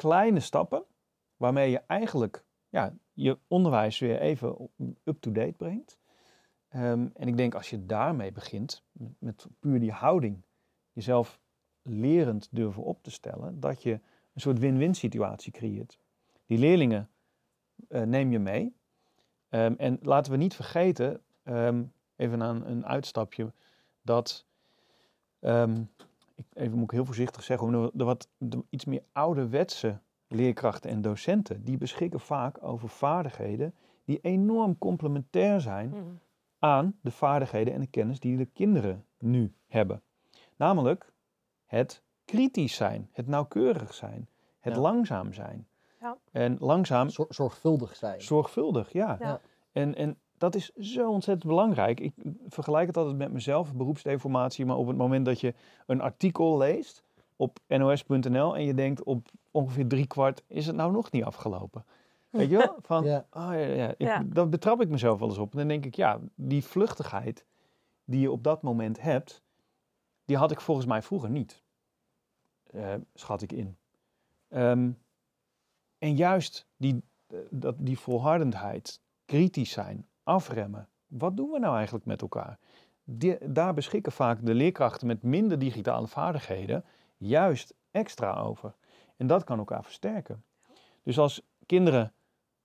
kleine 0.00 0.40
stappen 0.40 0.84
waarmee 1.36 1.70
je 1.70 1.78
eigenlijk 1.86 2.44
ja, 2.68 2.94
je 3.12 3.38
onderwijs 3.48 3.98
weer 3.98 4.20
even 4.20 4.70
up-to-date 5.04 5.52
brengt. 5.56 5.98
Ehm, 6.68 7.08
en 7.14 7.28
ik 7.28 7.36
denk 7.36 7.54
als 7.54 7.70
je 7.70 7.86
daarmee 7.86 8.32
begint, 8.32 8.84
met, 9.18 9.46
puur 9.58 9.80
die 9.80 9.92
houding, 9.92 10.42
jezelf 10.92 11.40
lerend 11.82 12.48
durven 12.50 12.82
op 12.82 13.02
te 13.02 13.10
stellen, 13.10 13.60
dat 13.60 13.82
je 13.82 13.92
een 14.32 14.40
soort 14.40 14.58
win-win 14.58 14.94
situatie 14.94 15.52
creëert. 15.52 15.98
Die 16.46 16.58
leerlingen 16.58 17.10
eh, 17.88 18.02
neem 18.02 18.32
je 18.32 18.38
mee. 18.38 18.76
Ehm, 19.48 19.74
en 19.76 19.98
laten 20.02 20.32
we 20.32 20.38
niet 20.38 20.54
vergeten, 20.54 21.22
ehm, 21.42 21.84
even 22.16 22.42
aan 22.42 22.66
een 22.66 22.86
uitstapje, 22.86 23.52
dat, 24.02 24.46
ik, 26.40 26.62
even 26.62 26.74
moet 26.74 26.84
ik 26.84 26.90
heel 26.90 27.04
voorzichtig 27.04 27.42
zeggen, 27.42 27.74
hoor, 27.74 27.90
de 27.94 28.04
wat 28.04 28.28
de 28.38 28.64
iets 28.70 28.84
meer 28.84 29.02
ouderwetse 29.12 29.98
leerkrachten 30.28 30.90
en 30.90 31.02
docenten, 31.02 31.64
die 31.64 31.76
beschikken 31.78 32.20
vaak 32.20 32.62
over 32.62 32.88
vaardigheden 32.88 33.74
die 34.04 34.18
enorm 34.20 34.78
complementair 34.78 35.60
zijn 35.60 35.88
Mhm. 35.88 35.98
aan 36.58 36.98
de 37.02 37.10
vaardigheden 37.10 37.74
en 37.74 37.80
de 37.80 37.86
kennis 37.86 38.20
die 38.20 38.36
de 38.36 38.44
kinderen 38.46 39.04
nu 39.18 39.54
hebben. 39.66 40.02
Namelijk 40.56 41.12
het 41.66 42.02
kritisch 42.24 42.74
zijn, 42.74 43.08
het 43.12 43.26
nauwkeurig 43.26 43.94
zijn, 43.94 44.28
het 44.60 44.74
Ja. 44.74 44.80
langzaam 44.80 45.32
zijn. 45.32 45.68
Ja. 46.00 46.16
En 46.32 46.56
langzaam, 46.58 47.08
Zor- 47.08 47.26
zorgvuldig 47.28 47.96
zijn. 47.96 48.20
zorgvuldig, 48.22 48.92
ja. 48.92 49.16
Ja. 49.20 49.40
En, 49.72 49.94
en 49.94 50.18
dat 50.40 50.54
is 50.54 50.70
zo 50.70 51.10
ontzettend 51.10 51.48
belangrijk. 51.48 52.00
Ik 52.00 52.14
vergelijk 52.48 52.86
het 52.86 52.96
altijd 52.96 53.16
met 53.16 53.32
mezelf, 53.32 53.74
beroepsdeformatie, 53.74 54.66
maar 54.66 54.76
op 54.76 54.86
het 54.86 54.96
moment 54.96 55.24
dat 55.24 55.40
je 55.40 55.54
een 55.86 56.00
artikel 56.00 56.56
leest 56.58 57.02
op 57.36 57.58
nos.nl 57.66 58.56
en 58.56 58.64
je 58.64 58.74
denkt 58.74 59.02
op 59.02 59.28
ongeveer 59.50 59.86
drie 59.86 60.06
kwart, 60.06 60.42
is 60.46 60.66
het 60.66 60.76
nou 60.76 60.92
nog 60.92 61.10
niet 61.10 61.24
afgelopen? 61.24 61.84
Weet 62.30 62.50
je 62.50 62.56
wel? 62.56 62.78
Van, 62.90 63.04
Ja. 63.04 63.26
oh 63.30 63.50
ja, 63.52 63.58
ja. 63.58 63.88
Ik, 63.88 63.94
Ja. 63.98 64.22
Dan 64.26 64.50
betrap 64.50 64.80
ik 64.80 64.88
mezelf 64.88 65.18
wel 65.18 65.28
eens 65.28 65.38
op. 65.38 65.52
En 65.52 65.58
dan 65.58 65.68
denk 65.68 65.84
ik, 65.84 65.94
ja, 65.94 66.20
die 66.34 66.64
vluchtigheid 66.64 67.44
die 68.04 68.20
je 68.20 68.30
op 68.30 68.44
dat 68.44 68.62
moment 68.62 69.00
hebt, 69.00 69.42
die 70.24 70.36
had 70.36 70.50
ik 70.50 70.60
volgens 70.60 70.86
mij 70.86 71.02
vroeger 71.02 71.30
niet. 71.30 71.62
Eh, 72.64 72.94
schat 73.14 73.42
ik 73.42 73.52
in. 73.52 73.76
Ehm, 74.48 74.90
en 75.98 76.16
juist 76.16 76.66
die, 76.76 77.02
eh, 77.26 77.38
dat, 77.50 77.74
die 77.78 77.98
volhardendheid, 77.98 79.00
kritisch 79.24 79.70
zijn, 79.70 80.08
afremmen. 80.30 80.88
Wat 81.06 81.36
doen 81.36 81.50
we 81.50 81.58
nou 81.58 81.76
eigenlijk 81.76 82.04
met 82.04 82.20
elkaar? 82.20 82.58
Die- 83.04 83.52
daar 83.52 83.74
beschikken 83.74 84.12
vaak 84.12 84.46
de 84.46 84.54
leerkrachten 84.54 85.06
met 85.06 85.22
minder 85.22 85.58
digitale 85.58 86.06
vaardigheden 86.06 86.84
juist 87.16 87.74
extra 87.90 88.34
over. 88.34 88.74
En 89.16 89.26
dat 89.26 89.44
kan 89.44 89.58
elkaar 89.58 89.84
versterken. 89.84 90.44
Dus 91.02 91.18
als 91.18 91.42
kinderen 91.66 92.12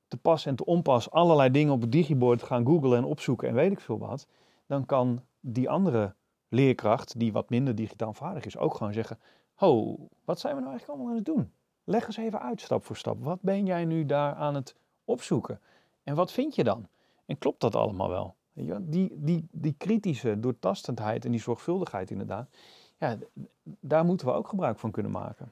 te 0.08 0.18
pas 0.18 0.46
en 0.46 0.56
te 0.56 0.66
onpas 0.66 1.12
allerlei 1.12 1.52
dingen 1.52 1.74
op 1.74 1.82
het 1.82 1.92
digibord 1.92 2.44
gaan 2.44 2.66
googlen 2.66 2.98
en 2.98 3.04
opzoeken 3.04 3.48
en 3.48 3.54
weet 3.54 3.72
ik 3.72 3.80
veel 3.80 3.98
wat, 3.98 4.28
dan 4.66 4.86
kan 4.86 5.22
die 5.40 5.70
andere 5.70 6.16
leerkracht, 6.50 7.20
die 7.20 7.32
wat 7.34 7.50
minder 7.50 7.76
digitaal 7.76 8.14
vaardig 8.14 8.46
is, 8.46 8.58
ook 8.58 8.76
gewoon 8.76 8.94
zeggen: 8.94 9.20
Ho, 9.54 9.98
wat 10.26 10.40
zijn 10.40 10.56
we 10.56 10.60
nou 10.62 10.72
eigenlijk 10.72 11.00
allemaal 11.00 11.18
aan 11.18 11.24
het 11.24 11.36
doen? 11.36 11.52
Leg 11.84 12.06
eens 12.06 12.18
even 12.18 12.42
uit, 12.42 12.62
stap 12.62 12.86
voor 12.86 12.98
stap. 12.98 13.24
Wat 13.24 13.42
ben 13.42 13.66
jij 13.66 13.86
nu 13.86 14.06
daar 14.06 14.34
aan 14.36 14.56
het 14.56 14.76
opzoeken? 15.06 15.60
En 16.04 16.16
wat 16.16 16.32
vind 16.32 16.56
je 16.56 16.64
dan? 16.64 16.88
En 17.26 17.38
klopt 17.38 17.62
dat 17.62 17.76
allemaal 17.76 18.10
wel? 18.10 18.36
Weet 18.54 18.66
je 18.66 18.72
wel? 18.72 18.82
Die, 18.84 19.12
die, 19.16 19.48
die 19.52 19.76
kritische 19.78 20.40
doortastendheid 20.40 21.26
en 21.26 21.32
die 21.32 21.40
zorgvuldigheid 21.40 22.12
inderdaad, 22.12 22.50
ja, 22.98 23.18
daar 23.64 24.06
moeten 24.06 24.28
we 24.28 24.34
ook 24.34 24.48
gebruik 24.48 24.80
van 24.80 24.92
kunnen 24.92 25.12
maken. 25.12 25.52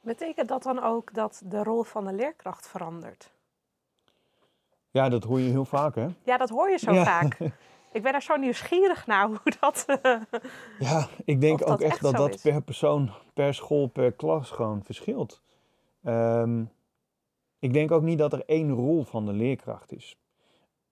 Betekent 0.00 0.48
dat 0.48 0.62
dan 0.62 0.82
ook 0.82 1.14
dat 1.14 1.42
de 1.44 1.62
rol 1.62 1.82
van 1.82 2.04
de 2.04 2.12
leerkracht 2.12 2.68
verandert? 2.68 3.32
Ja, 4.90 5.08
dat 5.08 5.24
hoor 5.24 5.40
je 5.40 5.50
heel 5.50 5.64
vaak, 5.64 5.94
hè? 5.94 6.06
Ja, 6.24 6.36
dat 6.36 6.48
hoor 6.48 6.70
je 6.70 6.78
zo 6.78 6.92
Ja. 6.92 7.04
vaak. 7.04 7.38
Ik 7.92 8.02
ben 8.02 8.14
er 8.14 8.22
zo 8.22 8.36
nieuwsgierig 8.36 9.06
naar 9.06 9.26
hoe 9.26 9.40
dat. 9.60 9.84
eh, 10.02 10.20
Ja, 10.78 11.08
ik 11.24 11.40
denk 11.40 11.58
dat 11.58 11.68
ook 11.68 11.80
echt 11.80 11.90
echt 11.92 12.02
dat 12.02 12.16
dat 12.16 12.34
is. 12.34 12.40
per 12.40 12.62
persoon, 12.62 13.10
per 13.34 13.54
school, 13.54 13.86
per 13.86 14.12
klas 14.12 14.50
gewoon 14.50 14.84
verschilt. 14.84 15.42
Ehm, 16.02 16.64
ik 17.58 17.72
denk 17.72 17.90
ook 17.90 18.02
niet 18.02 18.18
dat 18.18 18.32
er 18.32 18.44
één 18.46 18.70
rol 18.70 19.04
van 19.04 19.26
de 19.26 19.32
leerkracht 19.32 19.92
is. 19.92 20.16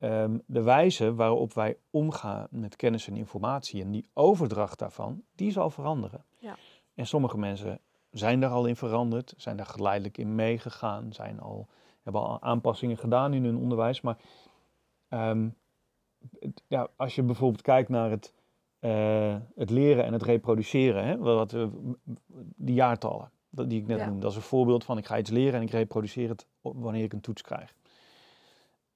Ehm, 0.04 0.38
de 0.46 0.62
wijze 0.62 1.14
waarop 1.14 1.52
wij 1.52 1.76
omgaan 1.90 2.46
met 2.50 2.76
kennis 2.76 3.06
en 3.08 3.16
informatie 3.16 3.82
en 3.82 3.90
die 3.90 4.08
overdracht 4.14 4.78
daarvan, 4.78 5.22
die 5.34 5.50
zal 5.50 5.70
veranderen. 5.70 6.24
Ja. 6.38 6.56
En 6.94 7.06
sommige 7.06 7.38
mensen 7.38 7.80
zijn 8.10 8.40
daar 8.40 8.50
al 8.50 8.66
in 8.66 8.76
veranderd, 8.76 9.34
zijn 9.36 9.56
daar 9.56 9.66
geleidelijk 9.66 10.18
in 10.18 10.34
meegegaan, 10.34 11.12
zijn 11.12 11.40
al, 11.40 11.68
hebben 12.02 12.22
al 12.22 12.42
aanpassingen 12.42 12.96
gedaan 12.98 13.34
in 13.34 13.44
hun 13.44 13.56
onderwijs. 13.56 14.00
Maar 14.00 14.16
ehm, 15.08 15.48
het- 16.40 16.62
ja, 16.66 16.88
als 16.96 17.14
je 17.14 17.22
bijvoorbeeld 17.22 17.62
kijkt 17.62 17.88
naar 17.88 18.10
het, 18.10 18.32
eh, 18.78 19.36
het 19.54 19.70
leren 19.70 20.04
en 20.04 20.12
het 20.12 20.22
reproduceren, 20.22 21.04
hè, 21.04 21.18
wat, 21.18 21.50
we- 21.50 21.70
die 22.56 22.74
jaartallen 22.74 23.30
dat- 23.50 23.70
die 23.70 23.80
ik 23.80 23.86
net 23.86 23.98
Ja. 23.98 24.04
noemde, 24.06 24.20
dat 24.20 24.30
is 24.30 24.36
een 24.36 24.42
voorbeeld 24.42 24.84
van 24.84 24.98
ik 24.98 25.06
ga 25.06 25.18
iets 25.18 25.30
leren 25.30 25.54
en 25.54 25.62
ik 25.62 25.70
reproduceer 25.70 26.28
het 26.28 26.46
wanneer 26.60 27.04
ik 27.04 27.12
een 27.12 27.20
toets 27.20 27.42
krijg. 27.42 27.74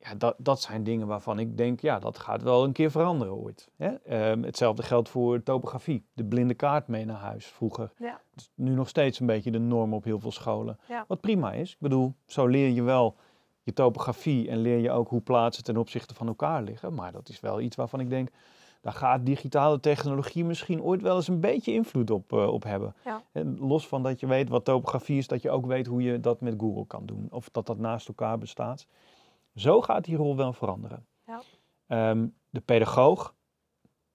Ja, 0.01 0.14
dat, 0.14 0.34
dat 0.38 0.61
zijn 0.61 0.84
dingen 0.84 1.07
waarvan 1.07 1.38
ik 1.38 1.57
denk, 1.57 1.80
ja, 1.80 1.99
dat 1.99 2.18
gaat 2.18 2.42
wel 2.42 2.64
een 2.64 2.72
keer 2.72 2.90
veranderen 2.90 3.34
ooit. 3.34 3.68
Hè? 3.76 3.88
Ehm, 3.88 4.42
hetzelfde 4.42 4.82
geldt 4.82 5.09
voor 5.09 5.42
topografie. 5.42 6.07
De 6.12 6.24
blinde 6.24 6.55
kaart 6.55 6.88
mee 6.88 7.05
naar 7.05 7.20
huis 7.20 7.46
vroeger. 7.46 7.92
Ja. 7.99 8.20
Dat 8.30 8.40
is 8.40 8.51
nu 8.55 8.74
nog 8.74 8.88
steeds 8.88 9.20
een 9.20 9.26
beetje 9.26 9.51
de 9.51 9.59
norm 9.59 9.94
op 9.94 10.05
heel 10.05 10.18
veel 10.18 10.32
scholen. 10.32 10.78
Ja. 10.88 11.05
Wat 11.09 11.20
prima 11.20 11.53
is. 11.53 11.72
Ik 11.72 11.80
bedoel, 11.80 12.14
zo 12.26 12.46
leer 12.46 12.68
je 12.68 12.82
wel 12.82 13.16
je 13.62 13.72
topografie 13.72 14.49
en 14.49 14.59
leer 14.59 14.78
je 14.78 14.90
ook 14.90 15.09
hoe 15.09 15.20
plaatsen 15.20 15.64
ten 15.64 15.76
opzichte 15.76 16.14
van 16.14 16.26
elkaar 16.26 16.62
liggen. 16.62 16.94
Maar 16.94 17.12
dat 17.12 17.28
is 17.28 17.40
wel 17.40 17.61
iets 17.61 17.76
waarvan 17.76 18.01
ik 18.01 18.11
denk, 18.11 18.28
daar 18.80 18.92
gaat 18.92 19.26
digitale 19.26 19.80
technologie 19.80 20.44
misschien 20.44 20.82
ooit 20.82 21.03
wel 21.03 21.16
eens 21.16 21.28
een 21.28 21.40
beetje 21.40 21.72
invloed 21.72 22.11
op, 22.11 22.32
eh, 22.32 22.46
op 22.46 22.62
hebben. 22.62 22.94
Ja. 23.05 23.22
En 23.32 23.59
los 23.59 23.88
van 23.88 24.03
dat 24.03 24.20
je 24.20 24.26
weet 24.26 24.49
wat 24.49 24.64
topografie 24.64 25.18
is, 25.18 25.26
dat 25.26 25.42
je 25.42 25.51
ook 25.51 25.66
weet 25.66 25.86
hoe 25.86 26.03
je 26.03 26.20
dat 26.20 26.40
met 26.40 26.55
Google 26.59 26.86
kan 26.86 27.07
doen. 27.07 27.26
Of 27.30 27.49
dat 27.51 27.66
dat 27.66 27.78
naast 27.78 28.09
elkaar 28.09 28.38
bestaat. 28.38 28.86
Zo 29.59 29.80
gaat 29.82 30.04
die 30.04 30.16
rol 30.16 30.36
wel 30.36 30.52
veranderen. 30.52 31.06
Ja. 31.26 31.42
Ehm, 31.86 32.28
de 32.50 32.61
pedagoog, 32.61 33.34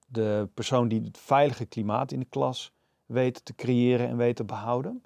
de 0.06 0.48
persoon 0.54 0.88
die 0.88 1.00
het 1.02 1.18
veilige 1.18 1.64
klimaat 1.66 2.12
in 2.12 2.18
de 2.18 2.24
klas 2.26 2.72
weet 3.06 3.44
te 3.44 3.54
creëren 3.54 4.08
en 4.08 4.16
weet 4.16 4.36
te 4.36 4.44
behouden, 4.44 5.04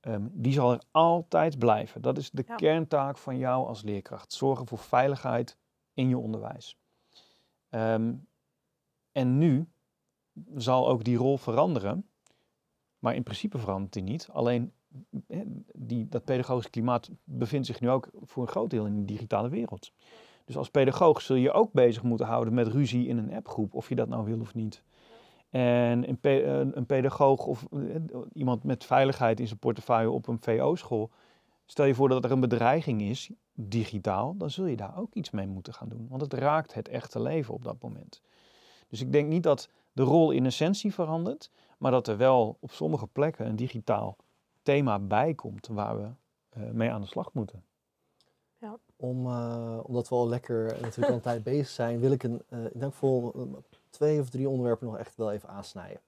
ehm, 0.00 0.26
die 0.30 0.52
zal 0.52 0.72
er 0.72 0.82
altijd 0.90 1.58
blijven. 1.58 2.02
Dat 2.02 2.18
is 2.18 2.30
de 2.30 2.44
Ja. 2.46 2.54
kerntaak 2.54 3.18
van 3.18 3.38
jou 3.38 3.66
als 3.66 3.82
leerkracht. 3.82 4.32
Zorgen 4.32 4.66
voor 4.66 4.78
veiligheid 4.78 5.56
in 5.94 6.08
je 6.08 6.18
onderwijs. 6.18 6.78
Ehm, 7.68 8.14
en 9.12 9.38
nu 9.38 9.68
zal 10.54 10.88
ook 10.88 11.04
die 11.04 11.16
rol 11.16 11.38
veranderen, 11.38 12.08
maar 12.98 13.14
in 13.14 13.22
principe 13.22 13.58
verandert 13.58 13.92
die 13.92 14.02
niet. 14.02 14.28
Alleen 14.32 14.72
die, 15.72 16.08
dat 16.08 16.24
pedagogisch 16.24 16.70
klimaat 16.70 17.10
bevindt 17.24 17.66
zich 17.66 17.80
nu 17.80 17.90
ook 17.90 18.08
voor 18.22 18.42
een 18.42 18.48
groot 18.48 18.70
deel 18.70 18.86
in 18.86 18.96
de 18.96 19.04
digitale 19.04 19.48
wereld. 19.48 19.92
Dus 20.44 20.56
als 20.56 20.70
pedagoog 20.70 21.20
zul 21.20 21.36
je 21.36 21.52
ook 21.52 21.72
bezig 21.72 22.02
moeten 22.02 22.26
houden 22.26 22.54
met 22.54 22.68
ruzie 22.68 23.06
in 23.08 23.18
een 23.18 23.34
appgroep, 23.34 23.74
of 23.74 23.88
je 23.88 23.94
dat 23.94 24.08
nou 24.08 24.24
wil 24.24 24.40
of 24.40 24.54
niet. 24.54 24.82
En 25.50 26.08
een, 26.08 26.76
een 26.76 26.86
pedagoog 26.86 27.46
of 27.46 27.66
eh, 27.72 27.80
iemand 28.32 28.64
met 28.64 28.84
veiligheid 28.84 29.40
in 29.40 29.46
zijn 29.46 29.58
portefeuille 29.58 30.10
op 30.10 30.26
een 30.26 30.38
VO-school, 30.40 31.10
stel 31.66 31.84
je 31.84 31.94
voor 31.94 32.08
dat 32.08 32.24
er 32.24 32.30
een 32.30 32.40
bedreiging 32.40 33.02
is, 33.02 33.30
digitaal, 33.54 34.36
dan 34.36 34.50
zul 34.50 34.66
je 34.66 34.76
daar 34.76 34.98
ook 34.98 35.14
iets 35.14 35.30
mee 35.30 35.46
moeten 35.46 35.74
gaan 35.74 35.88
doen. 35.88 36.06
Want 36.08 36.22
het 36.22 36.32
raakt 36.32 36.74
het 36.74 36.88
echte 36.88 37.22
leven 37.22 37.54
op 37.54 37.64
dat 37.64 37.82
moment. 37.82 38.22
Dus 38.88 39.00
ik 39.00 39.12
denk 39.12 39.28
niet 39.28 39.42
dat 39.42 39.68
de 39.92 40.02
rol 40.02 40.30
in 40.30 40.46
essentie 40.46 40.94
verandert, 40.94 41.50
maar 41.78 41.90
dat 41.90 42.08
er 42.08 42.16
wel 42.16 42.56
op 42.60 42.70
sommige 42.70 43.06
plekken 43.06 43.46
een 43.46 43.56
digitaal 43.56 44.16
thema 44.64 44.98
bij 44.98 45.34
komt 45.34 45.66
waar 45.66 45.96
we 45.98 46.08
eh, 46.48 46.70
mee 46.70 46.90
aan 46.90 47.00
de 47.00 47.06
slag 47.06 47.32
moeten. 47.32 47.64
Om, 48.96 49.26
eh, 49.26 49.78
omdat 49.82 50.08
we 50.08 50.14
al 50.14 50.28
lekker 50.28 50.64
natuurlijk 50.80 51.08
al 51.08 51.14
een 51.14 51.20
tijd 51.20 51.42
bezig 51.42 51.68
zijn, 51.68 52.00
wil 52.00 52.12
ik 52.12 52.22
een, 52.22 52.42
eh 52.48 52.64
ik 52.64 52.80
denk 52.80 52.94
eh, 53.02 53.42
twee 53.90 54.20
of 54.20 54.30
drie 54.30 54.48
onderwerpen 54.48 54.86
nog 54.86 54.98
echt 54.98 55.16
wel 55.16 55.32
even 55.32 55.48
aansnijden. 55.48 56.00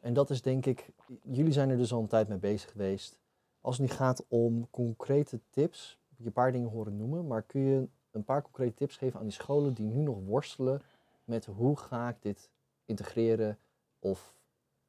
En 0.00 0.14
dat 0.14 0.30
is 0.30 0.42
denk 0.42 0.66
ik, 0.66 0.88
jullie 1.22 1.52
zijn 1.52 1.70
er 1.70 1.76
dus 1.76 1.92
al 1.92 2.00
een 2.00 2.06
tijd 2.06 2.28
mee 2.28 2.38
bezig 2.38 2.70
geweest. 2.70 3.18
Als 3.60 3.78
het 3.78 3.88
nu 3.88 3.96
gaat 3.96 4.24
om 4.28 4.70
concrete 4.70 5.40
tips, 5.50 5.98
heb 6.08 6.18
je 6.18 6.24
een 6.24 6.32
paar 6.32 6.52
dingen 6.52 6.70
horen 6.70 6.96
noemen, 6.96 7.26
maar 7.26 7.42
kun 7.42 7.60
je 7.60 7.88
een 8.10 8.24
paar 8.24 8.42
concrete 8.42 8.74
tips 8.74 8.96
geven 8.96 9.18
aan 9.18 9.24
die 9.24 9.34
scholen 9.34 9.74
die 9.74 9.86
nu 9.86 10.02
nog 10.02 10.18
worstelen 10.24 10.82
met 11.24 11.44
hoe 11.44 11.76
ga 11.76 12.08
ik 12.08 12.16
dit 12.20 12.50
integreren 12.84 13.58
of 13.98 14.34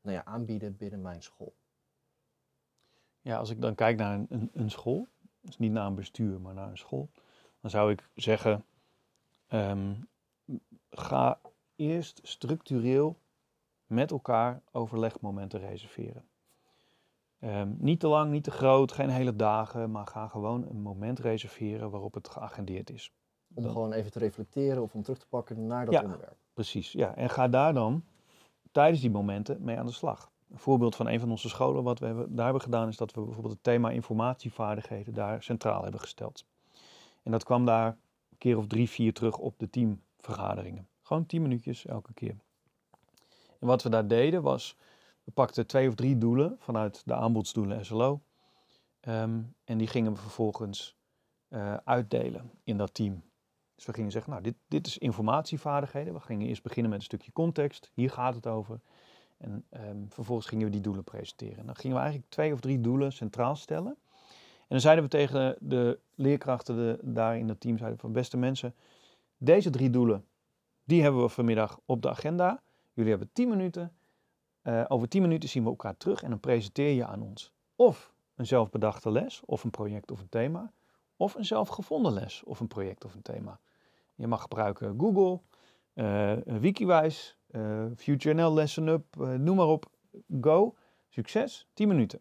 nou 0.01 0.15
ja, 0.15 0.25
aanbieden 0.25 0.77
binnen 0.77 1.01
mijn 1.01 1.23
school? 1.23 1.53
Ja, 3.25 3.37
als 3.37 3.49
ik 3.49 3.61
dan 3.61 3.75
kijk 3.75 3.97
naar 3.97 4.13
een, 4.13 4.25
een, 4.29 4.49
een 4.53 4.69
school, 4.71 5.07
dus 5.41 5.57
niet 5.57 5.71
naar 5.71 5.85
een 5.85 5.95
bestuur, 5.95 6.41
maar 6.41 6.53
naar 6.53 6.69
een 6.69 6.77
school, 6.77 7.09
dan 7.61 7.69
zou 7.69 7.91
ik 7.91 8.09
zeggen, 8.15 8.65
ehm, 9.47 9.93
ga 10.89 11.39
eerst 11.75 12.19
structureel 12.23 13.19
met 13.85 14.11
elkaar 14.11 14.61
overlegmomenten 14.71 15.59
reserveren. 15.59 16.27
Ehm, 17.39 17.69
niet 17.77 17.99
te 17.99 18.07
lang, 18.07 18.31
niet 18.31 18.43
te 18.43 18.51
groot, 18.51 18.91
geen 18.91 19.09
hele 19.09 19.35
dagen, 19.35 19.91
maar 19.91 20.07
ga 20.07 20.27
gewoon 20.27 20.67
een 20.67 20.81
moment 20.81 21.19
reserveren 21.19 21.89
waarop 21.89 22.13
het 22.13 22.29
geagendeerd 22.29 22.89
is. 22.89 23.13
Om 23.53 23.63
Dan- 23.63 23.71
gewoon 23.71 23.91
even 23.93 24.11
te 24.11 24.19
reflecteren 24.19 24.81
of 24.81 24.93
om 24.95 25.01
terug 25.03 25.19
te 25.19 25.27
pakken 25.27 25.67
naar 25.67 25.85
dat 25.85 25.93
Ja. 25.93 26.03
onderwerp. 26.03 26.37
Precies, 26.53 26.91
ja. 26.91 27.15
En 27.15 27.29
ga 27.29 27.47
daar 27.47 27.73
dan 27.73 28.03
tijdens 28.71 29.01
die 29.01 29.11
momenten 29.11 29.63
mee 29.63 29.77
aan 29.77 29.85
de 29.85 29.91
slag. 29.91 30.31
Een 30.51 30.59
voorbeeld 30.59 30.95
van 30.95 31.07
een 31.07 31.19
van 31.19 31.31
onze 31.31 31.49
scholen, 31.49 31.83
wat 31.83 31.99
we 31.99 32.05
hebben, 32.05 32.35
daar 32.35 32.43
hebben 32.43 32.63
gedaan, 32.63 32.87
is 32.87 32.97
dat 32.97 33.13
we 33.13 33.21
bijvoorbeeld 33.21 33.53
het 33.53 33.63
thema 33.63 33.89
informatievaardigheden 33.89 35.13
daar 35.13 35.43
centraal 35.43 35.83
hebben 35.83 35.99
gesteld. 35.99 36.45
En 37.23 37.31
dat 37.31 37.43
kwam 37.43 37.65
daar 37.65 37.87
een 37.87 38.37
keer 38.37 38.57
of 38.57 38.67
drie, 38.67 38.89
vier 38.89 39.13
terug 39.13 39.37
op 39.37 39.59
de 39.59 39.69
teamvergaderingen. 39.69 40.87
Gewoon 41.01 41.25
tien 41.25 41.41
minuutjes 41.41 41.85
elke 41.85 42.13
keer. 42.13 42.35
En 43.59 43.67
wat 43.67 43.83
we 43.83 43.89
daar 43.89 44.07
deden 44.07 44.41
was, 44.41 44.77
we 45.23 45.31
pakten 45.31 45.67
twee 45.67 45.87
of 45.87 45.95
drie 45.95 46.17
doelen 46.17 46.55
vanuit 46.59 47.01
de 47.05 47.13
aanbodsdoelen 47.13 47.85
SLO. 47.85 48.21
ehm, 48.99 49.41
en 49.63 49.77
die 49.77 49.87
gingen 49.87 50.13
we 50.13 50.19
vervolgens 50.19 50.95
eh, 51.47 51.73
uitdelen 51.73 52.51
in 52.63 52.77
dat 52.77 52.93
team. 52.93 53.23
Dus 53.75 53.85
we 53.85 53.93
gingen 53.93 54.11
zeggen, 54.11 54.31
nou, 54.31 54.43
dit, 54.43 54.55
dit 54.67 54.87
is 54.87 54.97
informatievaardigheden. 54.97 56.13
We 56.13 56.19
gingen 56.19 56.47
eerst 56.47 56.63
beginnen 56.63 56.91
met 56.91 56.99
een 56.99 57.05
stukje 57.05 57.31
context. 57.31 57.91
Hier 57.93 58.09
gaat 58.09 58.35
het 58.35 58.47
over. 58.47 58.79
En 59.37 59.65
ehm, 59.69 59.97
vervolgens 60.09 60.47
gingen 60.47 60.65
we 60.65 60.71
die 60.71 60.81
doelen 60.81 61.03
presenteren. 61.03 61.57
En 61.57 61.65
dan 61.65 61.75
gingen 61.75 61.95
we 61.95 62.01
eigenlijk 62.01 62.31
twee 62.31 62.53
of 62.53 62.59
drie 62.59 62.81
doelen 62.81 63.11
centraal 63.11 63.55
stellen. 63.55 63.97
En 64.57 64.71
dan 64.71 64.79
zeiden 64.79 65.03
we 65.03 65.09
tegen 65.09 65.55
de 65.59 65.99
leerkrachten 66.15 66.75
de, 66.75 66.99
daar 67.01 67.37
in 67.37 67.47
dat 67.47 67.59
team, 67.59 67.77
zeiden 67.77 67.99
van 67.99 68.11
beste 68.11 68.37
mensen, 68.37 68.75
deze 69.37 69.69
drie 69.69 69.89
doelen, 69.89 70.25
die 70.83 71.01
hebben 71.01 71.21
we 71.21 71.29
vanmiddag 71.29 71.79
op 71.85 72.01
de 72.01 72.09
agenda. 72.09 72.61
Jullie 72.93 73.09
hebben 73.09 73.29
tien 73.33 73.49
minuten. 73.49 73.93
Eh, 74.61 74.85
over 74.87 75.07
tien 75.07 75.21
minuten 75.21 75.49
zien 75.49 75.63
we 75.63 75.69
elkaar 75.69 75.97
terug 75.97 76.23
en 76.23 76.29
dan 76.29 76.39
presenteer 76.39 76.95
je 76.95 77.05
aan 77.05 77.21
ons. 77.21 77.53
Of 77.75 78.13
een 78.35 78.45
zelfbedachte 78.45 79.11
les, 79.11 79.41
of 79.45 79.63
een 79.63 79.69
project 79.69 80.11
of 80.11 80.19
een 80.19 80.29
thema. 80.29 80.71
Of 81.17 81.35
een 81.35 81.45
zelfgevonden 81.45 82.13
les, 82.13 82.43
of 82.43 82.59
een 82.59 82.67
project 82.67 83.05
of 83.05 83.13
een 83.13 83.21
thema. 83.21 83.59
Je 84.15 84.27
mag 84.27 84.41
gebruiken 84.41 84.99
Google, 84.99 85.39
eh 85.95 86.33
Wikiwijs, 86.45 87.37
eh 87.47 87.85
FutureNL, 87.95 88.53
Lesson 88.53 88.87
Up, 88.87 89.05
eh, 89.19 89.33
noem 89.33 89.55
maar 89.55 89.67
op. 89.67 89.85
Go, 90.41 90.75
succes, 91.09 91.67
10 91.73 91.87
minuten. 91.87 92.19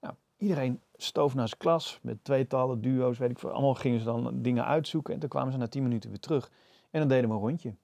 Nou, 0.00 0.14
iedereen 0.36 0.80
stoof 0.94 1.34
naar 1.34 1.48
zijn 1.48 1.60
klas 1.60 1.98
met 2.02 2.24
tweetallen, 2.24 2.80
duo's, 2.80 3.18
weet 3.18 3.30
ik 3.30 3.38
veel. 3.38 3.50
Allemaal 3.50 3.74
gingen 3.74 3.98
ze 3.98 4.04
dan 4.04 4.42
dingen 4.42 4.64
uitzoeken 4.64 5.14
en 5.14 5.20
toen 5.20 5.28
kwamen 5.28 5.52
ze 5.52 5.58
na 5.58 5.68
10 5.68 5.82
minuten 5.82 6.10
weer 6.10 6.20
terug. 6.20 6.50
En 6.90 7.00
dan 7.00 7.08
deden 7.08 7.28
we 7.28 7.34
een 7.34 7.40
rondje. 7.40 7.74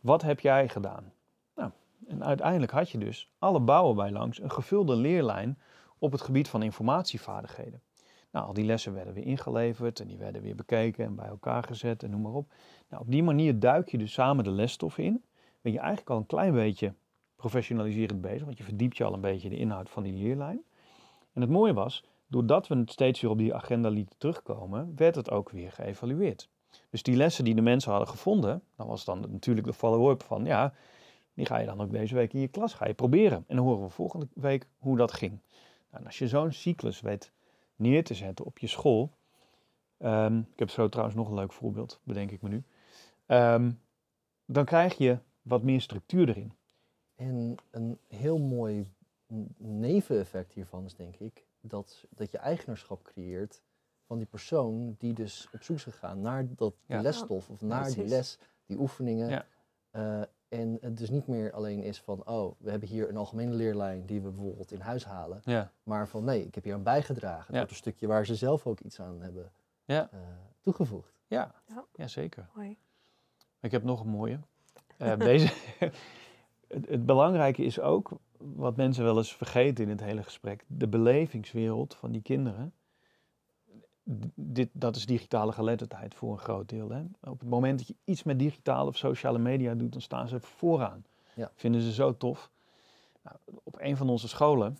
Wat 0.00 0.22
heb 0.22 0.40
jij 0.40 0.68
gedaan? 0.68 1.12
Nou, 1.54 1.70
en 2.06 2.24
uiteindelijk 2.24 2.72
had 2.72 2.90
je 2.90 2.98
dus 2.98 3.32
alle 3.38 3.60
bouwen 3.60 3.96
bij 3.96 4.10
langs 4.10 4.40
een 4.40 4.50
gevulde 4.50 4.96
leerlijn 4.96 5.58
op 5.98 6.12
het 6.12 6.20
gebied 6.20 6.48
van 6.48 6.62
informatievaardigheden. 6.62 7.82
Nou, 8.32 8.46
al 8.46 8.52
die 8.52 8.64
lessen 8.64 8.94
werden 8.94 9.14
weer 9.14 9.26
ingeleverd 9.26 10.00
en 10.00 10.06
die 10.06 10.16
werden 10.16 10.42
weer 10.42 10.54
bekeken 10.54 11.04
en 11.04 11.14
bij 11.14 11.26
elkaar 11.26 11.62
gezet 11.62 12.02
en 12.02 12.10
noem 12.10 12.20
maar 12.20 12.32
op. 12.32 12.52
Nou, 12.88 13.02
op 13.02 13.10
die 13.10 13.22
manier 13.22 13.58
duik 13.58 13.88
je 13.88 13.98
dus 13.98 14.12
samen 14.12 14.44
de 14.44 14.50
lesstof 14.50 14.98
in. 14.98 15.22
Ben 15.60 15.72
je 15.72 15.78
eigenlijk 15.78 16.10
al 16.10 16.16
een 16.16 16.26
klein 16.26 16.52
beetje 16.52 16.94
professionaliserend 17.36 18.20
bezig, 18.20 18.44
want 18.44 18.58
je 18.58 18.64
verdiept 18.64 18.96
je 18.96 19.04
al 19.04 19.12
een 19.12 19.20
beetje 19.20 19.48
de 19.48 19.56
inhoud 19.56 19.90
van 19.90 20.02
die 20.02 20.12
leerlijn. 20.12 20.62
En 21.32 21.40
het 21.40 21.50
mooie 21.50 21.72
was, 21.72 22.04
doordat 22.26 22.66
we 22.66 22.76
het 22.76 22.90
steeds 22.90 23.20
weer 23.20 23.30
op 23.30 23.38
die 23.38 23.54
agenda 23.54 23.88
lieten 23.88 24.18
terugkomen, 24.18 24.92
werd 24.96 25.14
het 25.14 25.30
ook 25.30 25.50
weer 25.50 25.72
geëvalueerd. 25.72 26.48
Dus 26.90 27.02
die 27.02 27.16
lessen 27.16 27.44
die 27.44 27.54
de 27.54 27.60
mensen 27.60 27.90
hadden 27.90 28.08
gevonden, 28.08 28.62
dan 28.76 28.86
was 28.86 29.04
dan 29.04 29.20
natuurlijk 29.30 29.66
de 29.66 29.72
follow-up 29.72 30.22
van, 30.22 30.44
ja, 30.44 30.74
die 31.34 31.46
ga 31.46 31.58
je 31.58 31.66
dan 31.66 31.80
ook 31.80 31.90
deze 31.90 32.14
week 32.14 32.32
in 32.32 32.40
je 32.40 32.48
klas 32.48 32.74
ga 32.74 32.86
je 32.86 32.94
proberen. 32.94 33.44
En 33.46 33.56
dan 33.56 33.64
horen 33.64 33.82
we 33.82 33.90
volgende 33.90 34.28
week 34.34 34.66
hoe 34.78 34.96
dat 34.96 35.12
ging. 35.12 35.32
Nou, 35.90 36.02
en 36.02 36.06
als 36.06 36.18
je 36.18 36.28
zo'n 36.28 36.52
cyclus 36.52 37.00
weet 37.00 37.32
neer 37.82 38.04
te 38.04 38.14
zetten 38.14 38.44
op 38.44 38.58
je 38.58 38.66
school. 38.66 39.12
ehm, 39.98 40.38
ik 40.38 40.58
heb 40.58 40.70
zo 40.70 40.88
trouwens 40.88 41.16
nog 41.16 41.28
een 41.28 41.34
leuk 41.34 41.52
voorbeeld, 41.52 42.00
bedenk 42.04 42.30
ik 42.30 42.42
me 42.42 42.48
nu. 42.48 42.62
Ehm, 43.26 43.72
dan 44.46 44.64
krijg 44.64 44.96
je 44.98 45.18
wat 45.42 45.62
meer 45.62 45.80
structuur 45.80 46.28
erin. 46.28 46.52
En 47.14 47.54
een 47.70 47.98
heel 48.08 48.38
mooi 48.38 48.86
neveneffect 49.56 50.52
hiervan 50.52 50.84
is 50.84 50.94
denk 50.94 51.16
ik 51.16 51.44
dat, 51.60 52.04
dat 52.10 52.30
je 52.30 52.38
eigenaarschap 52.38 53.02
creëert 53.02 53.62
van 54.06 54.16
die 54.18 54.26
persoon 54.26 54.94
die 54.98 55.12
dus 55.12 55.48
op 55.52 55.62
zoek 55.62 55.76
is 55.76 55.82
gegaan 55.82 56.20
naar 56.20 56.46
dat, 56.56 56.74
Ja. 56.86 57.00
lesstof 57.00 57.50
of 57.50 57.60
naar 57.60 57.92
die 57.92 58.04
les, 58.04 58.38
die 58.66 58.78
oefeningen. 58.78 59.28
Ja. 59.30 59.46
Eh, 59.90 60.22
en 60.52 60.78
het 60.80 60.96
dus 60.98 61.10
niet 61.10 61.26
meer 61.26 61.52
alleen 61.52 61.82
is 61.82 62.00
van, 62.00 62.26
oh, 62.28 62.54
we 62.58 62.70
hebben 62.70 62.88
hier 62.88 63.08
een 63.08 63.16
algemene 63.16 63.52
leerlijn 63.54 64.06
die 64.06 64.20
we 64.20 64.30
bijvoorbeeld 64.30 64.72
in 64.72 64.80
huis 64.80 65.04
halen. 65.04 65.40
Ja. 65.44 65.70
Maar 65.82 66.08
van, 66.08 66.24
nee, 66.24 66.46
ik 66.46 66.54
heb 66.54 66.64
hier 66.64 66.74
aan 66.74 66.82
bijgedragen. 66.82 67.40
Het 67.40 67.48
Ja. 67.50 67.56
wordt 67.56 67.70
een 67.70 67.76
stukje 67.76 68.06
waar 68.06 68.26
ze 68.26 68.34
zelf 68.34 68.66
ook 68.66 68.80
iets 68.80 69.00
aan 69.00 69.20
hebben 69.20 69.52
Ja. 69.84 70.08
eh, 70.12 70.18
toegevoegd. 70.60 71.12
Ja, 71.26 71.54
Ja. 71.68 71.84
ja 71.94 72.06
zeker. 72.08 72.48
Mooi. 72.54 72.76
Ik 73.60 73.70
heb 73.70 73.82
nog 73.82 74.00
een 74.00 74.08
mooie. 74.10 74.38
Eh, 74.98 75.18
deze, 75.18 75.52
het, 76.68 76.88
het 76.88 77.06
belangrijke 77.06 77.62
is 77.64 77.80
ook, 77.80 78.10
wat 78.38 78.76
mensen 78.76 79.04
wel 79.04 79.16
eens 79.16 79.36
vergeten 79.36 79.84
in 79.84 79.90
het 79.90 80.00
hele 80.00 80.22
gesprek, 80.22 80.64
de 80.66 80.88
belevingswereld 80.88 81.94
van 81.94 82.12
die 82.12 82.22
kinderen 82.22 82.72
dit, 84.34 84.68
dat 84.72 84.96
is 84.96 85.06
digitale 85.06 85.52
geletterdheid 85.52 86.14
voor 86.14 86.32
een 86.32 86.38
groot 86.38 86.68
deel. 86.68 86.90
Hè? 86.90 87.02
Op 87.20 87.40
het 87.40 87.48
moment 87.48 87.78
dat 87.78 87.88
je 87.88 87.96
iets 88.04 88.22
met 88.22 88.38
digitale 88.38 88.88
of 88.88 88.96
sociale 88.96 89.38
media 89.38 89.74
doet, 89.74 89.92
dan 89.92 90.00
staan 90.00 90.28
ze 90.28 90.40
vooraan. 90.40 91.04
Ja. 91.34 91.50
Vinden 91.54 91.80
ze 91.80 91.92
zo 91.92 92.16
tof. 92.16 92.50
Nou, 93.22 93.36
op 93.62 93.76
een 93.78 93.96
van 93.96 94.08
onze 94.08 94.28
scholen 94.28 94.78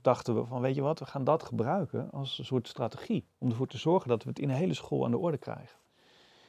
dachten 0.00 0.34
we 0.34 0.44
van, 0.44 0.60
weet 0.60 0.74
je 0.74 0.80
wat, 0.80 0.98
we 0.98 1.06
gaan 1.06 1.24
dat 1.24 1.42
gebruiken 1.42 2.10
als 2.10 2.38
een 2.38 2.44
soort 2.44 2.68
strategie. 2.68 3.24
Om 3.38 3.50
ervoor 3.50 3.66
te 3.66 3.78
zorgen 3.78 4.08
dat 4.08 4.22
we 4.22 4.28
het 4.28 4.38
in 4.38 4.48
de 4.48 4.54
hele 4.54 4.74
school 4.74 5.04
aan 5.04 5.10
de 5.10 5.18
orde 5.18 5.38
krijgen. 5.38 5.78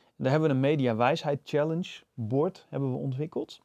En 0.05 0.27
daar 0.27 0.31
hebben 0.31 0.49
we 0.49 0.55
een 0.55 0.61
Media 0.61 0.95
Wijsheid 0.95 1.39
Challenge 1.43 2.03
bord 2.13 2.65
hebben 2.69 2.91
we 2.91 2.97
ontwikkeld. 2.97 3.61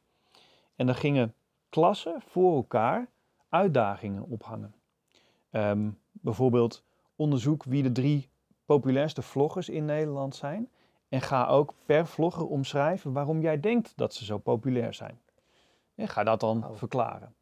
En 0.75 0.85
daar 0.85 0.95
gingen 0.95 1.33
klassen 1.69 2.21
voor 2.27 2.55
elkaar 2.55 3.07
uitdagingen 3.49 4.23
ophangen. 4.23 4.75
Ehm, 5.49 5.89
bijvoorbeeld 6.11 6.83
onderzoek 7.15 7.63
wie 7.63 7.83
de 7.83 7.91
drie 7.91 8.29
populairste 8.67 9.21
vloggers 9.21 9.69
in 9.69 9.85
Nederland 9.85 10.35
zijn. 10.35 10.69
En 11.09 11.21
ga 11.21 11.47
ook 11.47 11.73
per 11.85 12.07
vlogger 12.07 12.47
omschrijven 12.47 13.11
waarom 13.13 13.41
jij 13.41 13.59
denkt 13.59 13.93
dat 13.95 14.13
ze 14.13 14.25
zo 14.25 14.37
populair 14.37 14.93
zijn. 14.93 15.19
En 15.95 16.07
ga 16.07 16.23
dat 16.23 16.39
dan 16.39 16.59
Wauw. 16.59 16.75
verklaren. 16.75 17.35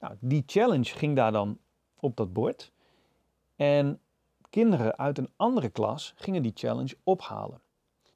Nou, 0.00 0.14
die 0.20 0.42
challenge 0.46 0.84
ging 0.84 1.16
daar 1.16 1.32
dan 1.32 1.58
op 2.00 2.16
dat 2.16 2.32
bord. 2.32 2.72
En 3.56 4.00
kinderen 4.50 4.98
uit 4.98 5.18
een 5.18 5.30
andere 5.36 5.68
klas 5.68 6.12
gingen 6.16 6.42
die 6.42 6.52
challenge 6.54 6.96
ophalen. 7.02 7.60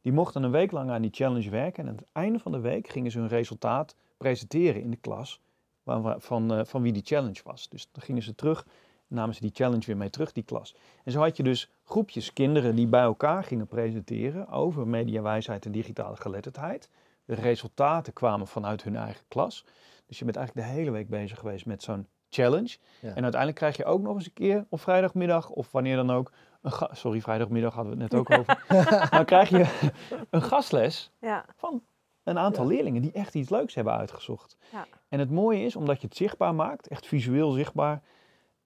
Die 0.01 0.13
mochten 0.13 0.43
een 0.43 0.51
week 0.51 0.71
lang 0.71 0.91
aan 0.91 1.03
die 1.03 1.15
challenge 1.15 1.51
werken. 1.51 1.83
En 1.83 1.89
aan 1.89 1.97
het 1.97 2.09
einde 2.13 2.39
van 2.39 2.53
de 2.53 2.61
week 2.61 2.89
gingen 2.89 3.11
ze 3.11 3.19
hun 3.19 3.29
resultaat 3.29 3.97
presenteren 4.17 4.83
in 4.83 4.91
de 4.91 4.97
klas 4.97 5.41
waar- 5.83 6.21
van, 6.21 6.55
eh, 6.55 6.65
van 6.65 6.83
wie 6.83 6.93
die 6.93 7.05
challenge 7.05 7.41
was. 7.45 7.69
Dus 7.69 7.89
dan 7.93 8.03
gingen 8.03 8.23
ze 8.23 8.35
terug, 8.35 8.67
namen 9.09 9.35
ze 9.35 9.41
die 9.41 9.51
challenge 9.55 9.87
weer 9.87 9.97
mee 9.97 10.11
terug, 10.11 10.33
die 10.33 10.43
klas. 10.45 10.77
En 11.05 11.13
zo 11.13 11.21
had 11.21 11.37
je 11.37 11.43
dus 11.43 11.71
groepjes 11.85 12.33
kinderen 12.33 12.75
die 12.75 12.87
bij 12.87 13.03
elkaar 13.03 13.45
gingen 13.45 13.67
presenteren 13.67 14.49
over 14.49 14.87
mediawijsheid 14.87 15.65
en 15.67 15.73
digitale 15.73 16.17
geletterdheid. 16.17 16.91
De 17.25 17.35
resultaten 17.35 18.13
kwamen 18.13 18.47
vanuit 18.47 18.83
hun 18.83 18.97
eigen 18.97 19.25
klas. 19.29 19.65
Dus 20.07 20.19
je 20.19 20.25
bent 20.25 20.37
eigenlijk 20.37 20.67
de 20.69 20.73
hele 20.75 20.91
week 20.91 21.09
bezig 21.09 21.39
geweest 21.39 21.67
met 21.67 21.83
zo'n 21.83 22.07
challenge. 22.29 22.77
Ja. 23.01 23.09
En 23.09 23.23
uiteindelijk 23.23 23.55
krijg 23.55 23.77
je 23.77 23.85
ook 23.85 24.01
nog 24.03 24.15
eens 24.15 24.27
een 24.27 24.33
keer 24.33 24.67
op 24.69 24.81
vrijdagmiddag 24.81 25.49
of 25.51 25.73
wanneer 25.73 25.97
dan 25.97 26.11
ook. 26.11 26.33
Een 26.63 26.73
Sorry, 26.93 27.21
vrijdagmiddag 27.21 27.75
hadden 27.75 27.97
we 27.97 28.03
het 28.03 28.13
net 28.13 28.21
ook 28.21 28.39
over. 28.39 28.65
Dan 29.17 29.25
krijg 29.25 29.49
je 29.49 29.89
een 30.31 30.43
gastles 30.43 31.11
Ja, 31.21 31.45
van 31.57 31.83
een 32.25 32.39
aantal 32.39 32.63
Ja. 32.65 32.71
leerlingen 32.71 33.03
die 33.03 33.13
echt 33.13 33.35
iets 33.35 33.51
leuks 33.51 33.75
hebben 33.75 33.93
uitgezocht. 33.93 34.57
Ja. 34.73 34.87
En 35.09 35.19
het 35.19 35.31
mooie 35.31 35.65
is, 35.65 35.77
omdat 35.77 36.01
je 36.01 36.07
het 36.07 36.17
zichtbaar 36.17 36.55
maakt, 36.55 36.89
echt 36.89 37.07
visueel 37.07 37.51
zichtbaar, 37.51 38.03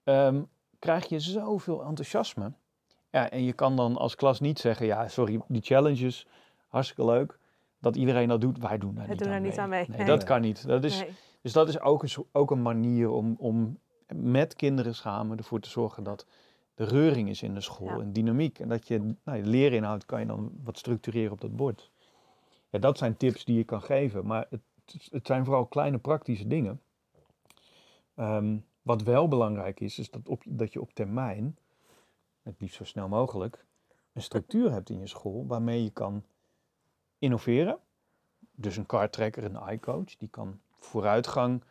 ehm, 0.03 0.41
krijg 0.79 1.05
je 1.09 1.19
zoveel 1.19 1.83
enthousiasme. 1.83 2.51
Ja, 3.11 3.29
en 3.29 3.43
je 3.43 3.53
kan 3.53 3.75
dan 3.75 3.97
als 3.97 4.15
klas 4.15 4.39
niet 4.39 4.59
zeggen, 4.59 4.85
ja, 4.85 5.07
sorry, 5.07 5.39
die 5.47 5.61
challenges, 5.61 6.27
hartstikke 6.67 7.05
leuk. 7.05 7.39
Dat 7.79 7.95
iedereen 7.95 8.27
dat 8.27 8.41
doet, 8.41 8.57
wij 8.57 8.77
doen 8.77 8.95
daar 8.95 9.07
niet, 9.07 9.17
doen 9.19 9.27
aan, 9.27 9.33
er 9.33 9.39
niet 9.41 9.49
mee. 9.49 9.59
aan 9.59 9.69
mee. 9.69 9.85
Nee, 9.87 9.97
Nee. 9.97 10.05
dat 10.07 10.23
kan 10.23 10.41
niet. 10.41 10.67
Dat 10.67 10.83
is, 10.83 10.99
nee. 10.99 11.09
Dus 11.41 11.53
dat 11.53 11.67
is 11.67 11.79
ook 11.79 12.03
een, 12.03 12.25
ook 12.31 12.51
een 12.51 12.61
manier 12.61 13.09
om, 13.09 13.35
om 13.39 13.79
met 14.15 14.55
kinderen 14.55 14.95
samen 14.95 15.37
ervoor 15.37 15.59
te 15.59 15.69
zorgen 15.69 16.03
dat 16.03 16.25
de 16.75 16.83
reuring 16.83 17.29
is 17.29 17.41
in 17.43 17.53
de 17.53 17.61
school 17.61 17.87
Ja. 17.87 17.99
en 17.99 18.13
dynamiek. 18.13 18.59
En 18.59 18.67
dat 18.69 18.87
je, 18.87 19.15
nou, 19.23 19.37
je 19.37 19.45
leerinhoud 19.45 20.05
kan 20.05 20.19
je 20.19 20.25
dan 20.25 20.51
wat 20.63 20.77
structureren 20.77 21.31
op 21.31 21.41
dat 21.41 21.55
bord. 21.55 21.91
Ja, 22.69 22.79
dat 22.79 22.97
zijn 22.97 23.17
tips 23.17 23.45
die 23.45 23.57
je 23.57 23.63
kan 23.63 23.81
geven, 23.81 24.25
maar 24.25 24.47
het, 24.49 24.61
het 25.11 25.27
zijn 25.27 25.45
vooral 25.45 25.65
kleine 25.65 25.97
praktische 25.97 26.47
dingen. 26.47 26.81
Ehm, 28.15 28.57
wat 28.81 29.01
wel 29.01 29.27
belangrijk 29.27 29.79
is, 29.79 29.99
is 29.99 30.09
dat, 30.09 30.27
op, 30.27 30.43
dat 30.45 30.73
je 30.73 30.81
op 30.81 30.93
termijn, 30.93 31.57
het 32.41 32.61
liefst 32.61 32.75
zo 32.75 32.83
snel 32.83 33.07
mogelijk, 33.07 33.65
een 34.13 34.21
structuur 34.21 34.71
hebt 34.71 34.89
in 34.89 34.99
je 34.99 35.07
school 35.07 35.45
waarmee 35.47 35.83
je 35.83 35.89
kan 35.89 36.23
innoveren. 37.19 37.79
Dus 38.51 38.77
een 38.77 38.85
card 38.85 39.11
tracker, 39.11 39.43
een 39.43 39.73
iCoach, 39.73 40.15
die 40.17 40.29
kan 40.29 40.59
vooruitgang 40.79 41.63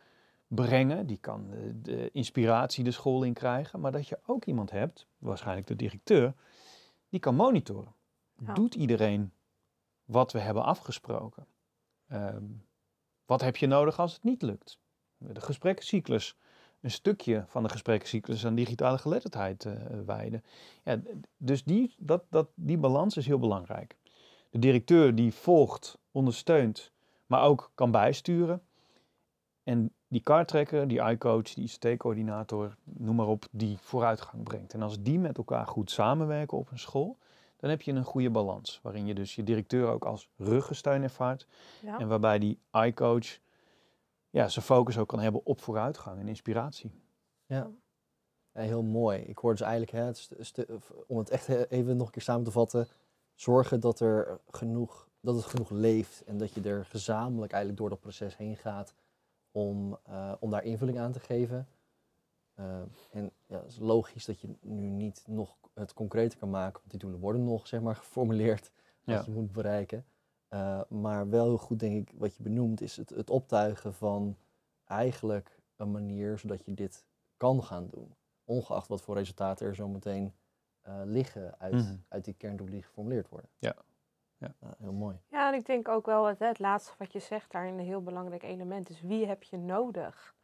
brengen, 0.47 1.07
die 1.07 1.17
kan 1.17 1.49
de, 1.49 1.81
de 1.81 2.11
inspiratie 2.11 2.83
de 2.83 2.91
school 2.91 3.23
in 3.23 3.33
krijgen, 3.33 3.79
maar 3.79 3.91
dat 3.91 4.07
je 4.07 4.19
ook 4.25 4.45
iemand 4.45 4.71
hebt, 4.71 5.07
waarschijnlijk 5.17 5.67
de 5.67 5.75
directeur, 5.75 6.33
die 7.09 7.19
kan 7.19 7.35
monitoren. 7.35 7.93
Ja. 8.45 8.53
Doet 8.53 8.75
iedereen 8.75 9.31
wat 10.05 10.31
we 10.31 10.39
hebben 10.39 10.63
afgesproken? 10.63 11.45
Ehm, 12.07 12.45
wat 13.25 13.41
heb 13.41 13.55
je 13.55 13.67
nodig 13.67 13.99
als 13.99 14.13
het 14.13 14.23
niet 14.23 14.41
lukt? 14.41 14.79
De 15.17 15.41
gesprekkencyclus, 15.41 16.35
een 16.81 16.91
stukje 16.91 17.43
van 17.47 17.63
de 17.63 17.69
gesprekkencyclus 17.69 18.45
aan 18.45 18.55
digitale 18.55 18.97
geletterdheid 18.97 19.65
eh, 19.65 19.73
wijden. 20.05 20.43
Ja, 20.83 20.99
dus 21.37 21.63
die, 21.63 21.95
dat, 21.97 22.23
dat, 22.29 22.47
die 22.55 22.77
balans 22.77 23.17
is 23.17 23.25
heel 23.25 23.39
belangrijk. 23.39 23.95
De 24.49 24.59
directeur 24.59 25.15
die 25.15 25.33
volgt, 25.33 25.97
ondersteunt, 26.11 26.91
maar 27.25 27.43
ook 27.43 27.71
kan 27.75 27.91
bijsturen. 27.91 28.61
En 29.63 29.93
die 30.07 30.21
cardtracker, 30.21 30.87
die 30.87 31.01
iCoach, 31.01 31.53
die 31.53 31.63
ICT-coördinator, 31.63 32.75
noem 32.83 33.15
maar 33.15 33.27
op, 33.27 33.45
die 33.51 33.77
vooruitgang 33.77 34.43
brengt. 34.43 34.73
En 34.73 34.81
als 34.81 35.01
die 35.01 35.19
met 35.19 35.37
elkaar 35.37 35.67
goed 35.67 35.91
samenwerken 35.91 36.57
op 36.57 36.71
een 36.71 36.79
school, 36.79 37.17
dan 37.57 37.69
heb 37.69 37.81
je 37.81 37.91
een 37.91 38.03
goede 38.03 38.29
balans. 38.29 38.79
Waarin 38.83 39.05
je 39.05 39.13
dus 39.13 39.35
je 39.35 39.43
directeur 39.43 39.87
ook 39.87 40.05
als 40.05 40.29
ruggensteun 40.37 41.03
ervaart. 41.03 41.47
Ja. 41.81 41.99
En 41.99 42.07
waarbij 42.07 42.39
die 42.39 42.59
iCoach 42.71 43.39
ja, 44.31 44.47
zijn 44.47 44.65
focus 44.65 44.97
ook 44.97 45.07
kan 45.07 45.19
hebben 45.19 45.45
op 45.45 45.61
vooruitgang 45.61 46.19
en 46.19 46.27
inspiratie. 46.27 46.91
Ja. 47.45 47.69
Ja, 48.53 48.61
heel 48.61 48.83
mooi. 48.83 49.19
Ik 49.19 49.37
hoor 49.37 49.51
dus 49.51 49.61
eigenlijk, 49.61 49.91
hè, 49.91 50.03
het 50.03 50.65
om 51.07 51.17
het 51.17 51.29
echt 51.29 51.47
he- 51.47 51.67
even 51.67 51.97
nog 51.97 52.05
een 52.05 52.13
keer 52.13 52.21
samen 52.21 52.43
te 52.43 52.51
vatten, 52.51 52.87
zorgen 53.33 53.79
dat, 53.79 53.99
er 53.99 54.39
genoeg, 54.49 55.09
dat 55.19 55.35
het 55.35 55.45
genoeg 55.45 55.69
leeft 55.69 56.23
en 56.23 56.37
dat 56.37 56.53
je 56.53 56.61
er 56.61 56.85
gezamenlijk 56.85 57.51
eigenlijk 57.51 57.81
door 57.81 57.89
dat 57.89 57.99
proces 57.99 58.37
heen 58.37 58.55
gaat 58.57 58.93
om, 59.51 59.97
eh, 60.03 60.33
om 60.39 60.49
daar 60.49 60.63
invulling 60.63 60.99
aan 60.99 61.11
te 61.11 61.19
geven. 61.19 61.67
Eh, 62.53 62.81
en 63.11 63.31
ja, 63.45 63.57
het 63.59 63.71
is 63.71 63.79
logisch 63.79 64.25
dat 64.25 64.39
je 64.39 64.55
nu 64.61 64.89
niet 64.89 65.23
nog 65.27 65.55
het 65.73 65.93
concreter 65.93 66.39
kan 66.39 66.49
maken, 66.49 66.79
want 66.79 66.89
die 66.91 66.99
doelen 66.99 67.19
worden 67.19 67.43
nog 67.43 67.67
zeg 67.67 67.81
maar, 67.81 67.95
geformuleerd 68.05 68.71
wat 69.03 69.15
Ja. 69.15 69.23
je 69.25 69.31
moet 69.31 69.51
bereiken. 69.51 70.05
Eh, 70.51 70.81
maar 70.89 71.29
wel 71.29 71.45
heel 71.45 71.57
goed, 71.57 71.79
denk 71.79 72.09
ik, 72.09 72.15
wat 72.17 72.35
je 72.35 72.43
benoemt, 72.43 72.81
is 72.81 72.97
het, 72.97 73.09
het 73.09 73.29
optuigen 73.29 73.93
van 73.93 74.37
eigenlijk 74.85 75.59
een 75.75 75.91
manier 75.91 76.37
zodat 76.37 76.65
je 76.65 76.73
dit 76.73 77.05
kan 77.37 77.63
gaan 77.63 77.87
doen. 77.91 78.15
Ongeacht 78.45 78.87
wat 78.87 79.01
voor 79.01 79.15
resultaten 79.15 79.67
er 79.67 79.75
zo 79.75 79.87
meteen 79.87 80.33
eh, 80.81 81.01
liggen 81.05 81.59
uit, 81.59 81.73
Mhm. 81.73 81.95
uit 82.07 82.25
die 82.25 82.33
kerndoelen 82.33 82.75
die 82.75 82.83
geformuleerd 82.83 83.29
worden. 83.29 83.49
Ja. 83.57 83.75
Ja. 84.37 84.53
heel 84.77 84.93
mooi. 84.93 85.19
Ja, 85.27 85.47
en 85.53 85.59
ik 85.59 85.65
denk 85.65 85.87
ook 85.87 86.05
wel 86.05 86.25
het, 86.25 86.39
het 86.39 86.59
laatste 86.59 86.93
wat 86.97 87.13
je 87.13 87.19
zegt 87.19 87.51
daarin 87.51 87.73
een 87.79 87.85
heel 87.85 88.01
belangrijk 88.03 88.43
element 88.43 88.89
is 88.89 89.01
wie 89.01 89.25
heb 89.27 89.43
je 89.43 89.57
nodig? 89.57 90.35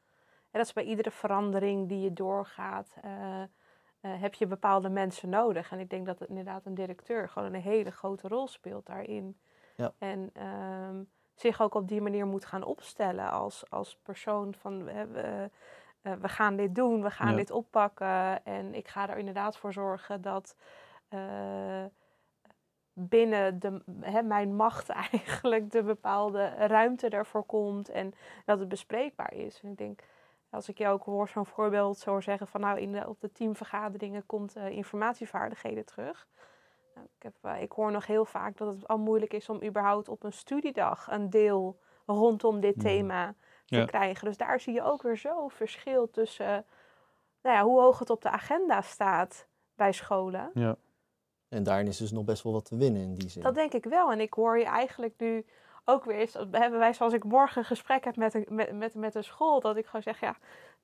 En 0.51 0.60
dat 0.60 0.66
is 0.66 0.74
bij 0.74 0.84
iedere 0.84 1.12
verandering 1.12 1.88
die 1.89 1.99
je 2.01 2.14
doorgaat, 2.14 2.95
eh, 3.01 3.41
eh, 3.41 3.47
heb 3.99 4.34
je 4.34 4.47
bepaalde 4.47 4.89
mensen 4.89 5.30
nodig. 5.30 5.72
En 5.72 5.80
ik 5.80 5.89
denk 5.89 6.05
dat 6.05 6.20
het 6.20 6.30
inderdaad 6.30 6.66
een 6.66 6.76
directeur 6.76 7.30
gewoon 7.30 7.53
een 7.53 7.62
hele 7.62 7.91
grote 7.91 8.28
rol 8.28 8.47
speelt 8.47 8.86
daarin. 8.86 9.38
Ja. 9.78 9.94
En 9.98 10.30
ehm, 10.34 11.04
zich 11.36 11.62
ook 11.62 11.74
op 11.74 11.88
die 11.88 12.02
manier 12.02 12.26
moet 12.26 12.46
gaan 12.46 12.64
opstellen 12.64 13.32
als, 13.32 13.70
als 13.70 13.98
persoon 14.04 14.54
van 14.54 14.84
we, 14.84 15.08
we, 15.08 15.50
eh, 16.02 16.14
we 16.14 16.28
gaan 16.28 16.56
dit 16.56 16.76
doen, 16.76 17.02
we 17.04 17.12
gaan 17.12 17.30
Ja. 17.30 17.36
dit 17.36 17.52
oppakken. 17.52 18.46
En 18.46 18.74
ik 18.74 18.88
ga 18.88 19.10
er 19.10 19.18
inderdaad 19.18 19.58
voor 19.58 19.74
zorgen 19.74 20.22
dat 20.22 20.56
eh, 21.08 21.86
binnen 22.94 23.60
de, 23.60 23.82
hè, 24.02 24.22
mijn 24.22 24.56
macht 24.56 24.90
eigenlijk 25.12 25.72
de 25.72 25.84
bepaalde 25.84 26.48
ruimte 26.48 27.10
ervoor 27.10 27.44
komt 27.44 27.90
en 27.90 28.14
dat 28.46 28.60
het 28.60 28.70
bespreekbaar 28.70 29.34
is. 29.34 29.60
En 29.62 29.70
ik 29.72 29.78
denk, 29.78 30.04
als 30.50 30.70
ik 30.70 30.78
jou 30.78 30.94
ook 30.94 31.04
hoor 31.04 31.28
zo'n 31.28 31.46
voorbeeld 31.46 31.98
zo 31.98 32.20
zeggen 32.20 32.48
van 32.48 32.62
nou 32.62 32.80
in 32.80 32.92
de, 32.92 33.08
op 33.08 33.22
de 33.22 33.32
teamvergaderingen 33.32 34.26
komt 34.26 34.56
eh, 34.56 34.70
informatievaardigheden 34.70 35.86
terug. 35.86 36.28
Ik, 37.04 37.24
heb, 37.24 37.34
eh, 37.41 37.62
ik 37.62 37.72
hoor 37.72 37.91
nog 37.91 38.06
heel 38.06 38.26
vaak 38.26 38.58
dat 38.58 38.68
het 38.76 38.88
al 38.88 38.98
moeilijk 38.98 39.34
is 39.34 39.50
om 39.50 39.64
überhaupt 39.64 40.10
op 40.10 40.24
een 40.24 40.34
studiedag 40.34 41.08
een 41.12 41.30
deel 41.30 41.80
rondom 42.06 42.60
dit 42.60 42.76
Mhm. 42.76 42.86
thema 42.86 43.36
te 43.66 43.76
Ja. 43.76 43.86
krijgen. 43.86 44.26
Dus 44.26 44.38
daar 44.38 44.60
zie 44.60 44.74
je 44.74 44.84
ook 44.84 45.02
weer 45.02 45.18
zo 45.18 45.48
verschil 45.48 46.10
tussen 46.10 46.66
nou 47.41 47.56
ja, 47.56 47.64
hoe 47.64 47.82
hoog 47.82 48.00
het 48.00 48.10
op 48.10 48.22
de 48.22 48.30
agenda 48.30 48.82
staat 48.82 49.48
bij 49.76 49.91
scholen. 49.91 50.52
Ja. 50.54 50.76
En 51.50 51.64
daarin 51.64 51.88
is 51.88 51.98
dus 51.98 52.12
nog 52.12 52.24
best 52.26 52.43
wel 52.43 52.54
wat 52.54 52.66
te 52.66 52.78
winnen 52.78 53.02
in 53.02 53.14
die 53.14 53.30
zin. 53.30 53.43
Dat 53.43 53.56
denk 53.56 53.74
ik 53.74 53.84
wel. 53.84 54.12
En 54.12 54.20
ik 54.20 54.34
hoor 54.34 54.60
je 54.60 54.66
eigenlijk 54.66 55.14
nu 55.18 55.45
ook 55.86 56.04
weer 56.04 56.16
eens, 56.16 56.34
hebben 56.34 56.80
wij 56.80 56.93
zoals 56.93 57.14
ik 57.14 57.24
morgen 57.24 57.58
een 57.58 57.66
gesprek 57.68 58.04
heb 58.04 58.16
met 58.16 58.34
een, 58.34 58.45
met, 58.50 58.72
met, 58.72 58.95
met 58.95 59.16
een 59.16 59.24
school, 59.24 59.60
dat 59.60 59.78
ik 59.78 59.86
gewoon 59.86 60.02
zeg, 60.02 60.20
ja, 60.20 60.38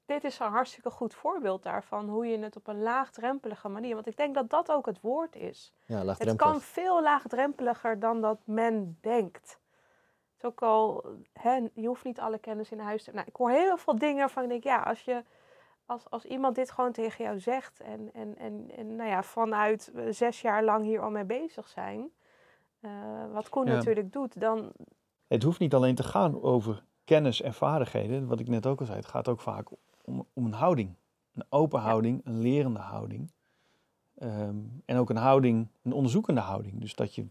dit 0.05 0.23
is 0.23 0.39
een 0.39 0.51
hartstikke 0.51 0.89
goed 0.89 1.13
voorbeeld 1.13 1.63
daarvan, 1.63 2.09
hoe 2.09 2.25
je 2.27 2.37
het 2.37 2.55
op 2.55 2.67
een 2.67 2.81
laagdrempelige 2.81 3.67
manier, 3.67 3.93
want 3.93 4.07
ik 4.07 4.17
denk 4.17 4.35
dat 4.35 4.49
dat 4.49 4.71
ook 4.71 4.85
het 4.85 5.01
woord 5.01 5.35
is. 5.35 5.73
ja, 5.85 6.05
Het 6.05 6.35
kan 6.35 6.61
veel 6.61 7.01
laagdrempeliger 7.01 7.99
dan 7.99 8.21
dat 8.21 8.39
men 8.45 8.97
denkt. 9.01 9.61
Het 10.33 10.37
is 10.37 10.43
ook 10.43 10.61
al, 10.61 11.05
hè, 11.33 11.69
je 11.73 11.87
hoeft 11.87 12.03
niet 12.03 12.19
alle 12.19 12.37
kennis 12.37 12.71
in 12.71 12.79
huis 12.79 13.03
te 13.03 13.11
hebben. 13.11 13.13
Nou, 13.13 13.27
ik 13.27 13.35
hoor 13.35 13.65
heel 13.65 13.77
veel 13.77 13.97
dingen 13.97 14.29
van 14.29 14.43
ik 14.43 14.49
denk, 14.49 14.63
ja, 14.63 14.81
als 14.81 15.01
je 15.01 15.23
als, 15.85 16.09
als 16.09 16.25
iemand 16.25 16.55
dit 16.55 16.71
gewoon 16.71 16.91
tegen 16.91 17.23
jou 17.23 17.39
zegt 17.39 17.79
en, 17.79 18.09
en, 18.13 18.37
en, 18.37 18.71
en 18.75 18.95
nou 18.95 19.09
ja, 19.09 19.23
vanuit 19.23 19.91
eh, 19.95 20.05
zes 20.09 20.41
jaar 20.41 20.63
lang 20.63 20.85
hier 20.85 21.01
al 21.01 21.09
mee 21.09 21.23
bezig 21.25 21.67
zijn, 21.67 22.11
eh, 22.79 22.91
wat 23.31 23.49
Koen 23.49 23.65
Ja. 23.65 23.73
natuurlijk 23.73 24.11
doet, 24.11 24.39
dan 24.39 24.71
Het 25.27 25.43
hoeft 25.43 25.59
niet 25.59 25.73
alleen 25.73 25.95
te 25.95 26.03
gaan 26.03 26.41
over 26.41 26.83
kennis 27.03 27.41
en 27.41 27.53
vaardigheden, 27.53 28.27
wat 28.27 28.39
ik 28.39 28.47
net 28.47 28.65
ook 28.65 28.79
al 28.79 28.85
zei. 28.85 28.97
Het 28.97 29.07
gaat 29.07 29.27
ook 29.27 29.39
vaak 29.41 29.67
om, 30.05 30.27
om 30.33 30.45
een 30.45 30.53
houding. 30.53 30.95
Een 31.33 31.45
open 31.49 31.79
houding, 31.79 32.21
een 32.23 32.39
lerende 32.39 32.79
houding. 32.79 33.31
Ehm, 34.17 34.57
en 34.85 34.97
ook 34.97 35.09
een 35.09 35.15
houding, 35.15 35.67
een 35.81 35.93
onderzoekende 35.93 36.41
houding. 36.41 36.79
Dus 36.79 36.95
dat 36.95 37.15
je, 37.15 37.25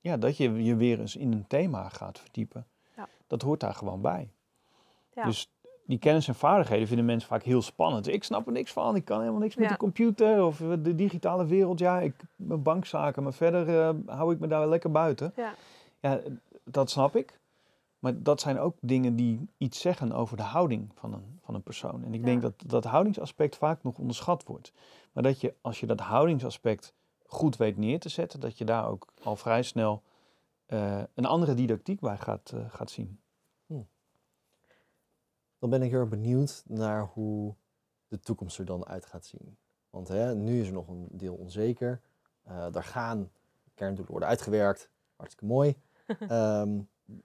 ja, 0.00 0.16
dat 0.16 0.36
je 0.36 0.64
je 0.64 0.76
weer 0.76 1.00
eens 1.00 1.16
in 1.16 1.32
een 1.32 1.46
thema 1.46 1.88
gaat 1.88 2.18
verdiepen. 2.18 2.66
Ja. 2.96 3.08
Dat 3.26 3.42
hoort 3.42 3.60
daar 3.60 3.74
gewoon 3.74 4.00
bij. 4.00 4.30
Ja. 5.12 5.24
Dus 5.24 5.50
die 5.86 5.98
kennis 5.98 6.28
en 6.28 6.34
vaardigheden 6.34 6.86
vinden 6.86 7.06
mensen 7.06 7.28
vaak 7.28 7.42
heel 7.42 7.62
spannend. 7.62 8.08
Ik 8.08 8.24
snap 8.24 8.46
er 8.46 8.52
niks 8.52 8.72
van, 8.72 8.96
ik 8.96 9.04
kan 9.04 9.18
helemaal 9.20 9.40
niks 9.40 9.56
met 9.56 9.68
de 9.68 9.76
computer 9.76 10.44
of 10.44 10.56
de 10.58 10.94
digitale 10.94 11.46
wereld. 11.46 11.78
Ja, 11.78 12.00
ik 12.00 12.14
mijn 12.36 12.62
bankzaken, 12.62 13.22
maar 13.22 13.32
verder 13.32 13.80
eh, 13.80 13.94
hou 14.06 14.32
ik 14.32 14.40
me 14.40 14.46
daar 14.46 14.68
lekker 14.68 14.90
buiten. 14.90 15.32
ja, 15.36 15.54
Ja, 16.00 16.20
dat 16.64 16.90
snap 16.90 17.16
ik. 17.16 17.38
Maar 18.06 18.22
dat 18.22 18.40
zijn 18.40 18.58
ook 18.58 18.76
dingen 18.80 19.16
die 19.16 19.48
iets 19.56 19.80
zeggen 19.80 20.12
over 20.12 20.36
de 20.36 20.42
houding 20.42 20.90
van 20.94 21.12
een, 21.12 21.38
van 21.42 21.54
een 21.54 21.62
persoon. 21.62 22.04
En 22.04 22.14
ik 22.14 22.20
Ja. 22.20 22.26
denk 22.26 22.42
dat 22.42 22.54
dat 22.66 22.84
houdingsaspect 22.84 23.56
vaak 23.56 23.82
nog 23.82 23.98
onderschat 23.98 24.44
wordt. 24.44 24.72
Maar 25.12 25.22
dat 25.22 25.40
je, 25.40 25.54
als 25.60 25.80
je 25.80 25.86
dat 25.86 26.00
houdingsaspect 26.00 26.94
goed 27.26 27.56
weet 27.56 27.76
neer 27.76 28.00
te 28.00 28.08
zetten, 28.08 28.40
dat 28.40 28.58
je 28.58 28.64
daar 28.64 28.88
ook 28.88 29.06
al 29.22 29.36
vrij 29.36 29.62
snel 29.62 30.02
eh, 30.66 31.02
een 31.14 31.24
andere 31.24 31.54
didactiek 31.54 32.00
bij 32.00 32.16
gaat, 32.16 32.50
eh, 32.54 32.70
gaat 32.70 32.90
zien. 32.90 33.20
Dan 35.58 35.70
ben 35.70 35.82
ik 35.82 35.90
heel 35.90 36.00
erg 36.00 36.08
benieuwd 36.08 36.62
naar 36.66 37.04
hoe 37.12 37.54
de 38.08 38.20
toekomst 38.20 38.58
er 38.58 38.64
dan 38.64 38.86
uit 38.86 39.06
gaat 39.06 39.26
zien. 39.26 39.56
Want 39.90 40.08
hè, 40.08 40.34
nu 40.34 40.60
is 40.60 40.66
er 40.66 40.72
nog 40.72 40.88
een 40.88 41.08
deel 41.10 41.34
onzeker. 41.34 42.00
Eh 42.42 42.66
daar 42.72 42.84
gaan 42.84 43.30
kerndoelen 43.74 44.10
worden 44.10 44.28
uitgewerkt. 44.28 44.90
Hartstikke 45.16 45.46
mooi. 45.52 45.76
Ehm, 46.28 46.80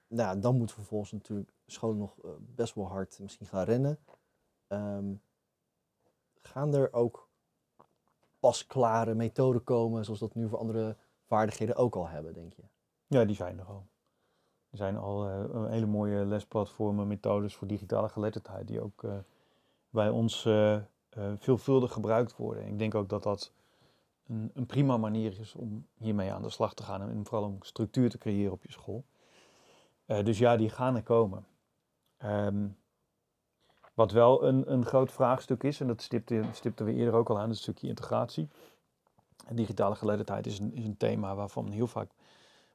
nou, 0.08 0.40
dan 0.40 0.58
moeten 0.58 0.76
vervolgens 0.76 1.12
natuurlijk 1.12 1.54
scholen 1.66 1.98
nog 1.98 2.18
eh, 2.24 2.32
best 2.40 2.76
wel 2.76 2.88
hard 2.88 3.20
misschien 3.20 3.46
gaan 3.46 3.64
rennen. 3.64 4.00
Ehm, 4.68 5.14
gaan 6.42 6.74
er 6.74 6.94
ook 6.94 7.30
pasklare 8.40 9.14
methoden 9.14 9.64
komen, 9.64 10.06
zoals 10.06 10.20
dat 10.20 10.36
nu 10.36 10.48
voor 10.50 10.58
andere 10.58 10.98
vaardigheden 11.26 11.76
ook 11.76 11.96
al 11.96 12.08
hebben, 12.08 12.34
denk 12.34 12.54
je? 12.54 12.64
Ja, 13.08 13.26
die 13.26 13.36
zijn 13.36 13.60
er 13.60 13.66
al. 13.66 13.88
Er 14.70 14.78
zijn 14.78 14.98
al 14.98 15.28
eh, 15.28 15.70
hele 15.70 15.86
mooie 15.86 16.26
lesplatformen, 16.26 17.08
methodes 17.08 17.56
voor 17.56 17.68
digitale 17.68 18.10
geletterdheid, 18.10 18.68
die 18.68 18.82
ook 18.82 19.04
eh, 19.04 19.18
bij 19.90 20.10
ons 20.10 20.42
veelvuldig 21.38 21.92
gebruikt 21.92 22.36
worden. 22.36 22.68
Ik 22.68 22.80
denk 22.80 22.96
ook 22.96 23.10
dat 23.10 23.24
dat 23.24 23.54
een, 24.28 24.52
een 24.54 24.66
prima 24.66 24.98
manier 24.98 25.40
is 25.40 25.56
om 25.56 25.88
hiermee 25.98 26.32
aan 26.32 26.42
de 26.42 26.50
slag 26.50 26.74
te 26.74 26.84
gaan 26.84 27.02
en 27.02 27.26
vooral 27.26 27.48
om 27.48 27.58
structuur 27.62 28.10
te 28.10 28.18
creëren 28.18 28.52
op 28.52 28.64
je 28.64 28.72
school. 28.72 29.04
Eh, 30.12 30.24
dus 30.24 30.38
ja, 30.38 30.58
die 30.58 30.70
gaan 30.70 30.96
er 30.96 31.04
komen. 31.04 31.46
Ehm, 32.18 32.68
wat 33.94 34.12
wel 34.12 34.44
een, 34.44 34.72
een 34.72 34.86
groot 34.86 35.12
vraagstuk 35.12 35.64
is, 35.64 35.80
en 35.80 35.88
dat 35.88 36.02
stipte, 36.02 36.44
stipten 36.52 36.86
we 36.86 36.94
eerder 36.94 37.14
ook 37.14 37.30
al 37.30 37.40
aan, 37.40 37.50
het 37.50 37.58
stukje 37.58 37.88
integratie. 37.88 38.50
En 39.46 39.56
digitale 39.56 39.96
geletterdheid 39.96 40.46
is 40.46 40.60
een, 40.60 40.74
is 40.74 40.86
een 40.86 40.98
thema 40.98 41.36
waarvan 41.36 41.70
heel 41.70 41.88
vaak 41.88 42.12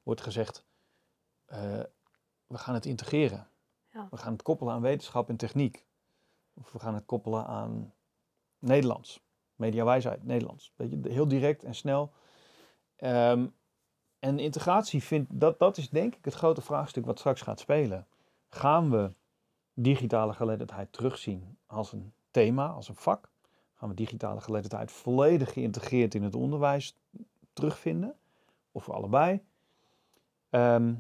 wordt 0.03 0.21
gezegd, 0.21 0.65
eh, 1.45 1.81
we 2.47 2.59
gaan 2.59 2.75
het 2.75 2.87
integreren. 2.87 3.49
Ja. 3.91 4.09
We 4.11 4.17
gaan 4.17 4.33
het 4.33 4.43
koppelen 4.43 4.75
aan 4.75 4.83
wetenschap 4.83 5.29
en 5.29 5.37
techniek. 5.37 5.87
Of 6.55 6.73
we 6.73 6.79
gaan 6.79 6.95
het 6.95 7.07
koppelen 7.07 7.47
aan 7.47 7.95
Nederlands. 8.59 9.25
Mediawijsheid, 9.55 10.25
Nederlands. 10.25 10.73
Weet 10.77 10.91
je, 10.91 11.13
heel 11.13 11.29
direct 11.29 11.65
en 11.65 11.75
snel. 11.75 12.13
Ehm, 12.97 13.47
en 14.19 14.39
integratie 14.39 15.03
vindt, 15.03 15.41
dat, 15.41 15.59
dat 15.59 15.77
is 15.77 15.89
denk 15.89 16.15
ik 16.15 16.25
het 16.25 16.35
grote 16.35 16.61
vraagstuk 16.61 17.07
wat 17.07 17.19
straks 17.19 17.43
gaat 17.43 17.61
spelen. 17.61 18.07
Gaan 18.49 18.91
we 18.91 19.13
digitale 19.75 20.33
geletterdheid 20.33 20.93
terugzien 20.93 21.59
als 21.67 21.93
een 21.93 22.13
thema, 22.31 22.67
als 22.67 22.89
een 22.89 22.97
vak? 22.97 23.31
Gaan 23.75 23.89
we 23.89 23.95
digitale 23.95 24.41
geletterdheid 24.41 24.93
volledig 24.93 25.53
geïntegreerd 25.53 26.15
in 26.15 26.23
het 26.23 26.35
onderwijs 26.35 26.97
terugvinden? 27.53 28.15
Of 28.73 28.85
voor 28.85 28.95
allebei? 28.95 29.41
Ehm, 30.51 30.95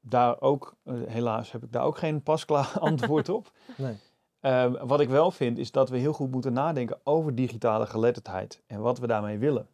daar 0.00 0.40
ook, 0.40 0.76
eh, 0.82 0.94
helaas 1.06 1.52
heb 1.52 1.62
ik 1.62 1.72
daar 1.72 1.84
ook 1.84 1.98
geen 1.98 2.22
pasklaar 2.22 2.78
antwoord 2.90 3.28
op. 3.28 3.52
Nee. 3.76 3.96
Ehm, 4.40 4.86
wat 4.86 5.00
ik 5.00 5.08
wel 5.08 5.30
vind, 5.30 5.58
is 5.58 5.70
dat 5.70 5.90
we 5.90 5.98
heel 5.98 6.12
goed 6.12 6.30
moeten 6.30 6.52
nadenken 6.52 7.00
over 7.04 7.34
digitale 7.34 7.86
geletterdheid 7.86 8.62
en 8.66 8.80
wat 8.80 8.98
we 8.98 9.06
daarmee 9.06 9.38
willen. 9.38 9.68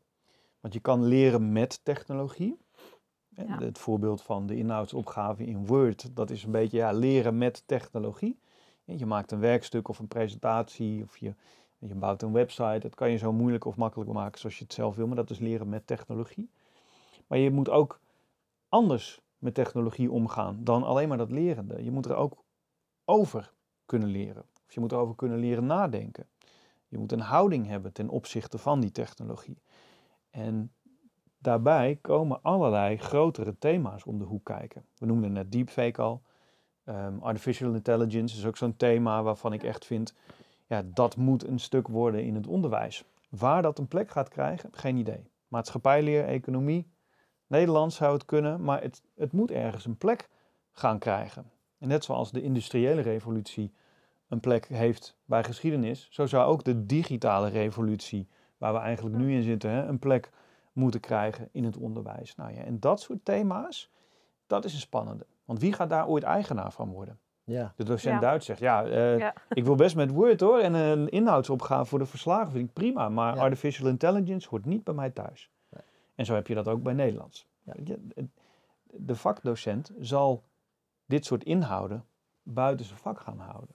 Want 0.60 0.74
je 0.74 0.80
kan 0.80 1.04
leren 1.04 1.52
met 1.52 1.80
technologie. 1.82 2.58
Ja. 3.36 3.58
Het 3.58 3.78
voorbeeld 3.78 4.22
van 4.22 4.46
de 4.46 4.56
inhoudsopgave 4.56 5.46
in 5.46 5.66
Word, 5.66 6.16
dat 6.16 6.30
is 6.30 6.44
een 6.44 6.50
beetje 6.50 6.76
ja, 6.76 6.92
leren 6.92 7.38
met 7.38 7.62
technologie. 7.66 8.38
Je 8.84 9.06
maakt 9.06 9.32
een 9.32 9.40
werkstuk 9.40 9.88
of 9.88 9.98
een 9.98 10.08
presentatie 10.08 11.02
of 11.02 11.16
je, 11.16 11.34
je 11.78 11.94
bouwt 11.94 12.22
een 12.22 12.32
website. 12.32 12.78
Dat 12.78 12.94
kan 12.94 13.10
je 13.10 13.16
zo 13.16 13.32
moeilijk 13.32 13.64
of 13.64 13.76
makkelijk 13.76 14.12
maken 14.12 14.40
zoals 14.40 14.58
je 14.58 14.64
het 14.64 14.72
zelf 14.72 14.96
wil, 14.96 15.06
maar 15.06 15.16
dat 15.16 15.30
is 15.30 15.38
leren 15.38 15.68
met 15.68 15.86
technologie. 15.86 16.50
Maar 17.26 17.38
je 17.38 17.50
moet 17.50 17.68
ook 17.68 18.00
anders 18.68 19.20
met 19.38 19.54
technologie 19.54 20.10
omgaan 20.10 20.64
dan 20.64 20.82
alleen 20.82 21.08
maar 21.08 21.18
dat 21.18 21.30
lerende. 21.30 21.84
Je 21.84 21.90
moet 21.90 22.06
er 22.06 22.14
ook 22.14 22.42
over 23.04 23.52
kunnen 23.86 24.08
leren. 24.08 24.44
Of 24.66 24.74
je 24.74 24.80
moet 24.80 24.92
erover 24.92 25.14
kunnen 25.14 25.38
leren 25.38 25.66
nadenken. 25.66 26.26
Je 26.88 26.98
moet 26.98 27.12
een 27.12 27.20
houding 27.20 27.66
hebben 27.66 27.92
ten 27.92 28.08
opzichte 28.08 28.58
van 28.58 28.80
die 28.80 28.92
technologie. 28.92 29.58
En 30.30 30.72
daarbij 31.44 31.98
komen 32.00 32.42
allerlei 32.42 32.96
grotere 32.96 33.58
thema's 33.58 34.06
om 34.06 34.18
de 34.18 34.24
hoek 34.24 34.44
kijken. 34.44 34.84
We 34.98 35.06
noemden 35.06 35.32
net 35.32 35.52
deepfake 35.52 36.02
al. 36.02 36.22
Ehm, 36.84 37.18
artificial 37.18 37.74
intelligence 37.74 38.36
is 38.36 38.46
ook 38.46 38.56
zo'n 38.56 38.76
thema 38.76 39.22
waarvan 39.22 39.52
ik 39.52 39.62
echt 39.62 39.84
vind, 39.84 40.14
ja, 40.66 40.82
dat 40.94 41.16
moet 41.16 41.46
een 41.46 41.58
stuk 41.58 41.88
worden 41.88 42.24
in 42.24 42.34
het 42.34 42.46
onderwijs. 42.46 43.04
Waar 43.28 43.62
dat 43.62 43.78
een 43.78 43.88
plek 43.88 44.10
gaat 44.10 44.28
krijgen, 44.28 44.70
geen 44.72 44.96
idee. 44.96 45.30
Maatschappijleer, 45.48 46.24
economie, 46.24 46.92
Nederlands 47.46 47.96
zou 47.96 48.12
het 48.12 48.24
kunnen, 48.24 48.64
maar 48.64 48.82
het, 48.82 49.02
het 49.16 49.32
moet 49.32 49.50
ergens 49.50 49.84
een 49.84 49.96
plek 49.96 50.28
gaan 50.72 50.98
krijgen. 50.98 51.50
En 51.78 51.88
net 51.88 52.04
zoals 52.04 52.32
de 52.32 52.42
industriële 52.42 53.00
revolutie 53.00 53.72
een 54.28 54.40
plek 54.40 54.68
heeft 54.68 55.16
bij 55.24 55.44
geschiedenis, 55.44 56.08
zo 56.10 56.26
zou 56.26 56.44
ook 56.44 56.64
de 56.64 56.86
digitale 56.86 57.48
revolutie, 57.48 58.28
waar 58.58 58.72
we 58.72 58.78
eigenlijk 58.78 59.16
nu 59.16 59.34
in 59.34 59.42
zitten, 59.42 59.70
hè, 59.70 59.86
een 59.86 59.98
plek 59.98 60.30
moeten 60.74 61.00
krijgen 61.00 61.48
in 61.52 61.64
het 61.64 61.76
onderwijs. 61.76 62.34
Nou 62.34 62.52
ja, 62.54 62.62
en 62.62 62.80
dat 62.80 63.00
soort 63.00 63.24
thema's, 63.24 63.90
dat 64.46 64.64
is 64.64 64.72
een 64.74 64.80
spannende. 64.80 65.26
Want 65.44 65.58
wie 65.60 65.72
gaat 65.72 65.90
daar 65.90 66.06
ooit 66.06 66.22
eigenaar 66.22 66.72
van 66.72 66.90
worden? 66.90 67.18
Ja, 67.44 67.72
De 67.76 67.84
docent 67.84 68.14
Ja. 68.14 68.20
Duits 68.20 68.46
zegt, 68.46 68.58
ja, 68.60 68.84
eh, 68.84 69.18
Ja. 69.18 69.34
ik 69.48 69.64
wil 69.64 69.74
best 69.74 69.96
met 69.96 70.10
Word 70.10 70.40
hoor, 70.40 70.58
en 70.58 70.74
een 70.74 71.08
inhoudsopgave 71.08 71.84
voor 71.84 71.98
de 71.98 72.06
verslagen 72.06 72.52
vind 72.52 72.68
ik 72.68 72.72
prima, 72.74 73.08
maar 73.08 73.34
Ja. 73.34 73.40
artificial 73.42 73.88
intelligence 73.88 74.48
hoort 74.48 74.64
niet 74.64 74.84
bij 74.84 74.94
mij 74.94 75.10
thuis. 75.10 75.50
Nee. 75.68 75.82
En 76.14 76.24
zo 76.24 76.34
heb 76.34 76.46
je 76.46 76.54
dat 76.54 76.68
ook 76.68 76.82
bij 76.82 76.92
Nederlands. 76.94 77.46
De 78.90 79.16
vakdocent 79.16 79.92
zal 80.00 80.42
dit 81.06 81.24
soort 81.24 81.44
inhouden 81.44 82.04
buiten 82.42 82.86
zijn 82.86 82.98
vak 82.98 83.20
gaan 83.20 83.38
houden. 83.38 83.73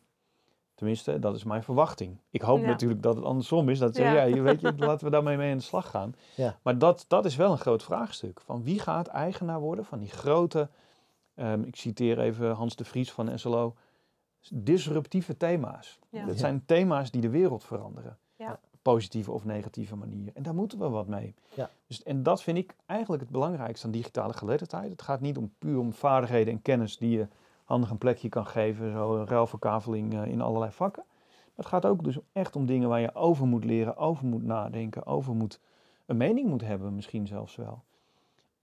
Tenminste, 0.80 1.20
dat 1.20 1.36
is 1.36 1.44
mijn 1.44 1.64
verwachting. 1.64 2.18
Ik 2.30 2.42
hoop 2.42 2.60
Ja. 2.60 2.66
natuurlijk 2.68 3.02
dat 3.02 3.16
het 3.16 3.26
andersom 3.26 3.70
is. 3.70 3.80
Dat 3.80 3.96
ze, 3.96 4.02
ja. 4.02 4.12
Ja. 4.14 4.24
je 4.24 4.42
weet 4.42 4.62
je, 4.62 4.74
laten 4.78 5.06
we 5.06 5.12
daarmee 5.12 5.38
mee 5.38 5.52
aan 5.52 5.58
de 5.58 5.64
slag 5.64 5.90
gaan. 5.90 6.16
Ja. 6.36 6.60
Maar 6.62 6.78
dat, 6.78 7.06
dat 7.08 7.26
is 7.26 7.36
wel 7.36 7.52
een 7.52 7.58
groot 7.58 7.84
vraagstuk. 7.84 8.42
Van 8.42 8.64
wie 8.64 8.80
gaat 8.80 9.08
eigenaar 9.08 9.60
worden 9.60 9.86
van 9.86 10.00
die 10.00 10.10
grote, 10.10 10.70
ehm, 11.36 11.62
ik 11.62 11.76
citeer 11.76 12.20
even 12.20 12.52
Hans 12.52 12.76
de 12.76 12.86
Vries 12.86 13.12
van 13.12 13.40
SLO, 13.40 13.76
disruptieve 14.54 15.38
thema's. 15.38 16.00
Ja. 16.10 16.26
Dat 16.26 16.38
zijn 16.38 16.64
thema's 16.66 17.12
die 17.12 17.22
de 17.22 17.30
wereld 17.30 17.64
veranderen. 17.64 18.18
Positieve 18.82 19.32
of 19.32 19.46
negatieve 19.46 19.96
manier. 19.96 20.32
En 20.34 20.44
daar 20.44 20.56
moeten 20.56 20.80
we 20.80 20.90
wat 20.90 21.08
mee. 21.08 21.36
Ja. 21.54 21.70
Dus, 21.88 22.04
en 22.04 22.24
dat 22.24 22.44
vind 22.44 22.58
ik 22.58 22.76
eigenlijk 22.86 23.22
het 23.22 23.32
belangrijkste 23.32 23.86
aan 23.86 23.92
digitale 23.92 24.34
geletterdheid. 24.34 24.92
Het 24.92 25.02
gaat 25.02 25.22
niet 25.22 25.38
om 25.38 25.54
puur 25.58 25.78
om 25.80 25.94
vaardigheden 25.94 26.54
en 26.54 26.62
kennis 26.62 26.98
die 26.98 27.18
je 27.18 27.28
handig 27.70 27.90
een 27.90 27.98
plekje 27.98 28.30
kan 28.30 28.46
geven. 28.46 28.92
Zo 28.92 29.16
een 29.16 29.28
ruilverkaveling 29.28 30.14
eh, 30.14 30.26
in 30.26 30.42
allerlei 30.42 30.72
vakken. 30.72 31.04
Maar 31.08 31.66
het 31.66 31.66
gaat 31.66 31.86
ook 31.86 32.04
dus 32.04 32.18
echt 32.32 32.56
om 32.56 32.66
dingen 32.66 32.90
waar 32.90 33.00
je 33.00 33.16
over 33.16 33.48
moet 33.48 33.64
leren, 33.64 33.98
over 33.98 34.26
moet 34.26 34.44
nadenken, 34.44 35.06
over 35.06 35.36
moet 35.36 35.60
een 36.06 36.18
mening 36.18 36.50
moet 36.50 36.62
hebben 36.62 36.96
misschien 36.96 37.28
zelfs 37.28 37.56
wel. 37.56 37.84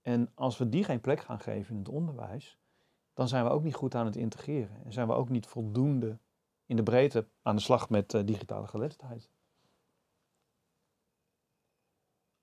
En 0.01 0.31
als 0.35 0.57
we 0.57 0.69
die 0.69 0.83
geen 0.83 1.01
plek 1.01 1.19
gaan 1.19 1.39
geven 1.39 1.73
in 1.73 1.79
het 1.79 1.89
onderwijs, 1.89 2.57
dan 3.13 3.27
zijn 3.27 3.43
we 3.43 3.49
ook 3.49 3.63
niet 3.63 3.75
goed 3.75 3.95
aan 3.95 4.05
het 4.05 4.15
integreren. 4.15 4.83
En 4.85 4.93
zijn 4.93 5.07
we 5.07 5.13
ook 5.13 5.29
niet 5.29 5.47
voldoende 5.47 6.17
in 6.65 6.75
de 6.75 6.83
breedte 6.83 7.25
aan 7.41 7.55
de 7.55 7.61
slag 7.61 7.89
met 7.89 8.13
eh, 8.13 8.21
digitale 8.25 8.67
geletterdheid. 8.67 9.29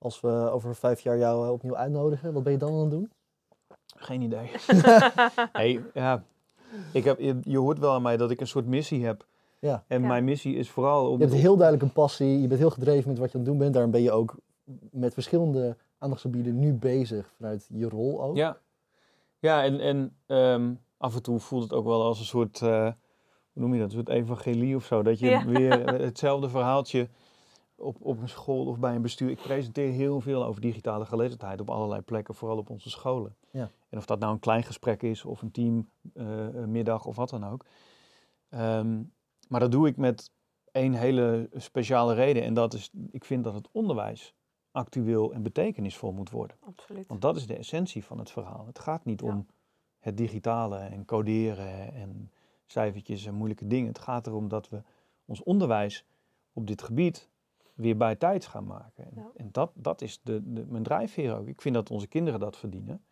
als 0.04 0.20
we 0.20 0.28
over 0.28 0.74
vijf 0.74 1.00
jaar 1.00 1.18
jou 1.18 1.46
eh, 1.46 1.52
opnieuw 1.52 1.76
uitnodigen, 1.76 2.32
wat 2.32 2.42
ben 2.42 2.52
je 2.52 2.58
dan 2.58 2.72
aan 2.72 2.80
het 2.80 2.90
doen? 2.90 3.10
Geen 3.96 4.20
idee. 4.20 4.50
hey, 5.52 5.84
ja, 5.94 6.22
ik 6.92 7.04
heb, 7.04 7.18
je, 7.20 7.38
je 7.42 7.58
hoort 7.58 7.78
wel 7.78 7.92
aan 7.92 8.02
mij 8.02 8.16
dat 8.16 8.30
ik 8.30 8.40
een 8.40 8.46
soort 8.46 8.66
missie 8.66 9.04
heb 9.04 9.26
Ja. 9.58 9.84
En 9.88 10.00
Ja. 10.00 10.06
mijn 10.06 10.24
missie 10.24 10.56
is 10.56 10.70
vooral 10.70 11.10
om... 11.10 11.18
Je 11.18 11.24
hebt 11.24 11.36
heel 11.38 11.56
duidelijk 11.56 11.86
een 11.86 11.92
passie, 11.92 12.40
je 12.40 12.46
bent 12.48 12.60
heel 12.60 12.70
gedreven 12.70 13.08
met 13.10 13.18
wat 13.18 13.32
je 13.32 13.38
aan 13.38 13.40
het 13.40 13.50
doen 13.50 13.58
bent. 13.58 13.72
Daarom 13.72 13.90
ben 13.90 14.02
je 14.02 14.12
ook 14.12 14.36
met 14.90 15.14
verschillende 15.14 15.76
aandachtsgebieden 15.98 16.58
nu 16.58 16.72
bezig 16.72 17.32
vanuit 17.36 17.66
je 17.72 17.88
rol 17.88 18.22
ook. 18.22 18.36
Ja, 18.36 18.58
ja 19.38 19.62
en, 19.64 19.80
en 19.80 20.16
ehm, 20.26 20.74
af 20.96 21.14
en 21.14 21.22
toe 21.22 21.38
voelt 21.40 21.62
het 21.62 21.72
ook 21.72 21.84
wel 21.84 22.02
als 22.02 22.18
een 22.18 22.24
soort, 22.24 22.62
eh, 22.62 22.82
hoe 23.52 23.62
noem 23.62 23.72
je 23.74 23.80
dat, 23.80 23.88
een 23.88 23.94
soort 23.96 24.08
evangelie 24.08 24.76
of 24.76 24.84
zo. 24.84 25.02
Dat 25.02 25.18
je 25.18 25.26
Ja. 25.28 25.44
weer 25.44 25.88
hetzelfde 26.08 26.48
verhaaltje 26.48 27.08
op, 27.76 27.96
op 28.00 28.20
een 28.20 28.28
school 28.28 28.66
of 28.66 28.78
bij 28.78 28.94
een 28.94 29.02
bestuur. 29.02 29.30
Ik 29.30 29.42
presenteer 29.42 29.92
heel 29.92 30.20
veel 30.20 30.44
over 30.44 30.60
digitale 30.60 31.06
geletterdheid 31.06 31.60
op 31.60 31.70
allerlei 31.70 32.00
plekken, 32.00 32.34
vooral 32.34 32.58
op 32.58 32.70
onze 32.70 32.90
scholen. 32.90 33.36
Ja. 33.50 33.70
En 33.88 33.98
of 33.98 34.06
dat 34.06 34.18
nou 34.18 34.32
een 34.32 34.38
klein 34.38 34.62
gesprek 34.62 35.02
is 35.02 35.24
of 35.24 35.42
een 35.42 35.50
teammiddag 35.50 37.06
of 37.06 37.16
wat 37.16 37.30
dan 37.30 37.44
ook. 37.46 37.64
Ehm, 38.48 39.02
maar 39.48 39.60
dat 39.60 39.72
doe 39.72 39.88
ik 39.88 39.96
met 39.96 40.30
één 40.72 40.92
hele 40.92 41.48
speciale 41.52 42.14
reden. 42.14 42.42
En 42.42 42.54
dat 42.54 42.74
is, 42.74 42.90
ik 43.10 43.24
vind 43.24 43.44
dat 43.44 43.54
het 43.54 43.68
onderwijs 43.72 44.34
actueel 44.72 45.32
en 45.32 45.42
betekenisvol 45.42 46.12
moet 46.12 46.30
worden. 46.30 46.56
Absoluut. 46.60 47.06
Want 47.06 47.20
dat 47.22 47.36
is 47.36 47.46
de 47.46 47.56
essentie 47.56 48.04
van 48.04 48.18
het 48.18 48.30
verhaal. 48.30 48.66
Het 48.66 48.78
gaat 48.78 49.04
niet 49.04 49.20
Ja. 49.20 49.26
om 49.26 49.46
het 49.98 50.16
digitale 50.16 50.78
en 50.78 51.04
coderen 51.04 51.92
en 51.94 52.30
cijfertjes 52.66 53.26
en 53.26 53.34
moeilijke 53.34 53.66
dingen. 53.66 53.88
Het 53.88 53.98
gaat 53.98 54.26
erom 54.26 54.48
dat 54.48 54.68
we 54.68 54.82
ons 55.24 55.42
onderwijs 55.42 56.04
op 56.52 56.66
dit 56.66 56.82
gebied 56.82 57.28
weer 57.74 57.96
bij 57.96 58.16
tijds 58.16 58.46
gaan 58.46 58.66
maken. 58.66 59.04
En, 59.04 59.10
Ja. 59.14 59.26
en 59.36 59.48
dat, 59.52 59.70
dat 59.74 60.00
is 60.02 60.20
de, 60.22 60.52
de, 60.52 60.66
mijn 60.66 60.82
drijfveer 60.82 61.36
ook. 61.36 61.46
Ik 61.46 61.60
vind 61.60 61.74
dat 61.74 61.90
onze 61.90 62.06
kinderen 62.06 62.40
dat 62.40 62.56
verdienen. 62.56 63.04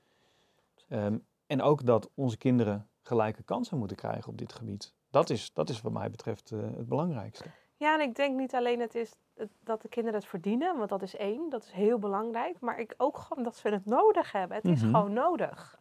Ehm, 0.88 1.18
en 1.46 1.62
ook 1.62 1.84
dat 1.86 2.10
onze 2.14 2.36
kinderen 2.36 2.88
gelijke 3.02 3.42
kansen 3.42 3.78
moeten 3.78 3.96
krijgen 3.96 4.30
op 4.30 4.38
dit 4.38 4.52
gebied. 4.52 4.94
Dat 5.10 5.30
is, 5.30 5.52
dat 5.52 5.68
is 5.68 5.80
wat 5.80 5.92
mij 5.92 6.10
betreft 6.10 6.50
eh, 6.52 6.60
het 6.60 6.88
belangrijkste. 6.88 7.44
Ja, 7.76 7.94
en 7.94 8.08
ik 8.08 8.14
denk 8.14 8.36
niet 8.38 8.54
alleen 8.54 8.80
het 8.80 8.94
is 8.94 9.12
dat 9.60 9.82
de 9.82 9.88
kinderen 9.88 10.18
het 10.20 10.28
verdienen, 10.28 10.76
want 10.76 10.88
dat 10.88 11.02
is 11.02 11.16
één, 11.16 11.50
dat 11.50 11.62
is 11.64 11.70
heel 11.70 11.98
belangrijk. 11.98 12.60
Maar 12.60 12.78
ik 12.80 12.94
ook 12.96 13.18
gewoon 13.18 13.44
dat 13.44 13.56
ze 13.56 13.68
het 13.68 13.84
nodig 13.86 14.32
hebben. 14.32 14.56
Het 14.56 14.66
is 14.66 14.80
Mhm. 14.82 14.90
gewoon 14.90 15.12
nodig. 15.12 15.78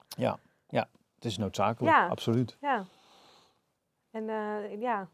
Het 1.16 1.26
is 1.32 1.38
noodzakelijk, 1.38 1.96
Ja. 1.96 2.08
absoluut. 2.08 2.58
Ja. 2.62 2.86
En 4.12 4.30
eh, 4.30 4.82
ja, 4.82 5.10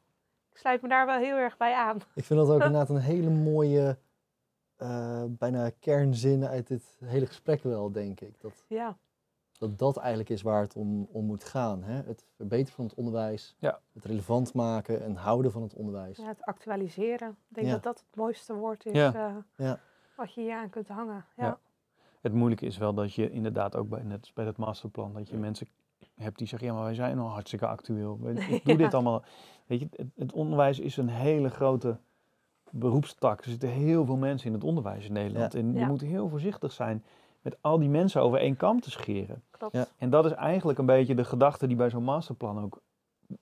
sluit 0.58 0.82
me 0.82 0.88
daar 0.88 1.06
wel 1.06 1.18
heel 1.18 1.36
erg 1.36 1.58
bij 1.58 1.74
aan. 1.74 1.98
Ik 2.14 2.24
vind 2.24 2.40
dat 2.40 2.50
ook 2.50 2.62
inderdaad 2.64 2.90
een 2.90 2.98
hele 2.98 3.30
mooie, 3.30 3.98
eh, 4.76 5.24
bijna 5.28 5.70
kernzin 5.80 6.46
uit 6.46 6.68
dit 6.68 6.98
hele 7.06 7.26
gesprek 7.26 7.64
wel, 7.64 7.92
denk 7.92 8.20
ik. 8.22 8.42
Dat 8.42 8.66
Ja, 8.68 8.98
dat, 9.60 9.78
dat 9.80 9.98
eigenlijk 9.98 10.30
is 10.30 10.42
waar 10.42 10.62
het 10.62 10.76
om, 10.76 11.08
om 11.12 11.26
moet 11.26 11.44
gaan. 11.44 11.84
Hè? 11.84 12.02
Het 12.02 12.26
verbeteren 12.36 12.74
van 12.74 12.86
het 12.86 12.94
onderwijs, 12.94 13.56
Ja. 13.60 13.80
het 13.94 14.06
relevant 14.06 14.54
maken 14.54 15.04
en 15.04 15.16
houden 15.16 15.52
van 15.52 15.62
het 15.62 15.74
onderwijs. 15.74 16.18
ja, 16.18 16.28
het 16.28 16.42
actualiseren. 16.42 17.30
Ik 17.30 17.56
denk 17.56 17.68
Ja. 17.68 17.74
dat 17.74 17.84
dat 17.84 17.98
het 18.08 18.16
mooiste 18.16 18.54
woord 18.54 18.86
is 18.86 18.94
Ja. 18.94 19.14
eh, 19.14 19.36
Ja. 19.66 19.80
wat 20.16 20.34
je 20.34 20.42
hier 20.42 20.56
aan 20.56 20.70
kunt 20.70 20.88
hangen. 20.88 21.26
Ja. 21.36 21.46
Ja. 21.46 21.60
Het 22.22 22.34
moeilijke 22.34 22.66
is 22.66 22.78
wel 22.78 22.94
dat 22.94 23.14
je 23.14 23.30
inderdaad 23.32 23.76
ook 23.76 23.90
bij, 23.90 24.04
net 24.04 24.20
als 24.20 24.34
bij 24.34 24.46
dat 24.46 24.58
masterplan, 24.58 25.14
dat 25.14 25.30
je 25.30 25.38
mensen 25.38 25.68
hebt 26.24 26.38
die 26.38 26.48
zeggen, 26.48 26.68
ja 26.68 26.74
maar 26.74 26.84
wij 26.84 26.94
zijn 26.94 27.20
al 27.20 27.30
hartstikke 27.30 27.68
actueel. 27.68 28.20
We- 28.22 28.32
Ik 28.32 28.64
doe 28.66 28.74
Ja. 28.74 28.76
dit 28.84 28.94
allemaal. 28.94 29.24
Weet 29.66 29.80
je, 29.80 29.88
het, 29.96 30.08
het 30.16 30.32
onderwijs 30.34 30.80
is 30.80 30.98
een 30.98 31.10
hele 31.10 31.50
grote 31.50 31.98
beroepstak. 32.72 33.44
Er 33.44 33.50
zitten 33.50 33.70
heel 33.70 34.06
veel 34.06 34.16
mensen 34.18 34.48
in 34.48 34.54
het 34.54 34.64
onderwijs 34.64 35.06
in 35.06 35.14
Nederland. 35.14 35.56
En 35.56 35.74
je 35.74 35.80
Ja. 35.80 35.88
moet 35.88 36.02
heel 36.02 36.30
voorzichtig 36.30 36.72
zijn 36.72 37.04
met 37.42 37.58
al 37.62 37.80
die 37.80 37.90
mensen 37.90 38.22
over 38.22 38.40
één 38.40 38.58
kam 38.58 38.80
te 38.80 38.92
scheren. 38.92 39.44
Klopt. 39.52 39.74
Ja. 39.74 39.86
En 39.98 40.10
dat 40.10 40.26
is 40.26 40.32
eigenlijk 40.32 40.80
een 40.80 40.86
beetje 40.86 41.16
de 41.16 41.24
gedachte 41.24 41.68
die 41.68 41.76
bij 41.78 41.90
zo'n 41.90 42.04
masterplan 42.04 42.64
ook 42.64 42.82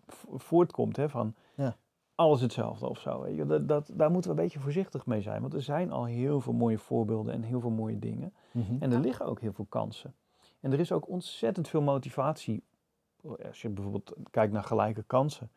vo- 0.07 0.37
voortkomt. 0.37 0.95
Hè, 0.95 1.09
van 1.09 1.33
Ja. 1.55 1.75
alles 2.15 2.41
hetzelfde 2.41 2.89
of 2.89 2.99
zo. 2.99 3.21
Weet 3.21 3.35
je. 3.35 3.45
Dat, 3.45 3.67
dat, 3.67 3.89
daar 3.93 4.11
moeten 4.11 4.31
we 4.31 4.37
een 4.37 4.43
beetje 4.43 4.59
voorzichtig 4.59 5.05
mee 5.05 5.21
zijn. 5.21 5.41
Want 5.41 5.53
er 5.53 5.61
zijn 5.61 5.91
al 5.91 6.05
heel 6.05 6.41
veel 6.41 6.53
mooie 6.53 6.77
voorbeelden 6.77 7.33
en 7.33 7.41
heel 7.43 7.59
veel 7.59 7.69
mooie 7.69 7.99
dingen. 7.99 8.33
Mhm. 8.51 8.73
En 8.79 8.89
er 8.91 8.97
Ja. 8.97 9.03
liggen 9.03 9.25
ook 9.25 9.39
heel 9.39 9.53
veel 9.53 9.65
kansen. 9.69 10.13
En 10.65 10.71
er 10.71 10.79
is 10.79 10.91
ook 10.91 11.07
ontzettend 11.07 11.67
veel 11.67 11.81
motivatie. 11.81 12.63
Als 13.47 13.61
je 13.61 13.69
bijvoorbeeld 13.69 14.13
kijkt 14.31 14.53
naar 14.53 14.63
gelijke 14.63 15.03
kansen. 15.03 15.49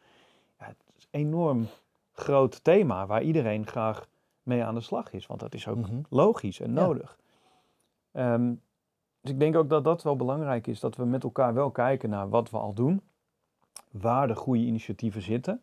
Ja, 0.58 0.66
het 0.66 0.76
is 0.96 1.06
een 1.10 1.20
enorm 1.20 1.66
groot 2.12 2.64
thema 2.64 3.06
waar 3.06 3.22
iedereen 3.22 3.66
graag 3.66 4.08
mee 4.42 4.64
aan 4.64 4.74
de 4.74 4.80
slag 4.80 5.12
is. 5.12 5.26
Want 5.26 5.40
dat 5.40 5.54
is 5.54 5.68
ook 5.68 5.76
Mhm. 5.76 6.00
logisch 6.08 6.60
en 6.60 6.74
Ja. 6.74 6.80
nodig. 6.80 7.18
Ehm, 8.12 8.54
dus 9.20 9.30
ik 9.30 9.38
denk 9.40 9.56
ook 9.56 9.68
dat 9.68 9.84
dat 9.84 10.02
wel 10.02 10.16
belangrijk 10.16 10.66
is. 10.66 10.80
Dat 10.80 10.96
we 10.96 11.04
met 11.04 11.22
elkaar 11.22 11.54
wel 11.54 11.70
kijken 11.70 12.10
naar 12.10 12.28
wat 12.28 12.50
we 12.50 12.56
al 12.58 12.74
doen. 12.74 13.00
Waar 13.90 14.26
de 14.26 14.34
goede 14.34 14.62
initiatieven 14.62 15.22
zitten. 15.22 15.62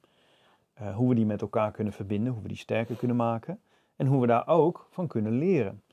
eh, 0.74 0.96
hoe 0.96 1.10
we 1.10 1.16
die 1.16 1.26
met 1.26 1.42
elkaar 1.42 1.72
kunnen 1.72 1.94
verbinden. 1.94 2.34
Hoe 2.34 2.42
we 2.42 2.48
die 2.48 2.58
sterker 2.58 2.96
kunnen 2.96 3.16
maken. 3.18 3.62
En 3.96 4.08
hoe 4.08 4.22
we 4.22 4.28
daar 4.28 4.48
ook 4.48 4.88
van 4.90 5.08
kunnen 5.08 5.32
leren. 5.32 5.84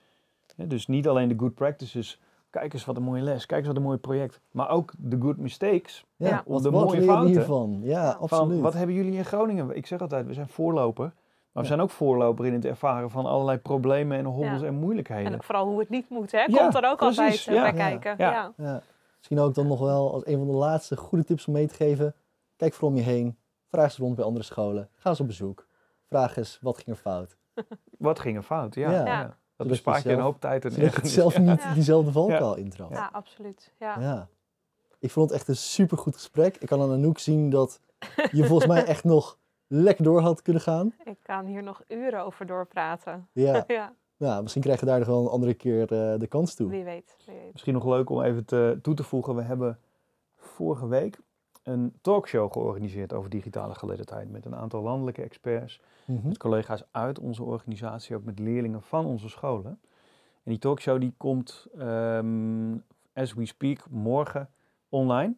Dus 0.56 0.86
niet 0.86 1.08
alleen 1.08 1.28
de 1.28 1.38
good 1.38 1.54
practices. 1.54 2.20
Kijk 2.52 2.72
eens 2.72 2.84
wat 2.84 2.96
een 2.96 3.02
mooie 3.02 3.22
les. 3.22 3.46
Kijk 3.46 3.58
eens 3.58 3.68
wat 3.68 3.76
een 3.76 3.82
mooi 3.82 3.98
project. 3.98 4.40
Maar 4.50 4.68
ook 4.70 4.92
de 4.98 5.18
good 5.20 5.36
mistakes. 5.36 6.04
Ja, 6.16 6.28
Ja. 6.28 6.42
wat, 6.46 6.62
De 6.62 6.70
wat 6.70 6.84
mooie 6.84 7.02
fouten. 7.02 7.26
hiervan? 7.32 7.78
Ja, 7.82 8.02
Ja. 8.02 8.10
absoluut. 8.10 8.52
Van, 8.52 8.60
wat 8.60 8.74
hebben 8.74 8.94
jullie 8.94 9.12
in 9.16 9.24
Groningen? 9.24 9.76
Ik 9.76 9.86
zeg 9.86 10.00
altijd, 10.00 10.26
we 10.26 10.32
zijn 10.34 10.48
voorloper. 10.48 11.04
Maar 11.04 11.14
we 11.52 11.60
Ja. 11.60 11.66
zijn 11.66 11.80
ook 11.80 11.90
voorloper 11.90 12.46
in 12.46 12.52
het 12.52 12.64
ervaren 12.64 13.10
van 13.10 13.26
allerlei 13.26 13.58
problemen 13.58 14.18
en 14.18 14.24
hobbels 14.24 14.60
Ja. 14.60 14.66
en 14.66 14.74
moeilijkheden. 14.74 15.26
En 15.26 15.34
ook 15.34 15.42
vooral 15.44 15.66
hoe 15.66 15.78
het 15.78 15.88
niet 15.88 16.08
moet, 16.10 16.32
hè? 16.32 16.38
Ja, 16.40 16.58
Komt 16.58 16.74
er 16.74 16.90
ook 16.90 16.96
precies, 16.96 17.18
altijd 17.18 17.46
eh, 17.46 17.54
ja. 17.54 17.60
bij 17.60 17.70
Ja. 17.70 17.88
kijken. 17.98 18.14
Ja. 18.24 18.30
Ja. 18.32 18.52
Ja. 18.56 18.80
Misschien 19.16 19.38
ook 19.38 19.54
dan 19.54 19.66
nog 19.66 19.80
wel 19.80 20.12
als 20.12 20.26
een 20.26 20.38
van 20.38 20.46
de 20.46 20.52
laatste 20.52 20.96
goede 20.96 21.24
tips 21.24 21.46
om 21.46 21.52
mee 21.52 21.66
te 21.66 21.74
geven. 21.74 22.14
Kijk 22.56 22.72
vooral 22.72 22.90
om 22.90 22.96
je 22.96 23.02
heen. 23.10 23.36
Vraag 23.70 23.84
eens 23.84 23.96
rond 23.96 24.14
bij 24.16 24.24
andere 24.24 24.44
scholen. 24.44 24.88
Ga 24.94 25.08
eens 25.10 25.20
op 25.20 25.26
bezoek. 25.26 25.66
Vraag 26.08 26.36
eens, 26.36 26.58
wat 26.62 26.76
ging 26.76 26.88
er 26.88 27.02
fout? 27.02 27.36
Wat 27.98 28.18
ging 28.20 28.36
er 28.36 28.42
fout? 28.42 28.74
Ja, 28.74 28.90
Ja. 28.90 29.04
ja. 29.06 29.36
Dat 29.68 29.76
je 29.76 29.82
bespaart 29.82 30.02
je 30.02 30.12
een 30.12 30.20
hoop 30.20 30.40
tijd 30.40 30.64
en 30.64 30.70
Zodat 30.72 30.94
het 30.94 31.08
zelf 31.08 31.38
niet 31.38 31.62
Ja. 31.62 31.74
diezelfde 31.74 32.12
valkuil 32.12 32.56
intrapt. 32.56 32.92
Ja, 32.92 33.08
absoluut. 33.12 33.72
Ja. 33.78 34.00
Ja. 34.00 34.28
Ik 34.98 35.10
vond 35.10 35.30
het 35.30 35.38
echt 35.38 35.48
een 35.48 35.56
supergoed 35.56 36.14
gesprek. 36.14 36.56
Ik 36.56 36.66
kan 36.68 36.80
aan 36.80 36.92
Anouk 36.92 37.18
zien 37.18 37.50
dat 37.50 37.80
je 38.30 38.44
volgens 38.48 38.66
mij 38.68 38.84
echt 38.84 39.04
nog 39.04 39.38
lekker 39.66 40.04
door 40.04 40.20
had 40.20 40.42
kunnen 40.42 40.62
gaan. 40.62 40.94
Ik 41.04 41.18
kan 41.22 41.46
hier 41.46 41.62
nog 41.62 41.82
uren 41.88 42.24
over 42.24 42.46
doorpraten. 42.46 43.28
Ja. 43.32 43.64
ja, 43.66 43.92
Nou, 44.16 44.42
misschien 44.42 44.62
krijg 44.62 44.80
je 44.80 44.86
daar 44.86 44.98
nog 44.98 45.08
wel 45.08 45.20
een 45.20 45.30
andere 45.30 45.54
keer 45.54 45.82
eh, 45.82 46.18
de 46.18 46.26
kans 46.26 46.54
toe. 46.54 46.68
wie 46.68 46.84
weet. 46.84 47.16
Wie 47.26 47.36
weet. 47.36 47.52
Misschien 47.52 47.74
nog 47.74 47.84
leuk 47.84 48.10
om 48.10 48.22
even 48.22 48.44
te, 48.44 48.78
toe 48.82 48.94
te 48.94 49.02
voegen. 49.02 49.34
We 49.36 49.42
hebben 49.42 49.78
vorige 50.36 50.86
week 50.88 51.18
een 51.62 51.92
talkshow 52.00 52.52
georganiseerd 52.52 53.12
over 53.12 53.30
digitale 53.30 53.74
geletterdheid. 53.74 54.30
Met 54.30 54.44
een 54.44 54.54
aantal 54.54 54.82
landelijke 54.82 55.22
experts. 55.22 55.80
Mhm. 56.04 56.28
met 56.28 56.38
collega's 56.38 56.84
uit 56.90 57.18
onze 57.18 57.42
organisatie, 57.42 58.16
ook 58.16 58.24
met 58.24 58.38
leerlingen 58.38 58.82
van 58.82 59.06
onze 59.06 59.28
scholen. 59.28 59.78
En 60.44 60.50
die 60.50 60.58
talkshow 60.58 61.00
die 61.00 61.14
komt, 61.16 61.66
ehm, 61.78 62.74
as 63.14 63.34
we 63.34 63.46
speak, 63.46 63.90
morgen 63.90 64.48
online. 64.88 65.34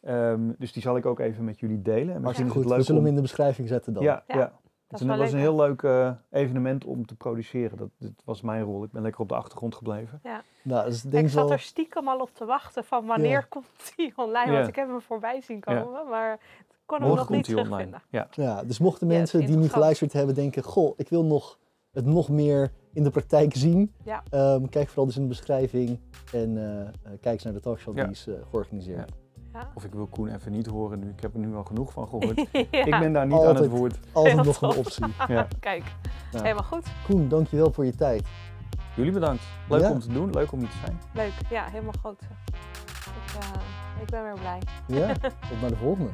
Ehm, 0.00 0.52
dus 0.58 0.72
die 0.72 0.82
zal 0.82 0.96
ik 0.96 1.06
ook 1.06 1.18
even 1.20 1.44
met 1.44 1.60
jullie 1.60 1.82
delen. 1.82 2.14
En 2.14 2.20
misschien 2.20 2.24
Hartstikke 2.24 2.50
is 2.50 2.52
goed. 2.52 2.62
het 2.62 2.70
leuk 2.70 2.78
We 2.78 2.84
zullen 2.84 3.00
om... 3.00 3.06
hem 3.06 3.16
in 3.16 3.22
de 3.22 3.28
beschrijving 3.28 3.68
zetten 3.68 3.92
dan. 3.92 4.02
Ja, 4.02 4.24
ja. 4.26 4.36
Ja, 4.36 4.52
Het 4.88 5.00
is 5.00 5.06
was 5.06 5.32
een 5.32 5.38
heel 5.38 5.56
leuk 5.56 5.82
eh, 5.82 6.10
evenement 6.30 6.84
om 6.84 7.06
te 7.06 7.14
produceren. 7.14 7.76
Dat, 7.78 7.88
dit 7.98 8.12
was 8.24 8.40
mijn 8.42 8.62
rol. 8.62 8.84
Ik 8.84 8.90
ben 8.90 9.02
lekker 9.02 9.20
op 9.20 9.28
de 9.28 9.34
achtergrond 9.34 9.74
gebleven. 9.74 10.20
Nou, 10.62 10.84
dus 10.88 11.04
ik 11.04 11.28
zat 11.28 11.42
wel... 11.42 11.52
er 11.52 11.58
stiekem 11.60 12.08
al 12.08 12.18
op 12.20 12.30
te 12.34 12.44
wachten 12.44 12.84
van 12.84 13.06
wanneer 13.06 13.30
Ja. 13.30 13.46
komt 13.48 13.66
die 13.96 14.12
online. 14.16 14.50
Ja. 14.50 14.56
Want 14.56 14.68
ik 14.68 14.76
heb 14.76 14.88
hem 14.88 15.00
voorbij 15.00 15.40
zien 15.40 15.62
Ja. 15.64 15.80
komen, 15.82 16.08
maar 16.08 16.32
ik 16.32 16.76
kon 16.86 16.98
hem 16.98 17.08
Morgen 17.08 17.26
nog 17.26 17.36
niet 17.36 17.46
komt 17.46 17.58
hij 17.58 17.66
online. 17.70 17.98
terugvinden. 17.98 18.28
Ja. 18.36 18.54
Ja, 18.56 18.64
dus 18.64 18.78
mochten 18.78 19.08
Ja, 19.08 19.16
mensen 19.16 19.46
die 19.46 19.56
nu 19.56 19.68
geluisterd 19.68 20.12
hebben 20.12 20.34
denken... 20.34 20.62
Goh, 20.62 20.94
ik 20.96 21.08
wil 21.08 21.24
nog, 21.24 21.58
het 21.92 22.04
nog 22.04 22.28
meer 22.28 22.70
in 22.92 23.02
de 23.04 23.10
praktijk 23.10 23.54
zien. 23.56 23.94
Ja. 24.04 24.22
Ehm, 24.30 24.66
kijk 24.68 24.86
vooral 24.88 25.06
dus 25.06 25.16
in 25.16 25.22
de 25.22 25.28
beschrijving. 25.28 26.00
En 26.32 26.56
eh, 26.56 26.80
eh, 26.80 26.88
kijk 27.02 27.24
eens 27.34 27.42
naar 27.44 27.52
de 27.52 27.60
talkshow 27.60 27.96
Ja. 27.96 28.02
die 28.02 28.12
is 28.12 28.28
georganiseerd. 28.50 29.12
Ja. 29.54 29.70
Of 29.74 29.84
ik 29.84 29.92
wil 29.92 30.06
Koen 30.06 30.28
even 30.34 30.52
niet 30.52 30.66
horen 30.66 30.98
nu. 30.98 31.08
Ik 31.08 31.20
heb 31.20 31.34
er 31.34 31.40
nu 31.40 31.54
al 31.54 31.64
genoeg 31.64 31.92
van 31.92 32.08
gehoord. 32.08 32.36
Ja. 32.52 32.84
Ik 32.84 32.98
ben 32.98 33.12
daar 33.12 33.26
niet 33.26 33.42
aan 33.42 33.56
het 33.56 33.68
woord. 33.70 33.98
Altijd 34.12 34.34
Heel 34.34 34.44
nog 34.44 34.60
een 34.62 34.76
optie. 34.76 35.04
Ja. 35.28 35.46
Kijk, 35.60 35.84
Ja. 36.30 36.42
helemaal 36.42 36.62
goed. 36.64 36.86
Koen, 37.06 37.28
dankjewel 37.28 37.72
voor 37.72 37.84
je 37.84 37.94
tijd. 37.94 38.22
Jullie 38.96 39.12
bedankt. 39.12 39.42
Leuk 39.68 39.80
Ja. 39.80 39.90
om 39.90 40.00
te 40.00 40.12
doen. 40.12 40.30
Leuk 40.30 40.52
om 40.52 40.58
hier 40.58 40.68
te 40.68 40.76
zijn. 40.84 40.98
Leuk. 41.12 41.32
Ja, 41.50 41.64
helemaal 41.64 41.94
goed. 42.02 42.20
Ik, 42.22 43.34
eh, 43.42 44.02
ik 44.02 44.10
ben 44.10 44.22
weer 44.22 44.34
blij. 44.40 44.58
Ja, 44.86 45.12
tot 45.48 45.60
naar 45.60 45.70
de 45.70 45.76
volgende. 45.76 46.10